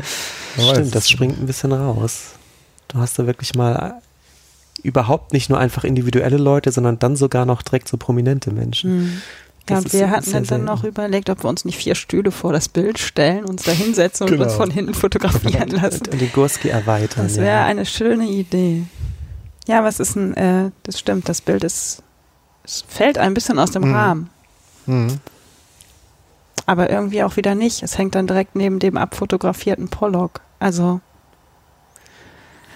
[0.73, 2.31] Stimmt, das springt ein bisschen raus.
[2.89, 4.01] Du hast da wirklich mal
[4.83, 8.99] überhaupt nicht nur einfach individuelle Leute, sondern dann sogar noch direkt so prominente Menschen.
[8.99, 9.23] Mhm.
[9.69, 12.71] Ja, und wir hatten dann noch überlegt, ob wir uns nicht vier Stühle vor das
[12.71, 14.45] Bild stellen, uns da hinsetzen und genau.
[14.45, 16.07] uns von hinten fotografieren lassen.
[16.11, 17.25] Und den Gurski erweitern.
[17.25, 17.67] Das wäre ja.
[17.67, 18.85] eine schöne Idee.
[19.67, 22.03] Ja, was ist ein, äh, das stimmt, das Bild ist
[22.69, 23.95] es fällt ein bisschen aus dem mhm.
[23.95, 24.31] Rahmen.
[24.85, 25.21] Mhm.
[26.67, 27.83] Aber irgendwie auch wieder nicht.
[27.83, 30.43] Es hängt dann direkt neben dem abfotografierten Pollock.
[30.59, 31.01] Also.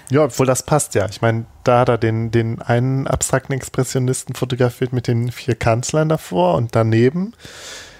[0.08, 1.06] Ja, obwohl das passt ja.
[1.10, 6.08] Ich meine, da hat er den, den einen abstrakten Expressionisten fotografiert mit den vier Kanzlern
[6.08, 7.34] davor und daneben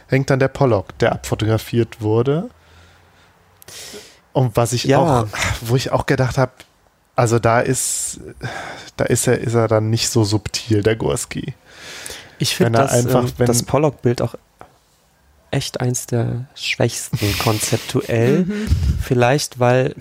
[0.09, 2.49] hängt dann der Pollock, der abfotografiert wurde.
[4.32, 4.99] Und was ich ja.
[4.99, 5.26] auch,
[5.61, 6.53] wo ich auch gedacht habe,
[7.16, 8.20] also da ist,
[8.97, 11.55] da ist er, ist er dann nicht so subtil, der Gorski.
[12.43, 14.34] Ich finde das, einfach, ähm, das Pollock-Bild auch
[15.53, 18.47] echt eins der schwächsten konzeptuell.
[18.47, 18.66] Mhm.
[19.01, 19.95] Vielleicht, weil,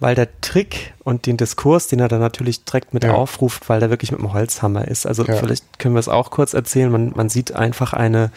[0.00, 3.14] weil der Trick und den Diskurs, den er dann natürlich direkt mit ja.
[3.14, 5.06] aufruft, weil der wirklich mit dem Holzhammer ist.
[5.06, 5.36] Also ja.
[5.36, 6.90] vielleicht können wir es auch kurz erzählen.
[6.90, 8.32] Man, man sieht einfach eine,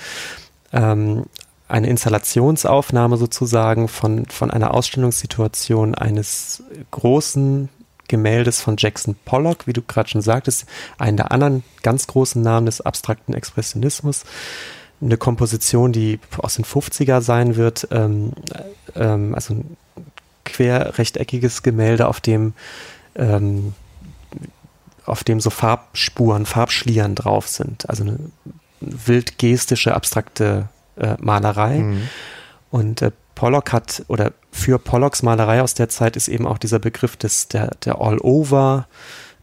[0.71, 1.25] ähm,
[1.67, 7.69] eine Installationsaufnahme sozusagen von, von einer Ausstellungssituation eines großen
[8.11, 10.65] Gemäldes von Jackson Pollock, wie du gerade schon sagtest,
[10.99, 14.23] einen der anderen ganz großen Namen des abstrakten Expressionismus.
[15.01, 18.33] eine Komposition, die aus den 50er sein wird, ähm,
[18.95, 19.77] ähm, also ein
[20.43, 22.53] quer rechteckiges Gemälde, auf dem
[23.15, 23.73] ähm,
[25.05, 27.89] auf dem so Farbspuren, Farbschlieren drauf sind.
[27.89, 28.19] Also eine
[28.81, 31.79] wild gestische, abstrakte äh, Malerei.
[31.79, 32.09] Mhm.
[32.69, 33.11] Und äh,
[33.41, 37.47] Pollock hat, oder für Pollocks Malerei aus der Zeit ist eben auch dieser Begriff des,
[37.47, 38.85] der, der All-Over-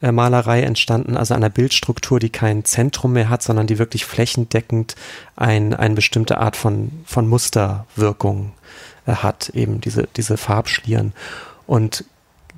[0.00, 4.94] Malerei entstanden, also einer Bildstruktur, die kein Zentrum mehr hat, sondern die wirklich flächendeckend
[5.34, 8.52] ein, eine bestimmte Art von, von Musterwirkung
[9.06, 11.14] äh, hat, eben diese, diese Farbschlieren.
[11.66, 12.04] Und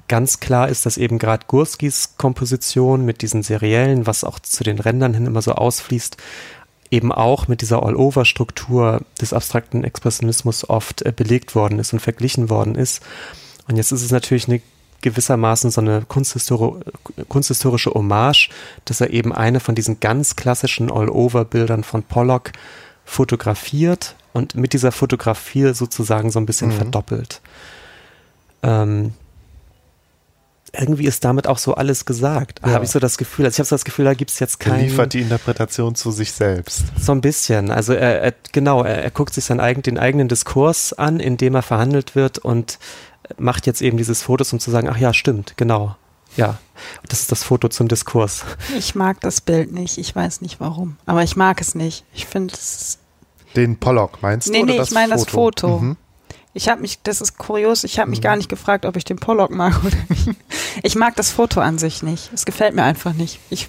[0.08, 4.78] ganz klar ist, dass eben gerade Gurskis Komposition mit diesen seriellen, was auch zu den
[4.78, 6.18] Rändern hin immer so ausfließt,
[6.90, 12.50] eben auch mit dieser All-Over-Struktur des abstrakten Expressionismus oft äh, belegt worden ist und verglichen
[12.50, 13.02] worden ist.
[13.68, 14.60] Und jetzt ist es natürlich eine
[15.02, 16.80] gewissermaßen so eine kunsthistori
[17.28, 18.50] kunsthistorische Hommage,
[18.84, 22.52] dass er eben eine von diesen ganz klassischen All-Over-Bildern von Pollock
[23.04, 26.74] fotografiert und mit dieser Fotografie sozusagen so ein bisschen mhm.
[26.74, 27.40] verdoppelt.
[28.62, 29.14] Ähm,
[30.72, 32.60] irgendwie ist damit auch so alles gesagt.
[32.64, 32.72] Ja.
[32.72, 33.44] Habe ich so das Gefühl.
[33.44, 34.74] Also ich habe so das Gefühl, da gibt es jetzt kein.
[34.74, 36.84] Er liefert die Interpretation zu sich selbst.
[36.98, 37.70] So ein bisschen.
[37.70, 41.36] Also er, er genau, er, er, guckt sich seinen eigen, den eigenen Diskurs an, in
[41.36, 42.78] dem er verhandelt wird und
[43.38, 45.96] macht jetzt eben dieses Fotos, um zu sagen, ach ja, stimmt, genau.
[46.36, 46.58] Ja,
[47.08, 48.44] das ist das Foto zum Diskurs.
[48.78, 49.98] Ich mag das Bild nicht.
[49.98, 50.96] Ich weiß nicht warum.
[51.04, 52.04] Aber ich mag es nicht.
[52.14, 52.98] Ich finde es.
[53.56, 54.52] Den Pollock meinst du?
[54.52, 55.80] Nee, nee, ich meine das Foto.
[55.80, 55.96] Mhm.
[56.52, 58.24] Ich habe mich, das ist kurios, ich habe mich mhm.
[58.24, 60.30] gar nicht gefragt, ob ich den Pollock mag oder nicht.
[60.82, 62.30] Ich mag das Foto an sich nicht.
[62.32, 63.38] Es gefällt mir einfach nicht.
[63.50, 63.68] Ich,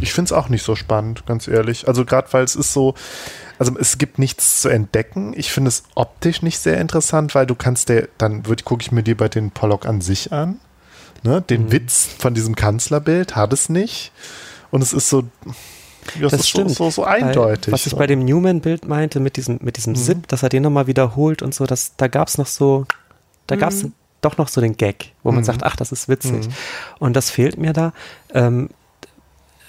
[0.00, 1.88] ich finde es auch nicht so spannend, ganz ehrlich.
[1.88, 2.94] Also gerade weil es ist so,
[3.58, 5.32] also es gibt nichts zu entdecken.
[5.36, 9.02] Ich finde es optisch nicht sehr interessant, weil du kannst der, dann gucke ich mir
[9.02, 10.60] dir bei den Pollock an sich an.
[11.22, 11.40] Ne?
[11.42, 11.72] Den mhm.
[11.72, 14.12] Witz von diesem Kanzlerbild hat es nicht.
[14.70, 15.24] Und es ist so,
[16.20, 16.70] das, das stimmt.
[16.70, 17.68] So, so, so eindeutig.
[17.68, 19.98] Weil, was ich bei dem Newman-Bild meinte, mit diesem, mit diesem mhm.
[19.98, 22.86] Zip, dass er den nochmal wiederholt und so, das, da gab es noch so,
[23.46, 23.60] da mhm.
[23.60, 23.86] gab es
[24.20, 25.44] doch noch so den Gag, wo man mhm.
[25.44, 26.48] sagt, ach, das ist witzig.
[26.48, 26.52] Mhm.
[26.98, 27.92] Und das fehlt mir da.
[28.32, 28.70] Ähm,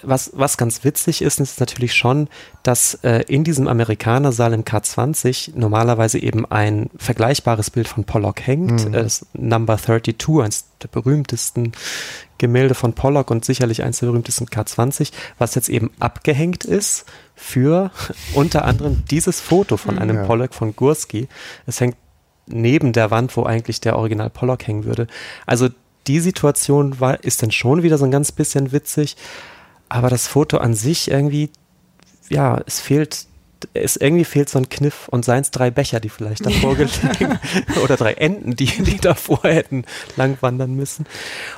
[0.06, 2.28] was, was ganz witzig ist, ist natürlich schon,
[2.62, 8.86] dass äh, in diesem Amerikanersaal im K20 normalerweise eben ein vergleichbares Bild von Pollock hängt,
[8.86, 8.94] mhm.
[8.94, 11.72] äh, das Number 32, eines der berühmtesten
[12.38, 17.04] Gemälde von Pollock und sicherlich eines der berühmtesten K20, was jetzt eben abgehängt ist
[17.34, 17.90] für
[18.34, 20.24] unter anderem dieses Foto von einem ja.
[20.24, 21.28] Pollock von Gursky.
[21.66, 21.96] Es hängt
[22.46, 25.08] neben der Wand, wo eigentlich der Original Pollock hängen würde.
[25.46, 25.68] Also
[26.06, 29.16] die Situation war, ist dann schon wieder so ein ganz bisschen witzig.
[29.88, 31.50] Aber das Foto an sich irgendwie,
[32.28, 33.26] ja, es fehlt,
[33.72, 37.38] es irgendwie fehlt so ein Kniff und seien es drei Becher, die vielleicht davor gelegen
[37.82, 39.84] oder drei Enten, die, die davor hätten
[40.16, 41.06] lang wandern müssen.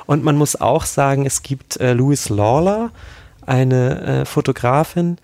[0.05, 2.91] Und man muss auch sagen, es gibt äh, Louis Lawler,
[3.45, 5.17] eine äh, Fotografin,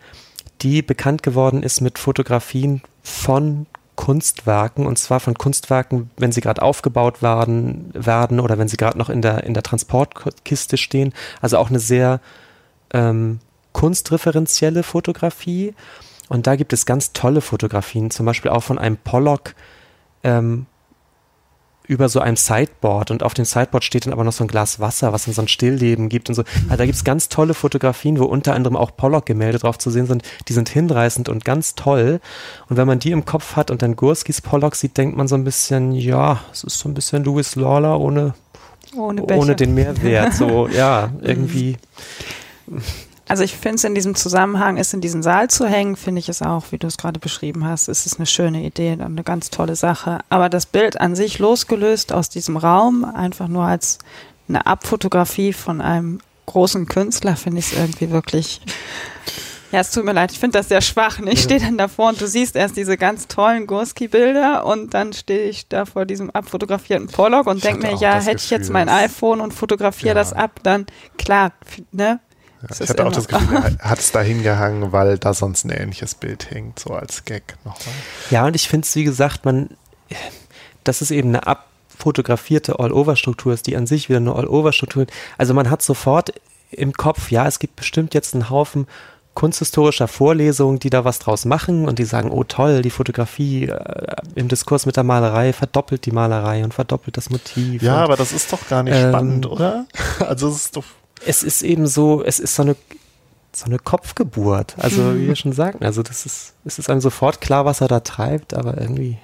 [0.62, 6.62] die bekannt geworden ist mit Fotografien von Kunstwerken und zwar von Kunstwerken, wenn sie gerade
[6.62, 11.14] aufgebaut werden, werden oder wenn sie gerade noch in der, in der Transportkiste stehen.
[11.41, 12.19] Also auch eine sehr
[12.94, 13.40] ähm,
[13.74, 15.74] kunstreferenzielle Fotografie.
[16.30, 19.53] Und da gibt es ganz tolle Fotografien, zum Beispiel auch von einem Pollock
[20.24, 20.66] ähm,
[21.88, 23.12] über so einem Sideboard.
[23.12, 25.41] Und auf dem Sideboard steht dann aber noch so ein Glas Wasser, was dann so
[25.41, 26.44] ein Stillleben gibt und so.
[26.64, 30.07] Also da gibt es ganz tolle Fotografien, wo unter anderem auch Pollock-Gemälde drauf zu sehen
[30.07, 30.24] sind.
[30.48, 32.20] Die sind hinreißend und ganz toll.
[32.70, 35.36] Und wenn man die im Kopf hat und dann Gurskis Pollock sieht, denkt man so
[35.36, 38.34] ein bisschen, ja, es ist so ein bisschen Louis Lawler ohne,
[38.95, 40.34] ohne, ohne den Mehrwert.
[40.34, 41.78] So, ja, irgendwie.
[43.28, 46.30] Also ich finde es in diesem Zusammenhang, es in diesen Saal zu hängen, finde ich
[46.30, 49.24] es auch, wie du es gerade beschrieben hast, ist es eine schöne Idee und eine
[49.24, 50.20] ganz tolle Sache.
[50.30, 53.98] Aber das Bild an sich losgelöst aus diesem Raum, einfach nur als
[54.48, 58.62] eine Abfotografie von einem großen Künstler, finde ich es irgendwie wirklich.
[59.72, 61.20] Ja, es tut mir leid, ich finde das sehr schwach.
[61.20, 61.32] Ne?
[61.32, 65.50] Ich stehe dann davor und du siehst erst diese ganz tollen Gurski-Bilder und dann stehe
[65.50, 68.88] ich da vor diesem abfotografierten Pollock und denke mir, ja, hätte Gefühl, ich jetzt mein
[68.88, 70.14] iPhone und fotografiere ja.
[70.14, 70.86] das ab, dann
[71.18, 71.52] klar,
[71.92, 72.20] ne,
[72.70, 75.70] ja, ich hatte auch das Gefühl, er hat es da hingehangen, weil da sonst ein
[75.70, 77.96] ähnliches Bild hängt, so als Gag nochmal.
[78.30, 79.70] Ja, und ich finde es, wie gesagt, man,
[80.84, 85.08] das ist eben eine abfotografierte All-Over-Struktur ist, die an sich wieder eine All-Over-Struktur.
[85.38, 86.34] Also man hat sofort
[86.72, 88.88] im Kopf, ja, es gibt bestimmt jetzt einen Haufen
[89.36, 94.16] kunsthistorischer Vorlesungen, die da was draus machen und die sagen, oh toll, die Fotografie äh,
[94.34, 97.84] im Diskurs mit der Malerei verdoppelt die Malerei und verdoppelt das Motiv.
[97.84, 99.86] Ja, und, aber das ist doch gar nicht ähm, spannend, oder?
[100.20, 100.86] Also es ist doch
[101.26, 102.76] es ist eben so, es ist so eine,
[103.54, 104.76] so eine Kopfgeburt.
[104.78, 107.88] Also, wie wir schon sagten, also das ist, es ist einem sofort klar, was er
[107.88, 109.18] da treibt, aber irgendwie,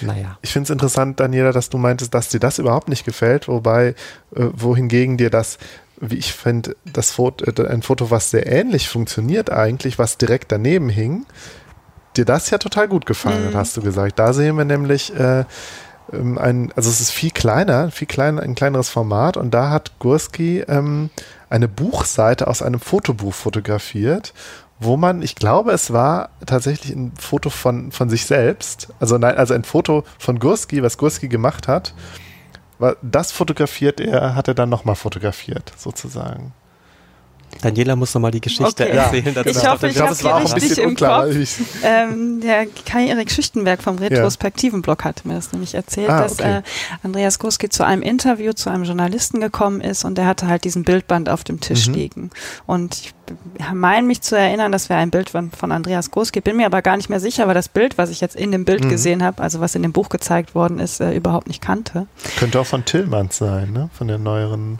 [0.00, 0.38] naja.
[0.42, 3.94] Ich finde es interessant, Daniela, dass du meintest, dass dir das überhaupt nicht gefällt, wobei,
[4.34, 5.58] äh, wohingegen dir das
[6.02, 10.50] wie ich finde, das Foto, äh, ein Foto, was sehr ähnlich funktioniert eigentlich, was direkt
[10.50, 11.26] daneben hing,
[12.16, 13.58] dir das ja total gut gefallen hat, Mhm.
[13.58, 14.18] hast du gesagt.
[14.18, 15.44] Da sehen wir nämlich äh,
[16.12, 19.98] ähm, ein, also es ist viel kleiner, viel kleiner, ein kleineres Format und da hat
[19.98, 21.10] Gursky ähm,
[21.48, 24.32] eine Buchseite aus einem Fotobuch fotografiert,
[24.78, 29.36] wo man, ich glaube, es war tatsächlich ein Foto von, von sich selbst, also nein,
[29.36, 31.94] also ein Foto von Gursky, was Gursky gemacht hat,
[33.02, 36.54] das fotografiert er, hat er dann nochmal fotografiert, sozusagen.
[37.62, 38.96] Daniela muss nochmal die Geschichte Okay.
[38.96, 39.26] erzählen.
[39.28, 39.68] Ich dazu.
[39.70, 41.26] hoffe, ich glaube, hab es war auch ein richtig im unklar.
[41.26, 41.36] Kopf.
[41.36, 46.58] Ich, Ähm, der Kai-Erik Schichtenberg vom Retrospektiven-Blog hatte mir das nämlich erzählt, Ah, dass okay.
[46.58, 46.62] äh,
[47.02, 50.84] Andreas Guski zu einem Interview zu einem Journalisten gekommen ist und der hatte halt diesen
[50.84, 51.94] Bildband auf dem Tisch Mhm.
[51.94, 52.30] liegen.
[52.66, 53.14] Und ich
[53.72, 56.82] meine mich zu erinnern, dass wir ein Bild von, von Andreas Guski, bin mir aber
[56.82, 58.88] gar nicht mehr sicher, weil das Bild, was ich jetzt in dem Bild Mhm.
[58.88, 62.06] gesehen habe, also was in dem Buch gezeigt worden ist, äh, überhaupt nicht kannte.
[62.38, 63.90] könnte auch von Tillmanns sein, ne?
[63.96, 64.78] Von den neueren,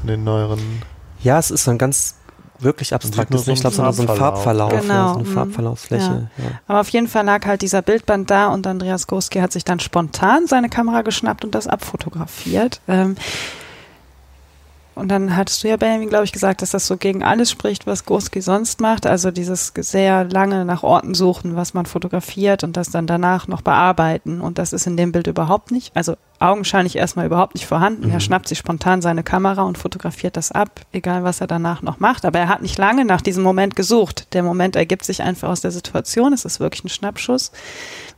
[0.00, 0.82] von den neueren.
[1.24, 2.14] Ja, es ist so ein ganz
[2.60, 4.72] wirklich abstraktes, so ich glaube, so ein so ein Farbverlauf.
[4.72, 5.32] Ja, Genau, so eine mhm.
[5.32, 6.28] Farbverlaufsfläche.
[6.38, 6.44] Ja.
[6.68, 9.80] Aber auf jeden Fall lag halt dieser Bildband da und Andreas Guski hat sich dann
[9.80, 12.80] spontan seine Kamera geschnappt und das abfotografiert.
[12.86, 13.16] Ähm,
[14.94, 17.86] und dann hattest du ja, Benjamin, glaube ich, gesagt, dass das so gegen alles spricht,
[17.86, 19.06] was Gurski sonst macht.
[19.06, 23.62] Also dieses sehr lange nach Orten suchen, was man fotografiert und das dann danach noch
[23.62, 24.40] bearbeiten.
[24.40, 26.14] Und das ist in dem Bild überhaupt nicht, also
[26.44, 28.10] augenscheinlich erstmal überhaupt nicht vorhanden.
[28.10, 28.20] Er Mhm.
[28.20, 32.24] schnappt sich spontan seine Kamera und fotografiert das ab, egal was er danach noch macht.
[32.24, 34.32] Aber er hat nicht lange nach diesem Moment gesucht.
[34.34, 36.32] Der Moment ergibt sich einfach aus der Situation.
[36.32, 37.50] Es ist wirklich ein Schnappschuss.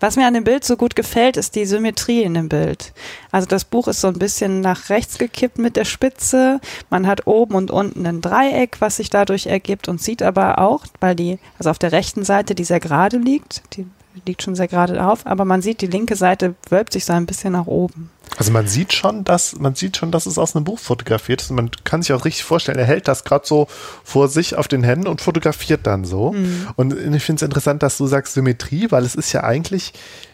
[0.01, 2.93] Was mir an dem Bild so gut gefällt, ist die Symmetrie in dem Bild.
[3.31, 6.61] Also das Buch ist so ein bisschen nach rechts gekippt mit der Spitze.
[6.91, 10.85] Man hat oben und unten ein Dreieck, was sich dadurch ergibt und sieht aber auch,
[11.01, 13.87] weil die, also auf der rechten Seite, die sehr gerade liegt, die
[14.25, 17.27] liegt schon sehr gerade auf, aber man sieht, die linke Seite wölbt sich so ein
[17.27, 18.11] bisschen nach oben.
[18.37, 21.51] Also man sieht schon, dass man sieht schon, dass es aus einem Buch fotografiert ist.
[21.51, 23.67] Und man kann sich auch richtig vorstellen, er hält das gerade so
[24.05, 26.35] vor sich auf den Händen und fotografiert dann so.
[26.77, 29.93] Und ich finde es interessant, dass du sagst Symmetrie, weil es ist ja eigentlich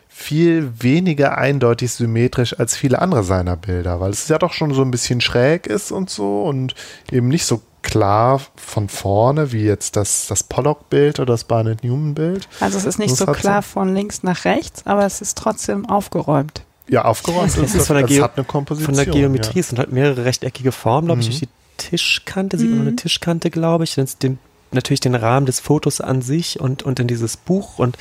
[0.09, 4.83] viel weniger eindeutig symmetrisch als viele andere seiner Bilder, weil es ja doch schon so
[4.83, 6.75] ein bisschen schräg ist und so und
[7.11, 12.49] eben nicht so klar von vorne wie jetzt das, das Pollock-Bild oder das Barnett Newman-Bild.
[12.61, 15.37] Also es ist nicht so hat so- klar von links nach rechts, aber es ist
[15.39, 16.63] trotzdem aufgeräumt.
[16.89, 18.95] Ja, aufgeräumt Es ist von der, es Geo hat eine Komposition.
[18.95, 21.31] von der Geometrie, es sind halt mehrere rechteckige Formen, glaube ich, Mhm.
[21.31, 21.49] durch die
[21.79, 24.39] Tischkante, sieht man nur eine Tischkante, glaube ich, dann ist den,
[24.73, 27.97] natürlich den Rahmen des Fotos an sich und, und in dieses Buch und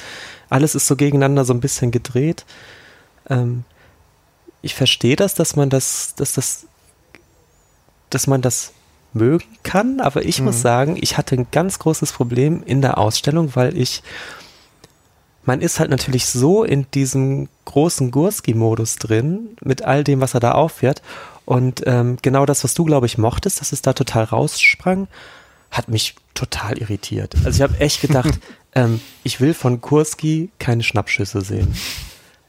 [0.49, 2.45] alles ist so gegeneinander so ein bisschen gedreht.
[3.29, 3.63] Ähm,
[4.61, 6.65] ich verstehe das, dass man das, dass das,
[8.09, 8.73] dass man das
[9.13, 10.45] mögen kann, aber ich Mhm.
[10.45, 14.03] muss sagen, ich hatte ein ganz großes Problem in der Ausstellung, weil ich
[15.43, 20.39] man ist halt natürlich so in diesem großen Gurski-Modus drin, mit all dem, was er
[20.39, 21.01] da auffährt.
[21.45, 25.07] Und ähm, genau das, was du, glaube ich, mochtest, dass es da total raussprang,
[25.71, 27.33] hat mich total irritiert.
[27.43, 28.39] Also ich habe echt gedacht,
[28.75, 31.73] ähm, ich will von Kurski keine Schnappschüsse sehen.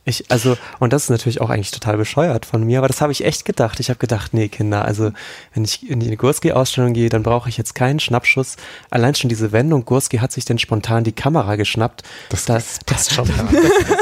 [0.05, 3.13] Ich, also, und das ist natürlich auch eigentlich total bescheuert von mir, aber das habe
[3.13, 3.79] ich echt gedacht.
[3.79, 5.13] Ich habe gedacht, nee, Kinder, also
[5.55, 8.57] wenn ich in die Gurski-Ausstellung gehe, dann brauche ich jetzt keinen Schnappschuss.
[8.91, 12.03] Allein schon diese Wendung, Gurski hat sich denn spontan die Kamera geschnappt.
[12.31, 13.31] Das, Da- das passt schon.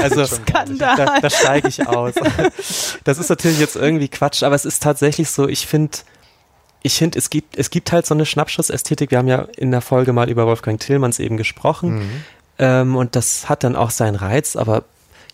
[0.01, 0.97] Also Skandal.
[0.97, 2.15] da, da steige ich aus.
[3.05, 5.99] Das ist natürlich jetzt irgendwie Quatsch, aber es ist tatsächlich so, ich finde,
[6.83, 9.11] ich finde, es gibt, es gibt halt so eine Schnappschussästhetik.
[9.11, 11.99] Wir haben ja in der Folge mal über Wolfgang Tillmanns eben gesprochen.
[11.99, 12.11] Mhm.
[12.59, 14.85] Ähm, und das hat dann auch seinen Reiz, aber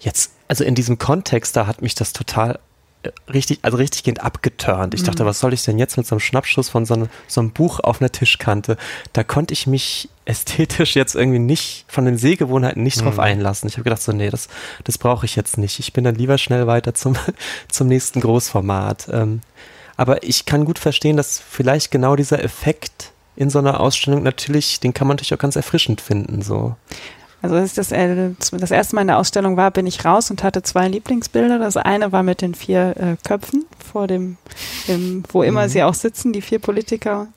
[0.01, 2.59] jetzt, also in diesem Kontext, da hat mich das total
[3.03, 4.95] äh, richtig, also richtiggehend abgeturnt.
[4.95, 7.41] Ich dachte, was soll ich denn jetzt mit so einem Schnappschuss von so, einem- so
[7.41, 8.77] einem Buch auf einer Tischkante?
[9.13, 13.21] Da konnte ich mich ästhetisch jetzt irgendwie nicht, von den Sehgewohnheiten nicht drauf Mhm.
[13.21, 13.69] einlassen.
[13.69, 14.49] Ich habe gedacht, so, nee, das,
[14.85, 15.79] das brauche ich jetzt nicht.
[15.79, 17.17] Ich bin dann lieber schnell weiter zum,
[17.69, 19.09] zum nächsten Großformat.
[19.13, 19.41] Ähm,
[19.97, 24.81] aber ich kann gut verstehen, dass vielleicht genau dieser Effekt in so einer Ausstellung natürlich,
[24.81, 26.75] den kann man natürlich auch ganz erfrischend finden, so.
[27.43, 30.31] Also als ich das, äh, das erste Mal in der Ausstellung war, bin ich raus
[30.31, 31.59] und hatte zwei Lieblingsbilder.
[31.59, 34.37] Das eine war mit den vier äh, Köpfen vor dem,
[34.89, 35.69] dem wo immer Mhm.
[35.69, 37.29] sie auch sitzen, die vier Politiker.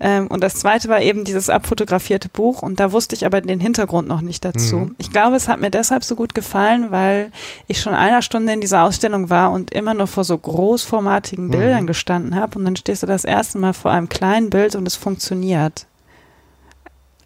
[0.00, 3.58] Ähm, und das zweite war eben dieses abfotografierte Buch und da wusste ich aber den
[3.58, 4.76] Hintergrund noch nicht dazu.
[4.76, 4.94] Mhm.
[4.98, 7.32] Ich glaube, es hat mir deshalb so gut gefallen, weil
[7.66, 11.50] ich schon einer Stunde in dieser Ausstellung war und immer nur vor so großformatigen Mhm.
[11.50, 14.86] Bildern gestanden habe und dann stehst du das erste Mal vor einem kleinen Bild und
[14.86, 15.86] es funktioniert.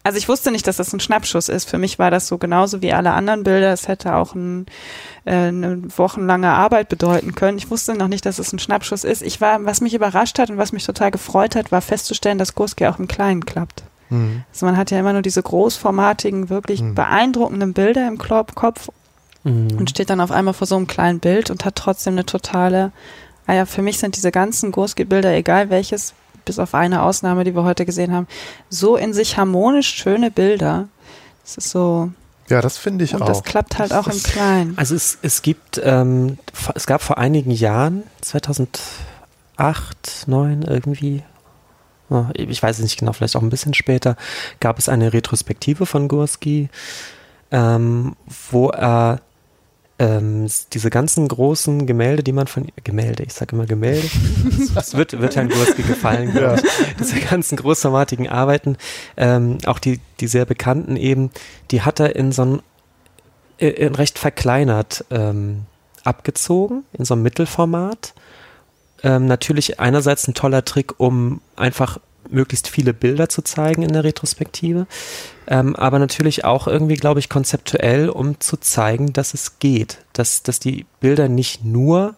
[0.05, 1.69] Also ich wusste nicht, dass das ein Schnappschuss ist.
[1.69, 3.71] Für mich war das so genauso wie alle anderen Bilder.
[3.71, 4.65] Es hätte auch ein,
[5.23, 7.57] äh, eine wochenlange Arbeit bedeuten können.
[7.57, 9.21] Ich wusste noch nicht, dass es ein Schnappschuss ist.
[9.21, 12.53] Ich war, was mich überrascht hat und was mich total gefreut hat, war festzustellen, dass
[12.53, 13.83] Gurski auch im Kleinen klappt.
[14.09, 14.43] Mhm.
[14.51, 16.95] Also man hat ja immer nur diese großformatigen, wirklich Mhm.
[16.95, 18.89] beeindruckenden Bilder im Kopf
[19.45, 19.77] Mhm.
[19.77, 22.91] und steht dann auf einmal vor so einem kleinen Bild und hat trotzdem eine totale,
[23.47, 26.13] ah ja, für mich sind diese ganzen Gurski-Bilder, egal welches,
[26.45, 28.27] bis auf eine Ausnahme, die wir heute gesehen haben,
[28.69, 30.87] so in sich harmonisch schöne Bilder.
[31.43, 32.11] Das ist so.
[32.49, 33.27] Ja, das finde ich und auch.
[33.27, 34.77] das klappt halt auch im Kleinen.
[34.77, 36.37] Also es, es gibt, ähm,
[36.75, 38.77] es gab vor einigen Jahren, 2008,
[40.05, 41.23] 2009 irgendwie,
[42.09, 44.17] oh, ich weiß es nicht genau, vielleicht auch ein bisschen später,
[44.59, 46.69] gab es eine Retrospektive von Gurski,
[47.51, 48.15] ähm,
[48.51, 49.21] wo er
[49.99, 54.07] ähm, diese ganzen großen Gemälde, die man von Gemälde, ich sage immer Gemälde,
[54.75, 56.55] das wird, wird Herrn Gurski gefallen, ja.
[56.99, 58.77] diese ganzen großformatigen Arbeiten,
[59.17, 61.29] ähm, auch die, die sehr bekannten eben,
[61.71, 62.61] die hat er in so ein
[63.57, 65.65] äh, in recht verkleinert ähm,
[66.03, 68.13] abgezogen, in so einem Mittelformat.
[69.03, 71.99] Ähm, natürlich einerseits ein toller Trick, um einfach
[72.29, 74.87] möglichst viele Bilder zu zeigen in der Retrospektive,
[75.47, 80.43] ähm, aber natürlich auch irgendwie, glaube ich, konzeptuell, um zu zeigen, dass es geht, dass,
[80.43, 82.15] dass die Bilder nicht nur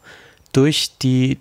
[0.54, 1.40] durch die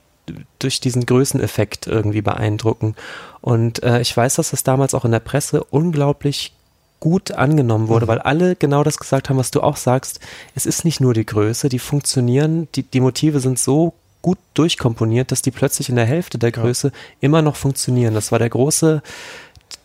[0.58, 2.94] durch diesen Größeneffekt irgendwie beeindrucken.
[3.42, 6.54] Und äh, ich weiß, dass das damals auch in der Presse unglaublich
[7.00, 8.08] gut angenommen wurde, mhm.
[8.08, 10.20] weil alle genau das gesagt haben, was du auch sagst.
[10.54, 13.92] Es ist nicht nur die Größe, die funktionieren, die, die Motive sind so
[14.24, 16.94] gut durchkomponiert, dass die plötzlich in der Hälfte der Größe ja.
[17.20, 18.14] immer noch funktionieren.
[18.14, 19.02] Das war der große,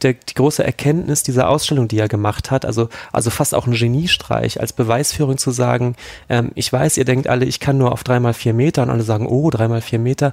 [0.02, 3.74] der, die große Erkenntnis dieser Ausstellung, die er gemacht hat, also, also fast auch ein
[3.74, 5.98] Geniestreich, als Beweisführung zu sagen,
[6.30, 8.92] ähm, ich weiß, ihr denkt alle, ich kann nur auf drei mal vier Meter und
[8.92, 10.32] alle sagen, oh, drei mal vier Meter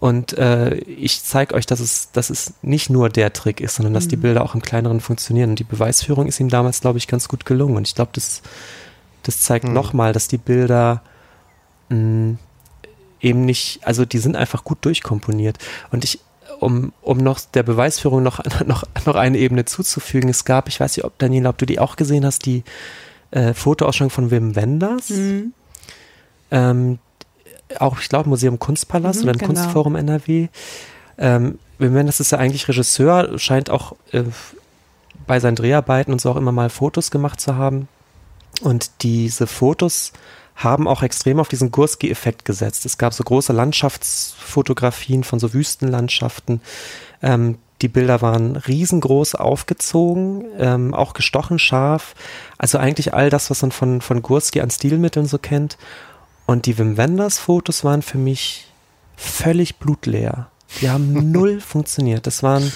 [0.00, 3.94] und äh, ich zeige euch, dass es, dass es nicht nur der Trick ist, sondern
[3.94, 4.10] dass mhm.
[4.10, 7.26] die Bilder auch im Kleineren funktionieren und die Beweisführung ist ihm damals, glaube ich, ganz
[7.26, 8.42] gut gelungen und ich glaube, das,
[9.22, 9.72] das zeigt mhm.
[9.72, 11.00] nochmal, dass die Bilder
[11.88, 12.36] mh,
[13.20, 15.58] eben nicht, also die sind einfach gut durchkomponiert.
[15.90, 16.20] Und ich,
[16.60, 20.96] um, um noch der Beweisführung noch, noch, noch eine Ebene zuzufügen, es gab, ich weiß
[20.96, 22.64] nicht, ob Daniela, ob du die auch gesehen hast, die
[23.30, 25.10] äh, Fotoausstellung von Wim Wenders.
[25.10, 25.52] Mhm.
[26.50, 26.98] Ähm,
[27.78, 29.52] auch, ich glaube, Museum Kunstpalast mhm, oder ein genau.
[29.52, 30.48] Kunstforum NRW.
[31.18, 34.24] Ähm, Wim Wenders ist ja eigentlich Regisseur, scheint auch äh,
[35.26, 37.88] bei seinen Dreharbeiten und so auch immer mal Fotos gemacht zu haben.
[38.62, 40.12] Und diese Fotos
[40.56, 42.86] haben auch extrem auf diesen Gurski-Effekt gesetzt.
[42.86, 46.62] Es gab so große Landschaftsfotografien von so Wüstenlandschaften.
[47.22, 52.14] Ähm, die Bilder waren riesengroß aufgezogen, ähm, auch gestochen scharf.
[52.56, 55.76] Also eigentlich all das, was man von, von Gurski an Stilmitteln so kennt.
[56.46, 58.72] Und die Wim Wenders Fotos waren für mich
[59.16, 60.48] völlig blutleer.
[60.80, 62.26] Die haben null funktioniert.
[62.26, 62.72] Das waren,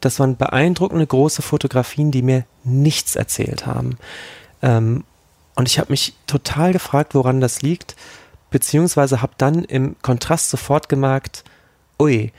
[0.00, 3.96] das waren beeindruckende große Fotografien, die mir nichts erzählt haben.
[4.60, 5.04] Ähm,
[5.54, 7.96] und ich habe mich total gefragt, woran das liegt,
[8.50, 11.44] beziehungsweise habe dann im Kontrast sofort gemerkt,
[12.00, 12.32] ui,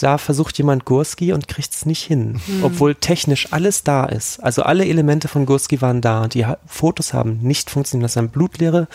[0.00, 2.64] da versucht jemand Gurski und kriegt es nicht hin, hm.
[2.64, 4.38] obwohl technisch alles da ist.
[4.42, 8.04] Also alle Elemente von Gurski waren da und die Fotos haben nicht funktioniert.
[8.04, 8.86] Das sind blutleere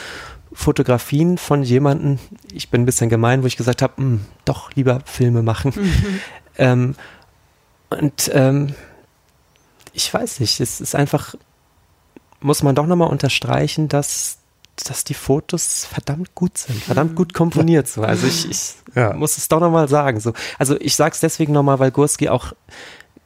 [0.54, 2.18] Fotografien von jemandem,
[2.52, 5.74] ich bin ein bisschen gemein, wo ich gesagt habe, hm, doch lieber Filme machen.
[5.76, 6.20] Mhm.
[6.58, 6.96] Ähm,
[7.90, 8.76] und ähm,
[9.92, 11.36] ich weiß nicht, es ist einfach
[12.40, 14.38] muss man doch nochmal unterstreichen, dass,
[14.88, 17.16] dass die Fotos verdammt gut sind, verdammt mhm.
[17.16, 17.88] gut komponiert.
[17.88, 18.02] So.
[18.03, 19.14] Also ich, ich ja.
[19.14, 20.20] muss es doch nochmal sagen.
[20.20, 20.34] So.
[20.60, 22.53] Also ich sage es deswegen nochmal, weil Gurski auch,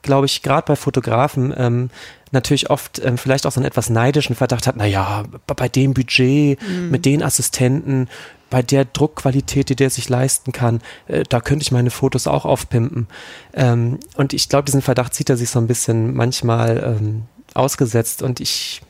[0.02, 1.90] glaube ich, gerade bei Fotografen ähm,
[2.32, 6.62] natürlich oft ähm, vielleicht auch so einen etwas neidischen Verdacht hat, naja, bei dem Budget,
[6.62, 6.92] mhm.
[6.92, 8.08] mit den Assistenten,
[8.50, 12.46] bei der Druckqualität, die der sich leisten kann, äh, da könnte ich meine Fotos auch
[12.46, 13.08] aufpimpen.
[13.54, 17.24] Ähm, und ich glaube, diesen Verdacht sieht er sich so ein bisschen manchmal ähm,
[17.54, 18.82] ausgesetzt und ich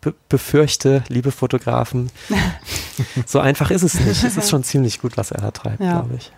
[0.00, 2.10] be befürchte, liebe Fotografen,
[3.26, 4.22] so einfach ist es nicht.
[4.24, 6.00] Es ist schon ziemlich gut, was er da treibt, ja.
[6.00, 6.32] glaube ich.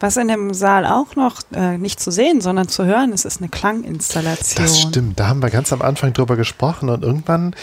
[0.00, 3.40] Was in dem Saal auch noch äh, nicht zu sehen, sondern zu hören ist, ist
[3.40, 4.64] eine Klanginstallation.
[4.64, 7.54] Das stimmt, da haben wir ganz am Anfang drüber gesprochen und irgendwann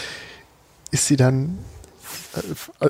[0.90, 1.58] ist sie dann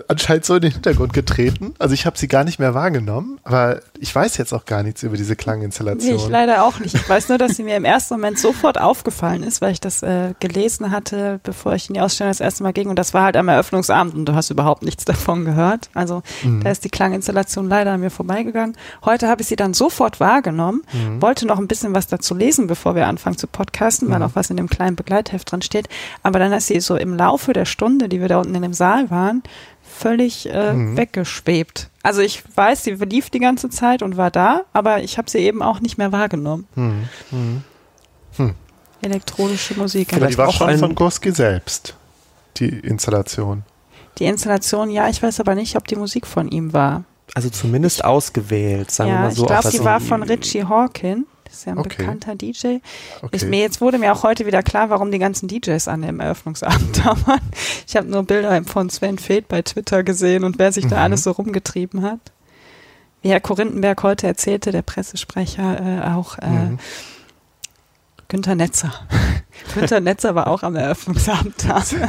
[0.08, 1.74] anscheinend so in den Hintergrund getreten.
[1.78, 5.02] Also ich habe sie gar nicht mehr wahrgenommen, aber ich weiß jetzt auch gar nichts
[5.02, 6.16] über diese Klanginstallation.
[6.16, 6.94] Nee, ich leider auch nicht.
[6.94, 10.02] Ich weiß nur, dass sie mir im ersten Moment sofort aufgefallen ist, weil ich das
[10.02, 12.88] äh, gelesen hatte, bevor ich in die Ausstellung das erste Mal ging.
[12.88, 15.90] Und das war halt am Eröffnungsabend und du hast überhaupt nichts davon gehört.
[15.94, 16.62] Also mhm.
[16.62, 18.76] da ist die Klanginstallation leider an mir vorbeigegangen.
[19.04, 21.22] Heute habe ich sie dann sofort wahrgenommen, mhm.
[21.22, 24.24] wollte noch ein bisschen was dazu lesen, bevor wir anfangen zu podcasten, weil mhm.
[24.24, 25.88] auch was in dem kleinen Begleitheft drin steht.
[26.22, 28.74] Aber dann ist sie so im Laufe der Stunde, die wir da unten in dem
[28.74, 29.42] Saal waren, Jahren
[29.82, 30.96] völlig äh, mhm.
[30.96, 31.90] weggeschwebt.
[32.02, 35.38] Also ich weiß, sie lief die ganze Zeit und war da, aber ich habe sie
[35.38, 36.66] eben auch nicht mehr wahrgenommen.
[36.74, 37.08] Mhm.
[37.30, 37.62] Mhm.
[38.36, 38.54] Hm.
[39.00, 40.12] Elektronische Musik.
[40.12, 41.94] Aber die war schon von Gurski selbst,
[42.58, 43.62] die Installation.
[44.18, 47.04] Die Installation, ja, ich weiß aber nicht, ob die Musik von ihm war.
[47.34, 49.42] Also zumindest ausgewählt, sagen ja, wir mal so.
[49.42, 51.26] Ich glaube, die war von Richie Hawkin.
[51.56, 51.96] Das ist ja ein okay.
[51.96, 52.80] bekannter DJ.
[53.22, 53.28] Okay.
[53.30, 56.20] Ist mir, jetzt wurde mir auch heute wieder klar, warum die ganzen DJs an dem
[56.20, 57.40] Eröffnungsabend da waren.
[57.86, 60.90] Ich habe nur Bilder von Sven Feth bei Twitter gesehen und wer sich mhm.
[60.90, 62.20] da alles so rumgetrieben hat.
[63.22, 66.78] wie Herr Korindenberg heute erzählte, der Pressesprecher, äh, auch äh, mhm.
[68.28, 68.92] Günther Netzer.
[69.74, 71.80] Günther Netzer war auch am Eröffnungsabend da.
[71.82, 72.04] Sehr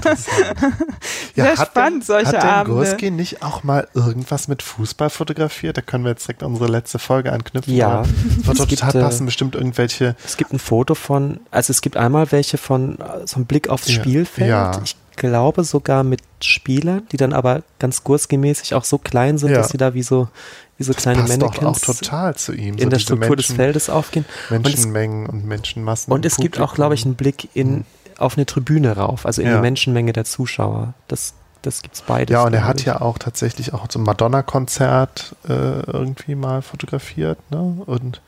[1.35, 2.79] ja, spannend, denn, solche hat Abende.
[2.79, 5.77] Hat Gurski nicht auch mal irgendwas mit Fußball fotografiert?
[5.77, 7.73] Da können wir jetzt direkt unsere letzte Folge anknüpfen.
[7.73, 8.03] Ja.
[8.45, 10.15] Das wird total gibt, passen, bestimmt irgendwelche.
[10.25, 13.87] Es gibt ein Foto von, also es gibt einmal welche von so einem Blick aufs
[13.87, 13.93] ja.
[13.93, 14.49] Spielfeld.
[14.49, 14.81] Ja.
[14.83, 19.57] Ich glaube sogar mit Spielern, die dann aber ganz Gurski-mäßig auch so klein sind, ja.
[19.57, 20.29] dass sie da wie so
[20.77, 22.75] wie so kleine das passt Mannequins auch total zu ihm.
[22.75, 24.25] in so der Struktur Menschen, des Feldes aufgehen.
[24.49, 26.13] Menschenmengen und, es, und Menschenmassen.
[26.13, 26.51] Und es Publikum.
[26.51, 27.85] gibt auch, glaube ich, einen Blick in,
[28.17, 29.55] auf eine Tribüne rauf, also in ja.
[29.55, 30.93] die Menschenmenge der Zuschauer.
[31.07, 31.33] Das,
[31.63, 32.33] das es beides.
[32.33, 37.77] Ja, und er hat ja auch tatsächlich auch zum Madonna-Konzert äh, irgendwie mal fotografiert, ne?
[37.85, 38.21] Und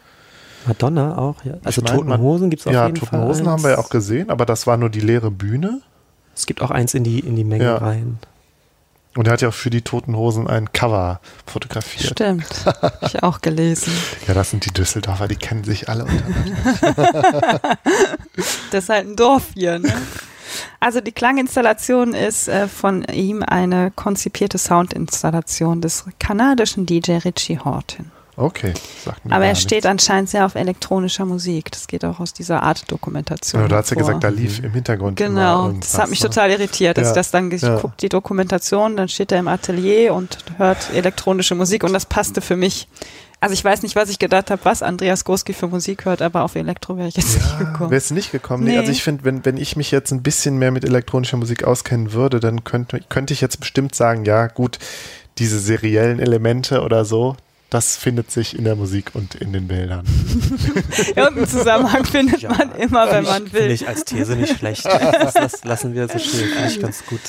[0.66, 1.54] Madonna auch, ja.
[1.64, 3.20] Also Toten Hosen gibt es auf ja, jeden Toten Fall.
[3.20, 5.82] Ja, Toten Hosen haben wir ja auch gesehen, aber das war nur die leere Bühne.
[6.36, 7.78] Es gibt auch eins in die, in die Menge ja.
[7.78, 8.20] rein.
[9.16, 12.12] Und er hat ja auch für die Toten Hosen ein Cover fotografiert.
[12.12, 12.46] Stimmt.
[13.02, 13.92] ich auch gelesen.
[14.28, 17.62] Ja, das sind die Düsseldorfer, die kennen sich alle untereinander.
[18.72, 19.94] das ist halt ein Dorf hier, ne?
[20.80, 28.12] Also die Klanginstallation ist äh, von ihm eine konzipierte Soundinstallation des kanadischen DJ Richie Horton.
[28.40, 29.86] Okay, sagt mir Aber er steht nichts.
[29.86, 31.72] anscheinend sehr auf elektronischer Musik.
[31.72, 33.64] Das geht auch aus dieser Art Dokumentation.
[33.64, 35.18] Ja, du hast ja gesagt, da lief im Hintergrund.
[35.18, 36.30] Genau, das hat mich ne?
[36.30, 37.14] total irritiert, dass ja.
[37.16, 37.80] das dann ja.
[37.80, 42.40] guckt die Dokumentation, dann steht er im Atelier und hört elektronische Musik und das passte
[42.40, 42.88] für mich.
[43.42, 46.44] Also ich weiß nicht, was ich gedacht habe, was Andreas Gorski für Musik hört, aber
[46.44, 47.92] auf Elektro wäre ich jetzt ja, nicht gekommen.
[47.92, 48.64] Wärst du nicht gekommen?
[48.64, 48.72] Nee.
[48.72, 48.78] nee.
[48.78, 52.14] Also ich finde, wenn, wenn ich mich jetzt ein bisschen mehr mit elektronischer Musik auskennen
[52.14, 54.80] würde, dann könnte, könnte ich jetzt bestimmt sagen, ja gut,
[55.38, 57.38] diese seriellen Elemente oder so,
[57.70, 60.06] das findet sich in der Musik und in den Bildern.
[61.16, 63.62] Irgendeinen Zusammenhang findet ja, man immer, wenn man will.
[63.62, 64.86] Finde ich als These nicht schlecht.
[64.86, 66.50] Das, das lassen wir so stehen.
[66.50, 67.22] Finde ich ganz gut.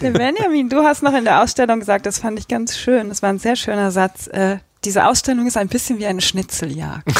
[0.00, 3.08] Der Benjamin, du hast noch in der Ausstellung gesagt, das fand ich ganz schön.
[3.08, 4.28] Das war ein sehr schöner Satz.
[4.28, 7.08] Äh, diese Ausstellung ist ein bisschen wie eine Schnitzeljagd.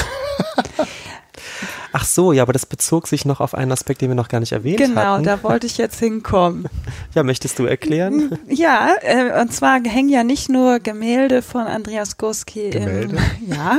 [2.00, 4.38] Ach so, ja, aber das bezog sich noch auf einen Aspekt, den wir noch gar
[4.38, 5.24] nicht erwähnt genau, hatten.
[5.24, 6.68] Genau, da wollte ich jetzt hinkommen.
[7.14, 8.38] ja, möchtest du erklären?
[8.48, 13.16] Ja, äh, und zwar hängen ja nicht nur Gemälde von Andreas Gurski Gemälde?
[13.16, 13.78] im, ja.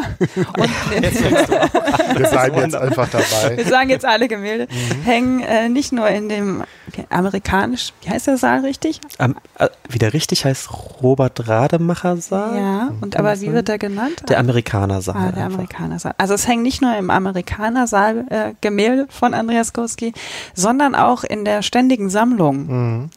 [0.58, 3.58] Und wir sagen jetzt einfach dabei.
[3.58, 5.02] Wir sagen jetzt alle Gemälde, mhm.
[5.04, 6.64] hängen äh, nicht nur in dem
[7.10, 9.00] amerikanisch, wie heißt der Saal richtig?
[9.18, 10.70] Um, äh, wie der richtig heißt,
[11.02, 12.58] Robert Rademacher Saal.
[12.58, 14.24] Ja, und aber wie wird der genannt?
[14.28, 15.30] Der Amerikaner Saal.
[15.30, 16.14] Ah, der Amerikaner Saal.
[16.18, 20.14] Also es hängt nicht nur im Amerikaner Saal Äh, von Andreas Kurski,
[20.54, 22.68] sondern auch in der ständigen Sammlung.
[22.68, 23.10] Mhm.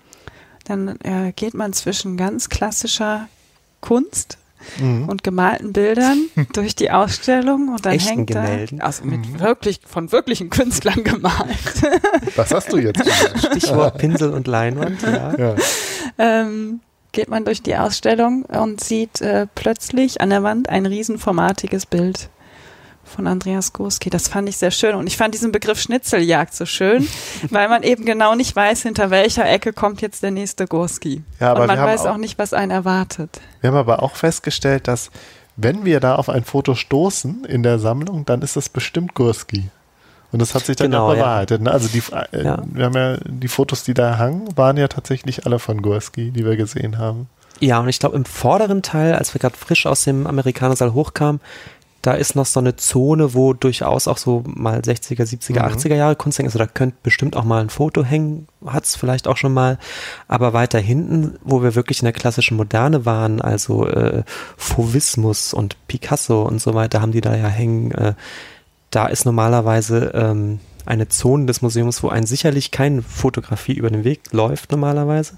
[0.64, 3.28] Dann äh, geht man zwischen ganz klassischer
[3.80, 4.38] Kunst
[4.78, 5.08] Mhm.
[5.08, 8.78] und gemalten Bildern durch die Ausstellung und dann Echten hängt Gemälden.
[8.78, 9.40] da also mit mhm.
[9.40, 11.82] wirklich von wirklichen Künstlern gemalt.
[12.36, 13.02] Was hast du jetzt?
[13.38, 15.02] Stichwort Pinsel und Leinwand.
[15.02, 15.36] Ja.
[15.36, 15.54] ja.
[16.18, 16.80] Ähm,
[17.12, 22.30] geht man durch die Ausstellung und sieht äh, plötzlich an der Wand ein riesenformatiges Bild
[23.04, 24.10] von Andreas Gurski.
[24.10, 24.94] Das fand ich sehr schön.
[24.94, 27.06] Und ich fand diesen Begriff Schnitzeljagd so schön,
[27.50, 31.22] weil man eben genau nicht weiß, hinter welcher Ecke kommt jetzt der nächste Gurski.
[31.40, 33.40] Ja, aber Und man weiß auch, auch nicht, was einen erwartet.
[33.60, 35.10] Wir haben aber auch festgestellt, dass
[35.56, 39.70] wenn wir da auf ein Foto stoßen in der Sammlung, dann ist das bestimmt Gurski.
[40.32, 41.60] Und das hat sich dann genau, auch bewahrheitet.
[41.60, 41.64] Ja.
[41.64, 41.70] Ne?
[41.72, 42.02] Also die,
[42.32, 42.62] äh, ja.
[42.64, 46.44] wir haben ja die Fotos, die da hangen, waren ja tatsächlich alle von Gurski, die
[46.46, 47.28] wir gesehen haben.
[47.60, 51.40] Ja, und ich glaube, im vorderen Teil, als wir gerade frisch aus dem Amerikanersaal hochkamen,
[52.02, 55.76] da ist noch so eine Zone, wo durchaus auch so mal 60er, 70er, mhm.
[55.76, 56.48] 80er Jahre Kunst hängt.
[56.48, 59.78] Also da könnte bestimmt auch mal ein Foto hängen, hat es vielleicht auch schon mal.
[60.26, 64.24] Aber weiter hinten, wo wir wirklich in der klassischen Moderne waren, also äh,
[64.56, 67.92] Fauvismus und Picasso und so weiter, haben die da ja hängen.
[67.92, 68.14] Äh,
[68.90, 74.04] da ist normalerweise ähm, eine Zone des Museums, wo ein sicherlich keine Fotografie über den
[74.04, 75.36] Weg läuft normalerweise.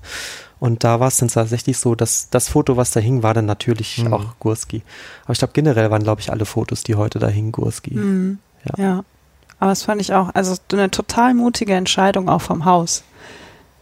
[0.60, 3.46] Und da war es dann tatsächlich so, dass das Foto, was da hing, war dann
[3.46, 4.12] natürlich mhm.
[4.12, 4.82] auch Gurski.
[5.24, 7.94] Aber ich glaube, generell waren, glaube ich, alle Fotos, die heute da hingen, Gurski.
[7.94, 8.38] Mhm.
[8.64, 8.84] Ja.
[8.84, 9.04] ja.
[9.58, 13.04] Aber das fand ich auch, also eine total mutige Entscheidung auch vom Haus.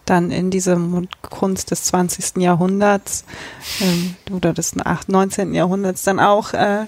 [0.05, 0.76] Dann in diese
[1.22, 2.43] Kunst des 20.
[2.43, 3.24] Jahrhunderts
[3.80, 5.55] ähm, oder des 19.
[5.55, 6.86] Jahrhunderts dann auch äh,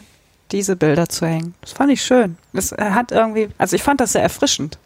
[0.52, 1.54] diese Bilder zu hängen.
[1.60, 2.36] Das fand ich schön.
[2.52, 4.78] Das äh, hat irgendwie, also ich fand das sehr erfrischend.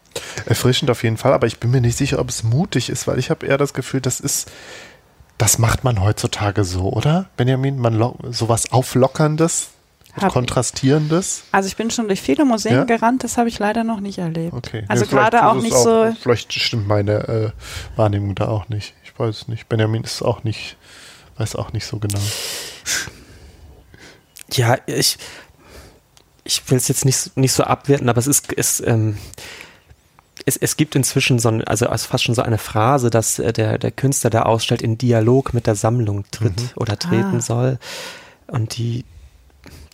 [0.45, 3.19] Erfrischend auf jeden Fall, aber ich bin mir nicht sicher, ob es mutig ist, weil
[3.19, 4.49] ich habe eher das Gefühl, das ist
[5.39, 7.29] das macht man heutzutage so, oder?
[7.37, 9.69] Benjamin, man sowas Auflockerndes,
[10.17, 11.43] Kontrastierendes?
[11.53, 12.83] Also ich bin schon durch viele Museen ja?
[12.83, 14.53] gerannt, das habe ich leider noch nicht erlebt.
[14.53, 14.83] Okay.
[14.89, 16.15] Also ja, gerade auch nicht auch, so.
[16.21, 17.51] Vielleicht stimmt meine äh,
[17.95, 18.93] Wahrnehmung da auch nicht.
[19.05, 19.69] Ich weiß es nicht.
[19.69, 20.75] Benjamin ist auch nicht,
[21.37, 22.19] weiß auch nicht so genau.
[24.51, 25.17] Ja, ich,
[26.49, 29.17] ich will es jetzt nicht, nicht so abwerten, aber es ist, ist ähm,
[30.45, 33.77] es, es gibt inzwischen so ein, also fast schon so eine Phrase, dass äh, der,
[33.77, 36.69] der Künstler, der ausstellt, in Dialog mit der Sammlung tritt mhm.
[36.75, 37.41] oder treten ah.
[37.41, 37.79] soll.
[38.47, 39.05] Und die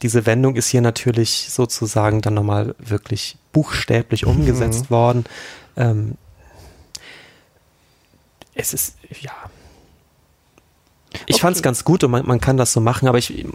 [0.02, 4.90] diese Wendung ist hier natürlich sozusagen dann nochmal wirklich buchstäblich umgesetzt mhm.
[4.90, 5.26] worden.
[5.76, 6.16] Ähm,
[8.54, 9.34] es ist, ja.
[11.26, 11.42] Ich okay.
[11.42, 13.46] fand es ganz gut und man, man, kann das so machen, aber ich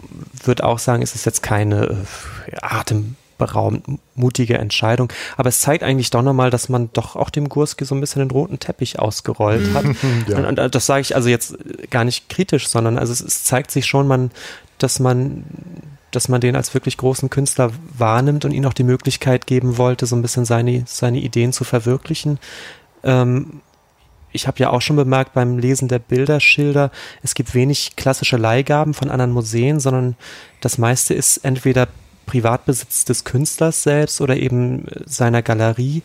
[0.43, 2.05] würde auch sagen, es ist jetzt keine
[2.47, 3.83] äh, atemberaubend
[4.15, 5.11] mutige Entscheidung.
[5.37, 8.19] Aber es zeigt eigentlich doch nochmal, dass man doch auch dem Gurski so ein bisschen
[8.19, 9.85] den roten Teppich ausgerollt hat.
[10.27, 10.37] ja.
[10.37, 11.57] und, und, das sage ich also jetzt
[11.89, 14.31] gar nicht kritisch, sondern also es, es zeigt sich schon, man,
[14.77, 15.43] dass man
[16.11, 20.05] dass man den als wirklich großen Künstler wahrnimmt und ihm auch die Möglichkeit geben wollte,
[20.05, 22.37] so ein bisschen seine, seine Ideen zu verwirklichen.
[23.03, 23.61] Ähm,
[24.31, 26.91] ich habe ja auch schon bemerkt beim Lesen der Bilderschilder,
[27.23, 30.15] es gibt wenig klassische Leihgaben von anderen Museen, sondern
[30.61, 31.87] das meiste ist entweder
[32.25, 36.01] Privatbesitz des Künstlers selbst oder eben seiner Galerie,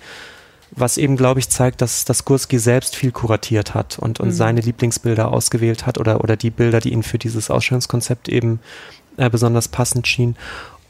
[0.73, 4.33] was eben, glaube ich, zeigt, dass, dass Gurski selbst viel kuratiert hat und, und mhm.
[4.33, 8.61] seine Lieblingsbilder ausgewählt hat oder, oder die Bilder, die ihn für dieses Ausstellungskonzept eben
[9.17, 10.37] äh, besonders passend schien.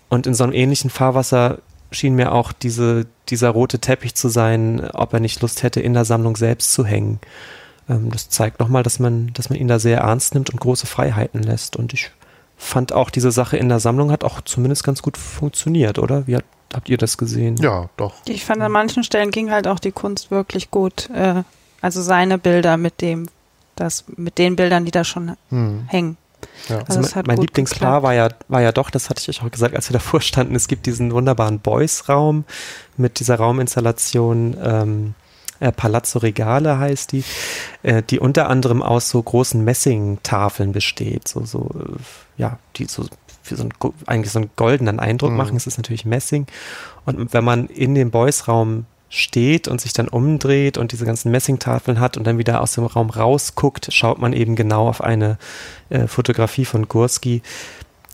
[0.08, 1.58] Und in so einem ähnlichen Fahrwasser
[1.90, 5.94] schien mir auch diese, dieser rote Teppich zu sein, ob er nicht Lust hätte, in
[5.94, 7.20] der Sammlung selbst zu hängen.
[7.88, 10.86] Ähm, das zeigt nochmal, dass man, dass man ihn da sehr ernst nimmt und große
[10.86, 11.76] Freiheiten lässt.
[11.76, 12.10] Und ich
[12.56, 16.26] fand auch, diese Sache in der Sammlung hat auch zumindest ganz gut funktioniert, oder?
[16.26, 16.44] Wie hat,
[16.74, 17.56] habt ihr das gesehen?
[17.56, 18.14] Ja, doch.
[18.26, 21.10] Ich fand, an manchen Stellen ging halt auch die Kunst wirklich gut.
[21.10, 21.42] Äh,
[21.80, 23.28] also seine Bilder mit dem,
[23.76, 25.84] das, mit den Bildern, die da schon hm.
[25.86, 26.16] hängen.
[26.68, 26.78] Ja.
[26.88, 29.74] Also, also mein Lieblingspaar war ja, war ja doch, das hatte ich euch auch gesagt,
[29.74, 32.44] als wir davor standen, es gibt diesen wunderbaren Boys-Raum
[32.96, 35.14] mit dieser Rauminstallation ähm,
[35.60, 37.24] äh, Palazzo Regale heißt die,
[37.82, 41.98] äh, die unter anderem aus so großen Messingtafeln besteht, so, so, äh,
[42.36, 43.06] ja, die so
[43.42, 43.72] für so einen,
[44.06, 45.36] eigentlich so einen goldenen Eindruck mhm.
[45.36, 45.56] machen.
[45.56, 46.46] Es ist natürlich Messing.
[47.04, 52.00] Und wenn man in dem Boys-Raum steht und sich dann umdreht und diese ganzen Messingtafeln
[52.00, 55.38] hat und dann wieder aus dem Raum rausguckt, schaut man eben genau auf eine
[55.90, 57.42] äh, Fotografie von Gursky.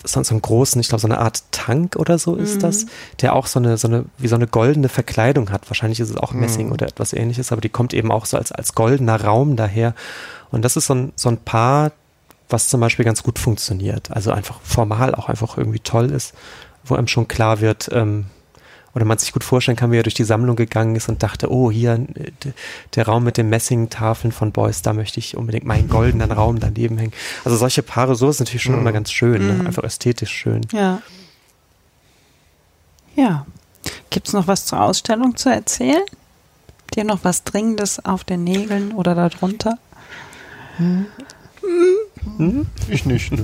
[0.05, 2.61] Sonst so einen großen, ich glaube, so eine Art Tank oder so ist mhm.
[2.61, 2.87] das,
[3.21, 5.71] der auch so eine, so eine, wie so eine goldene Verkleidung hat.
[5.71, 6.73] Wahrscheinlich ist es auch Messing mhm.
[6.73, 9.95] oder etwas ähnliches, aber die kommt eben auch so als, als goldener Raum daher.
[10.51, 11.93] Und das ist so ein, so ein Paar,
[12.49, 14.11] was zum Beispiel ganz gut funktioniert.
[14.11, 16.35] Also einfach formal auch einfach irgendwie toll ist,
[16.85, 18.27] wo einem schon klar wird, ähm,
[18.95, 21.51] oder man sich gut vorstellen kann, wie er durch die Sammlung gegangen ist und dachte,
[21.51, 22.31] oh, hier äh,
[22.95, 26.99] der Raum mit den Messingtafeln von Beuys, da möchte ich unbedingt meinen goldenen Raum daneben
[26.99, 27.13] hängen.
[27.45, 28.81] Also solche Paare, so ist natürlich schon mhm.
[28.81, 29.53] immer ganz schön, ne?
[29.55, 29.67] Mhm.
[29.67, 30.67] einfach ästhetisch schön.
[30.73, 31.01] Ja.
[33.17, 33.47] Ja.
[34.11, 36.03] Gibt es noch was zur Ausstellung zu erzählen?
[36.95, 39.79] Dir noch was Dringendes auf den Nägeln oder darunter?
[40.77, 41.07] Hm.
[42.37, 42.67] Hm?
[42.89, 43.43] Ich nicht, nö.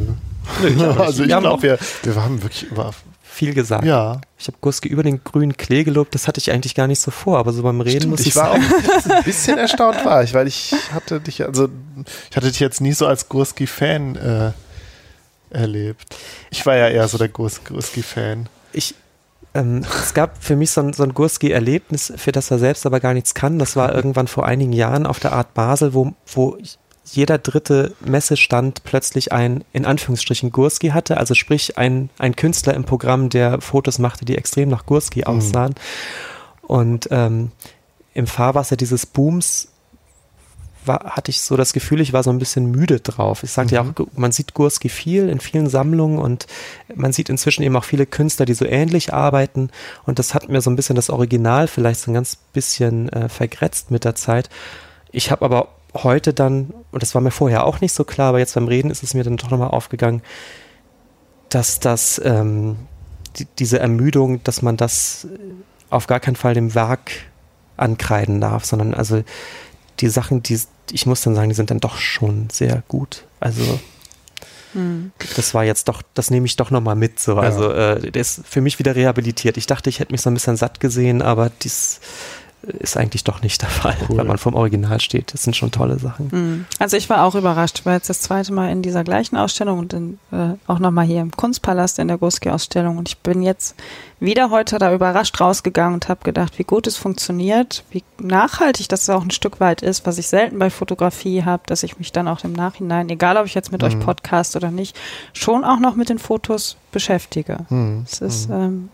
[0.77, 2.93] nö also ich glaube, wir, wir haben wirklich über
[3.39, 3.85] viel gesagt.
[3.85, 4.21] Ja.
[4.37, 7.13] Ich habe Guski über den grünen Klee gelobt, das hatte ich eigentlich gar nicht so
[7.13, 8.65] vor, aber so beim Reden Stimmt, muss ich, ich war sagen.
[8.65, 11.69] auch ein bisschen erstaunt war ich, weil ich hatte dich, also
[12.31, 14.53] ich hatte dich jetzt nie so als Gurski-Fan äh,
[15.51, 16.17] erlebt.
[16.51, 18.49] Ich war ja eher so der Gurski-Fan.
[18.73, 18.97] Ich,
[19.55, 22.99] ähm, es gab für mich so ein, so ein Gurski-Erlebnis, für das er selbst aber
[22.99, 23.61] gar nichts kann.
[23.61, 26.77] Das war irgendwann vor einigen Jahren auf der Art Basel, wo, wo ich
[27.11, 31.17] jeder dritte Messestand plötzlich ein, in Anführungsstrichen, Gurski hatte.
[31.17, 35.27] Also sprich, ein, ein Künstler im Programm, der Fotos machte, die extrem nach Gurski mhm.
[35.27, 35.75] aussahen.
[36.63, 37.53] Und ähm,
[38.15, 39.69] im Fahrwasser dieses Booms
[40.85, 43.43] war, hatte ich so das Gefühl, ich war so ein bisschen müde drauf.
[43.43, 43.87] Ich sagte mhm.
[43.87, 46.47] ja auch, man sieht Gurski viel in vielen Sammlungen und
[46.95, 49.71] man sieht inzwischen eben auch viele Künstler, die so ähnlich arbeiten.
[50.05, 53.29] Und das hat mir so ein bisschen das Original vielleicht so ein ganz bisschen äh,
[53.29, 54.51] vergrätzt mit der Zeit.
[55.11, 58.39] Ich habe aber heute dann, und das war mir vorher auch nicht so klar, aber
[58.39, 60.23] jetzt beim Reden ist es mir dann doch nochmal aufgegangen,
[61.49, 62.77] dass das, ähm,
[63.37, 65.27] die, diese Ermüdung, dass man das
[65.91, 67.13] auf gar keinen Fall dem Werk
[67.77, 69.23] ankreiden darf, sondern also
[70.01, 70.61] die Sachen, die,
[70.93, 73.25] ich muss dann sagen, die sind dann doch schon sehr gut.
[73.41, 73.79] Also
[74.73, 75.13] hm.
[75.37, 77.21] das war jetzt doch, das nehme ich doch nochmal mit.
[77.21, 77.37] So.
[77.37, 79.57] Also äh, der ist für mich wieder rehabilitiert.
[79.57, 82.01] Ich dachte, ich hätte mich so ein bisschen satt gesehen, aber dies
[82.63, 84.17] ist eigentlich doch nicht der Fall, cool.
[84.17, 85.33] wenn man vom Original steht.
[85.33, 86.29] Das sind schon tolle Sachen.
[86.33, 86.67] Mhm.
[86.81, 87.79] Also ich war auch überrascht.
[87.79, 91.07] Ich war jetzt das zweite Mal in dieser gleichen Ausstellung und in, äh, auch nochmal
[91.07, 92.99] hier im Kunstpalast in der Guski-Ausstellung.
[92.99, 93.77] Und ich bin jetzt
[94.19, 99.09] wieder heute da überrascht rausgegangen und habe gedacht, wie gut es funktioniert, wie nachhaltig das
[99.09, 102.27] auch ein Stück weit ist, was ich selten bei Fotografie habe, dass ich mich dann
[102.27, 103.89] auch im Nachhinein, egal ob ich jetzt mit mhm.
[103.89, 104.99] euch podcast oder nicht,
[105.33, 107.59] schon auch noch mit den Fotos beschäftige.
[107.69, 108.05] Mhm.
[108.05, 108.55] Es ist mhm.
[108.55, 108.89] ähm,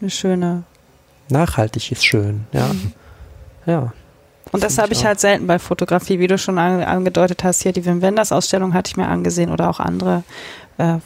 [0.00, 0.64] eine schöne
[1.28, 2.68] nachhaltig ist schön, ja.
[2.68, 2.92] Mhm.
[3.66, 3.92] Ja.
[4.52, 7.62] Und das habe ich, ich halt selten bei Fotografie, wie du schon angedeutet hast.
[7.62, 10.22] Hier die Wim Wenders Ausstellung hatte ich mir angesehen oder auch andere
[10.78, 10.98] äh,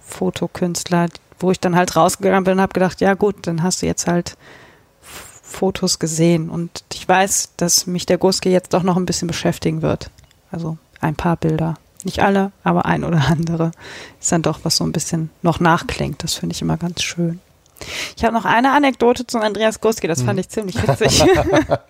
[0.00, 1.08] Fotokünstler,
[1.40, 4.06] wo ich dann halt rausgegangen bin und habe gedacht, ja gut, dann hast du jetzt
[4.06, 4.36] halt
[5.00, 6.50] Fotos gesehen.
[6.50, 10.10] Und ich weiß, dass mich der Guski jetzt doch noch ein bisschen beschäftigen wird.
[10.50, 11.74] Also ein paar Bilder.
[12.04, 13.72] Nicht alle, aber ein oder andere
[14.20, 16.22] ist dann doch was so ein bisschen noch nachklingt.
[16.22, 17.40] Das finde ich immer ganz schön.
[18.16, 21.24] Ich habe noch eine Anekdote zu Andreas Gurski, das fand ich ziemlich witzig.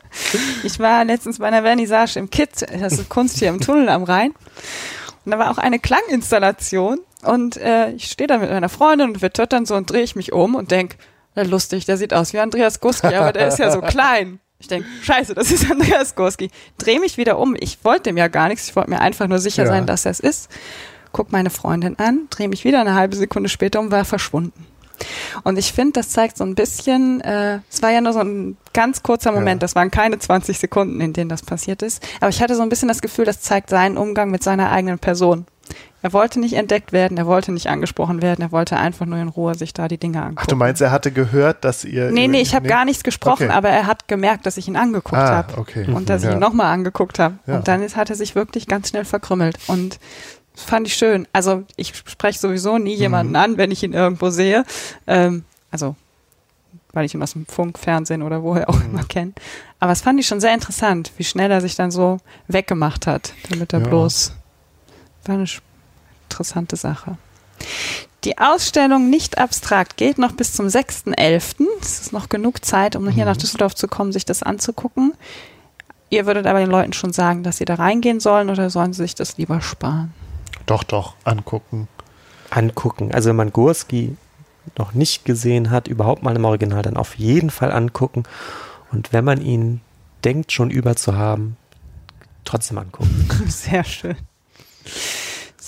[0.64, 4.02] ich war letztens bei einer Vernissage im KIT, das ist Kunst hier im Tunnel am
[4.04, 4.32] Rhein.
[5.24, 9.22] Und da war auch eine Klanginstallation und äh, ich stehe da mit meiner Freundin und
[9.22, 10.96] wir töttern so und drehe ich mich um und denk,
[11.34, 14.40] lustig, der sieht aus wie Andreas Gurski, aber der ist ja so klein.
[14.58, 16.50] Ich denk, scheiße, das ist Andreas Gurski.
[16.78, 17.54] Dreh mich wieder um.
[17.58, 18.68] Ich wollte dem ja gar nichts.
[18.68, 19.68] Ich wollte mir einfach nur sicher Ja.
[19.68, 20.48] sein, dass er es ist.
[21.12, 24.66] Guck meine Freundin an, dreh mich wieder eine halbe Sekunde später um, war verschwunden.
[25.42, 28.56] Und ich finde, das zeigt so ein bisschen, äh, es war ja nur so ein
[28.72, 29.66] ganz kurzer Moment, Ja.
[29.66, 32.02] das waren keine 20 Sekunden, in denen das passiert ist.
[32.20, 34.98] Aber ich hatte so ein bisschen das Gefühl, das zeigt seinen Umgang mit seiner eigenen
[34.98, 35.46] Person.
[36.02, 39.28] Er wollte nicht entdeckt werden, er wollte nicht angesprochen werden, er wollte einfach nur in
[39.28, 40.38] Ruhe sich da die Dinge angucken.
[40.42, 42.10] Ach, du meinst, er hatte gehört, dass ihr.
[42.10, 43.56] Nee, nee, ich habe gar nichts gesprochen, Okay.
[43.56, 45.56] aber er hat gemerkt, dass ich ihn angeguckt Ah, habe.
[45.56, 45.86] okay.
[45.90, 46.34] Und dass ich Ja.
[46.34, 47.36] ihn nochmal angeguckt habe.
[47.46, 47.56] Ja.
[47.56, 49.56] Und dann ist, hat er sich wirklich ganz schnell verkrümmelt.
[49.66, 49.98] Und
[50.54, 51.26] das fand ich schön.
[51.32, 53.36] Also ich spreche sowieso nie jemanden Mhm.
[53.38, 54.64] an, wenn ich ihn irgendwo sehe.
[55.06, 55.96] Ähm, also
[56.92, 58.90] weil ich ihn aus dem Funk, Fernsehen oder woher auch Mhm.
[58.90, 59.32] immer kenne.
[59.80, 63.32] Aber es fand ich schon sehr interessant, wie schnell er sich dann so weggemacht hat,
[63.50, 63.88] damit er Ja.
[63.88, 64.32] bloß.
[65.24, 65.46] War eine
[66.30, 67.18] interessante Sache.
[68.22, 71.66] Die Ausstellung nicht abstrakt geht noch bis zum 6.11.
[71.82, 73.30] Es ist noch genug Zeit, um hier Mhm.
[73.30, 75.14] nach Düsseldorf zu kommen, sich das anzugucken.
[76.10, 79.02] Ihr würdet aber den Leuten schon sagen, dass sie da reingehen sollen oder sollen sie
[79.02, 80.12] sich das lieber sparen?
[80.66, 81.88] Doch, doch, angucken.
[82.50, 83.12] Angucken.
[83.12, 84.16] Also wenn man Gurski
[84.78, 88.24] noch nicht gesehen hat, überhaupt mal im Original, dann auf jeden Fall angucken.
[88.92, 89.80] Und wenn man ihn
[90.24, 91.56] denkt, schon über zu haben,
[92.44, 93.28] trotzdem angucken.
[93.48, 94.16] Sehr schön.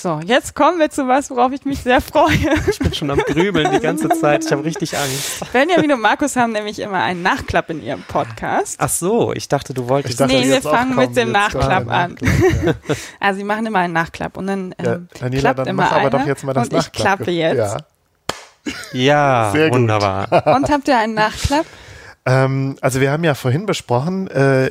[0.07, 2.31] So, jetzt kommen wir zu was, worauf ich mich sehr freue.
[2.71, 4.45] Ich bin schon am Grübeln die ganze Zeit.
[4.45, 5.53] Ich habe richtig Angst.
[5.53, 8.77] Benjamin und Markus haben nämlich immer einen Nachklapp in ihrem Podcast.
[8.79, 10.13] Ach so, ich dachte, du wolltest.
[10.13, 12.15] Ich dachte, Nee, wir fangen kommen mit dem Nachklapp an.
[12.21, 15.83] Nachklapp, Also sie machen immer einen Nachklapp und dann Ja, ähm, Daniela, klappt dann immer
[15.83, 17.17] mach aber doch jetzt mal das und ich Nachklapp.
[17.17, 17.57] klappe jetzt.
[18.63, 18.77] Ja.
[18.93, 19.81] ja, Sehr gut.
[19.81, 20.55] wunderbar.
[20.55, 21.67] Und habt ihr einen Nachklapp?
[22.27, 24.71] Ähm, also wir haben ja vorhin besprochen, äh,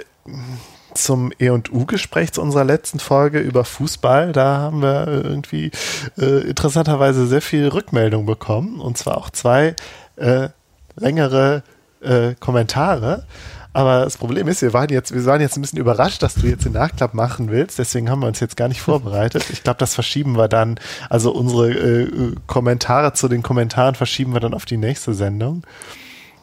[0.95, 5.71] zum E&U-Gespräch zu unserer letzten Folge über Fußball, da haben wir irgendwie
[6.17, 9.75] äh, interessanterweise sehr viel Rückmeldung bekommen und zwar auch zwei
[10.15, 10.49] äh,
[10.95, 11.63] längere
[12.01, 13.25] äh, Kommentare.
[13.73, 16.47] Aber das Problem ist, wir waren jetzt, wir waren jetzt ein bisschen überrascht, dass du
[16.47, 17.77] jetzt den Nachklapp machen willst.
[17.77, 19.43] Deswegen haben wir uns jetzt gar nicht vorbereitet.
[19.51, 20.79] Ich glaube, das verschieben wir dann.
[21.09, 25.63] Also unsere äh, Kommentare zu den Kommentaren verschieben wir dann auf die nächste Sendung.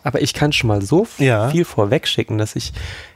[0.05, 1.49] Aber ich kann schon mal so Ja.
[1.49, 2.75] viel vorwegschicken, dass ich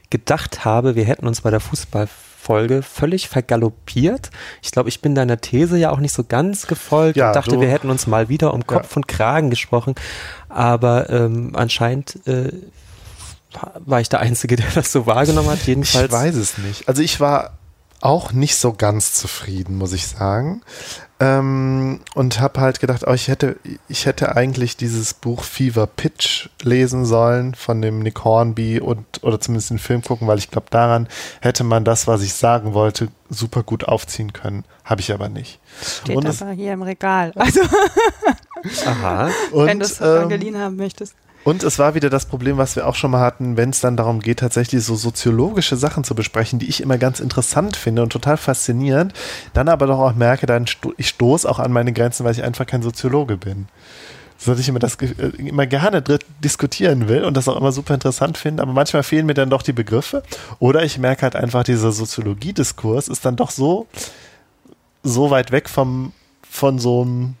[0.09, 4.29] gedacht habe, wir hätten uns bei der Fußballfolge völlig vergaloppiert.
[4.61, 7.55] Ich glaube, ich bin deiner These ja auch nicht so ganz gefolgt Ja, und dachte,
[7.55, 9.95] du- wir hätten uns mal wieder um Kopf und Kragen gesprochen.
[10.49, 12.51] Aber ähm, anscheinend äh,
[13.85, 15.63] war ich der Einzige, der das so wahrgenommen hat.
[15.65, 16.05] Jedenfalls.
[16.05, 16.87] Ich weiß es nicht.
[16.87, 17.56] Also ich war
[18.01, 20.61] auch nicht so ganz zufrieden, muss ich sagen.
[21.19, 23.57] Ähm, und habe halt gedacht, oh, ich hätte,
[23.89, 29.39] ich hätte eigentlich dieses Buch Fever Pitch lesen sollen von dem Nick Hornby und oder
[29.39, 31.07] zumindest den Film gucken, weil ich glaube, daran
[31.41, 34.63] hätte man das, was ich sagen wollte, super gut aufziehen können.
[34.83, 35.59] Habe ich aber nicht.
[35.81, 37.31] Steht Und es- aber hier im Regal.
[37.35, 37.61] Also,
[38.85, 39.29] Aha.
[39.53, 41.15] Wenn du es ähm, geliehen haben möchtest.
[41.47, 43.95] Und es war wieder das Problem, was wir auch schon mal hatten, wenn es dann
[43.95, 48.09] darum geht, tatsächlich so soziologische Sachen zu besprechen, die ich immer ganz interessant finde und
[48.09, 49.13] total faszinierend,
[49.53, 52.43] dann aber doch auch merke, dann sto ich stoße auch an meine Grenzen, weil ich
[52.43, 53.69] einfach kein Soziologe bin.
[54.37, 55.07] So dass ich immer das äh,
[55.37, 56.03] immer gerne
[56.43, 59.61] diskutieren will und das auch immer super interessant finde, aber manchmal fehlen mir dann doch
[59.61, 60.23] die Begriffe.
[60.59, 63.87] Oder ich merke halt einfach, dieser Soziologiediskurs ist dann doch so,
[65.01, 66.11] so weit weg vom,
[66.41, 67.35] von so einem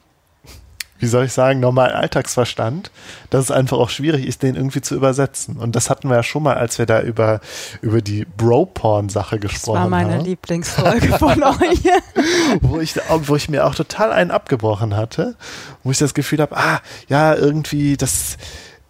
[0.99, 2.91] wie soll ich sagen, normalen Alltagsverstand,
[3.29, 5.57] dass es einfach auch schwierig ist, den irgendwie zu übersetzen.
[5.57, 7.39] Und das hatten wir ja schon mal, als wir da über,
[7.81, 11.83] über die Bro-Porn-Sache Das gesprochen war meine haben, Lieblingsfolge von euch.
[12.61, 15.35] wo ich, wo ich mir auch total einen abgebrochen hatte,
[15.83, 18.37] wo ich das Gefühl habe, ah, ja, irgendwie, das,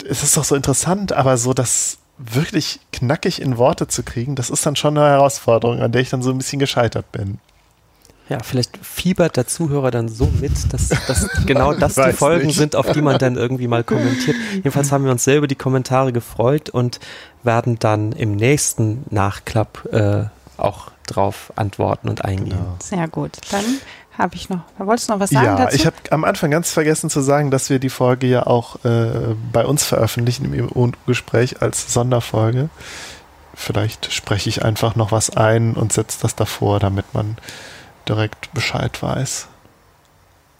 [0.09, 4.49] es ist doch so interessant, aber so das wirklich knackig in Worte zu kriegen, das
[4.49, 7.39] ist dann schon eine Herausforderung, an der ich dann so ein bisschen gescheitert bin.
[8.29, 12.57] Ja, vielleicht fiebert der Zuhörer dann so mit, dass, dass genau das die Folgen nicht.
[12.57, 14.35] sind, auf die man dann irgendwie mal kommentiert.
[14.53, 16.99] Jedenfalls haben wir uns sehr über die Kommentare gefreut und
[17.43, 20.25] werden dann im nächsten Nachklapp äh,
[20.57, 22.57] auch drauf antworten und eingehen.
[22.57, 22.75] Genau.
[22.83, 23.31] Sehr gut.
[23.51, 23.63] Dann
[24.17, 24.61] habe ich noch.
[24.77, 25.75] Wolltest du noch was sagen Ja, dazu?
[25.75, 29.35] ich habe am Anfang ganz vergessen zu sagen, dass wir die Folge ja auch äh,
[29.53, 32.69] bei uns veröffentlichen im Gespräch als Sonderfolge.
[33.53, 37.37] Vielleicht spreche ich einfach noch was ein und setze das davor, damit man
[38.07, 39.47] direkt Bescheid weiß.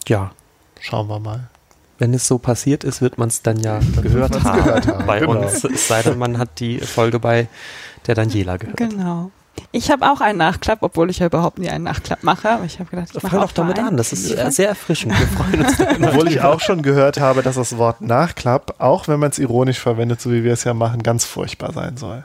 [0.07, 0.32] Ja,
[0.80, 1.49] Schauen wir mal.
[1.98, 5.06] wenn es so passiert ist, wird man es dann ja gehört man's haben, gehört haben,
[5.06, 5.41] bei genau.
[5.41, 5.64] uns.
[5.64, 7.48] Es sei denn, man hat die Folge bei
[8.06, 8.78] der Daniela gehört.
[8.78, 9.32] Genau.
[9.72, 12.49] Ich habe auch einen Nachklapp, obwohl ich ja überhaupt nie einen Nachklapp mache.
[12.49, 13.98] Aber ich habe gedacht, ich Fang doch damit an.
[13.98, 15.18] Das ist sehr erfrischend.
[15.19, 15.80] Wir freuen uns.
[16.14, 19.80] Obwohl ich auch schon gehört habe, dass das Wort Nachklapp, auch wenn man es ironisch
[19.80, 22.24] verwendet, so wie wir es ja machen, ganz furchtbar sein soll.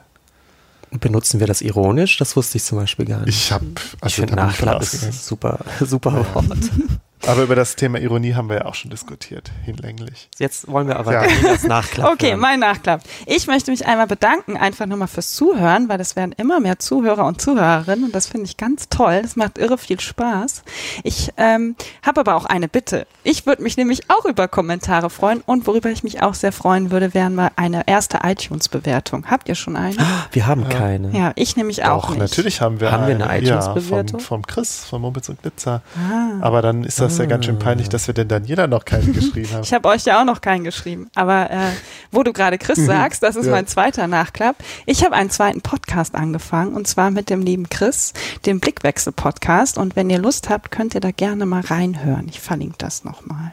[1.01, 2.19] Benutzen wir das ironisch?
[2.19, 3.37] Das wusste ich zum Beispiel gar nicht.
[3.37, 3.67] Ich habe,
[4.01, 6.47] also ich Nachklapp ist super, super Wort.
[7.29, 10.29] Aber über das Thema Ironie haben wir ja auch schon diskutiert, hinlänglich.
[10.39, 11.23] Jetzt wollen wir aber Ja.
[11.45, 12.41] das Nachklapp Okay, hören.
[12.41, 13.03] mein Nachklapp.
[13.27, 17.25] Ich möchte mich einmal bedanken, einfach nochmal fürs Zuhören, weil es werden immer mehr Zuhörer
[17.25, 19.21] und Zuhörerinnen und das finde ich ganz toll.
[19.23, 20.65] Das macht irre viel Spaß.
[21.05, 23.07] Ich ähm, habe aber auch eine Bitte.
[23.23, 26.91] Ich würde mich nämlich auch über Kommentare freuen und worüber ich mich auch sehr freuen
[26.91, 29.27] würde, wären mal eine erste iTunes-Bewertung.
[29.31, 29.95] Habt ihr schon eine?
[30.33, 31.17] Wir haben keine.
[31.17, 32.19] Ja, ich nämlich auch Doch, nicht.
[32.19, 34.19] natürlich haben wir Haben wir eine eine, ja, iTunes-Bewertung?
[34.19, 35.83] vom, vom Chris, von Mumpitz und Glitzer.
[35.97, 36.33] Ah.
[36.45, 39.53] Aber dann ist das ja ganz schön peinlich, dass wir den Daniela noch keinen geschrieben
[39.53, 39.63] haben.
[39.63, 41.09] Ich habe euch ja auch noch keinen geschrieben.
[41.15, 41.71] Aber äh,
[42.11, 43.53] wo du gerade Chris sagst, das ist Ja.
[43.53, 44.57] mein zweiter Nachklapp.
[44.87, 48.13] Ich habe einen zweiten Podcast angefangen und zwar mit dem lieben Chris,
[48.47, 49.79] dem Blickwechsel-Podcast.
[49.79, 52.27] Und wenn ihr Lust habt, könnt ihr da gerne mal reinhören.
[52.29, 53.53] Ich verlinke das nochmal.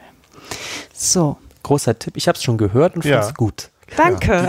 [0.92, 2.16] So, Großer Tipp.
[2.16, 3.20] Ich habe es schon gehört und Ja.
[3.20, 3.70] fand's gut.
[3.96, 4.48] danke.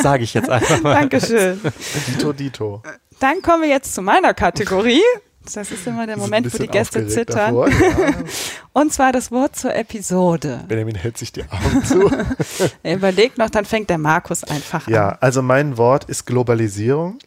[0.00, 0.94] Sage ich jetzt einfach mal.
[1.00, 1.60] Dankeschön.
[2.06, 2.82] Dito, Dito.
[3.18, 5.00] Dann kommen wir jetzt zu meiner Kategorie.
[5.54, 7.54] Das ist immer der Moment, wo die Gäste zittern.
[7.54, 8.14] Davor, ja.
[8.72, 10.64] Und zwar das Wort zur Episode.
[10.68, 12.10] Benjamin hält sich die Augen zu.
[12.82, 15.18] Er überlegt noch, dann fängt der Markus einfach ja, an.
[15.20, 17.18] also mein Wort ist Globalisierung.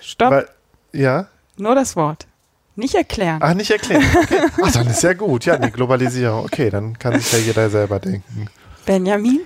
[0.00, 0.48] Stopp, Weil,
[0.92, 2.26] ja, nur das Wort.
[2.74, 3.38] Nicht erklären.
[3.42, 4.02] ach, nicht erklären.
[4.22, 4.40] Okay.
[4.62, 5.44] Ach, dann ist ja gut.
[5.44, 6.44] Ja, die Globalisierung.
[6.44, 8.46] Okay, dann kann sich ja jeder selber denken.
[8.86, 9.40] Benjamin?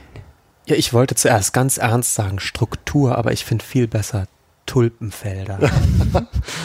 [0.67, 4.27] Ja, ich wollte zuerst ganz ernst sagen Struktur, aber ich finde viel besser
[4.67, 5.59] Tulpenfelder.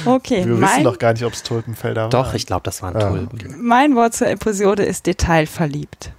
[0.06, 2.10] Okay, Wir wissen doch gar nicht, ob es Tulpenfelder waren.
[2.12, 3.56] Doch, ich glaube, das waren Ah, Tulpen.
[3.62, 6.12] mein Wort zur Episode ist detailverliebt.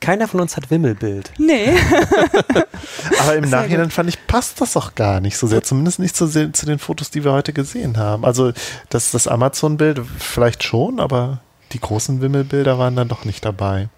[0.00, 1.32] Keiner von uns hat Wimmelbild.
[1.38, 1.70] Nee,
[3.20, 5.64] Aber im Sehr Nachhinein fand ich, passt das auch gar nicht so sehr.
[5.64, 8.24] Zumindest nicht zu, zu den Fotos, die wir heute gesehen haben.
[8.24, 8.52] Also
[8.90, 11.40] das, das Amazon-Bild vielleicht schon, aber
[11.72, 13.88] die großen Wimmelbilder waren dann doch nicht dabei.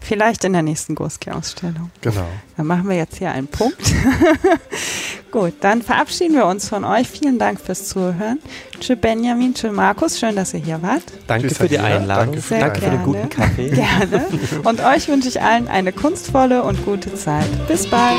[0.00, 1.90] Vielleicht in der nächsten Gurski-Ausstellung.
[2.00, 2.26] Genau.
[2.56, 3.78] Dann machen wir jetzt hier einen Punkt.
[5.30, 7.08] Gut, dann verabschieden wir uns von euch.
[7.08, 8.38] Vielen Dank fürs Zuhören.
[8.80, 11.04] Tschö Benjamin, tschö Markus, schön, dass ihr hier wart.
[11.26, 11.78] Danke Tschüss, für die.
[11.78, 12.26] Einladung.
[12.34, 13.70] Danke für Danke für den guten Kaffee.
[13.70, 14.26] Gerne.
[14.64, 17.46] Und euch wünsche ich allen eine kunstvolle und gute Zeit.
[17.66, 18.18] Bis bald.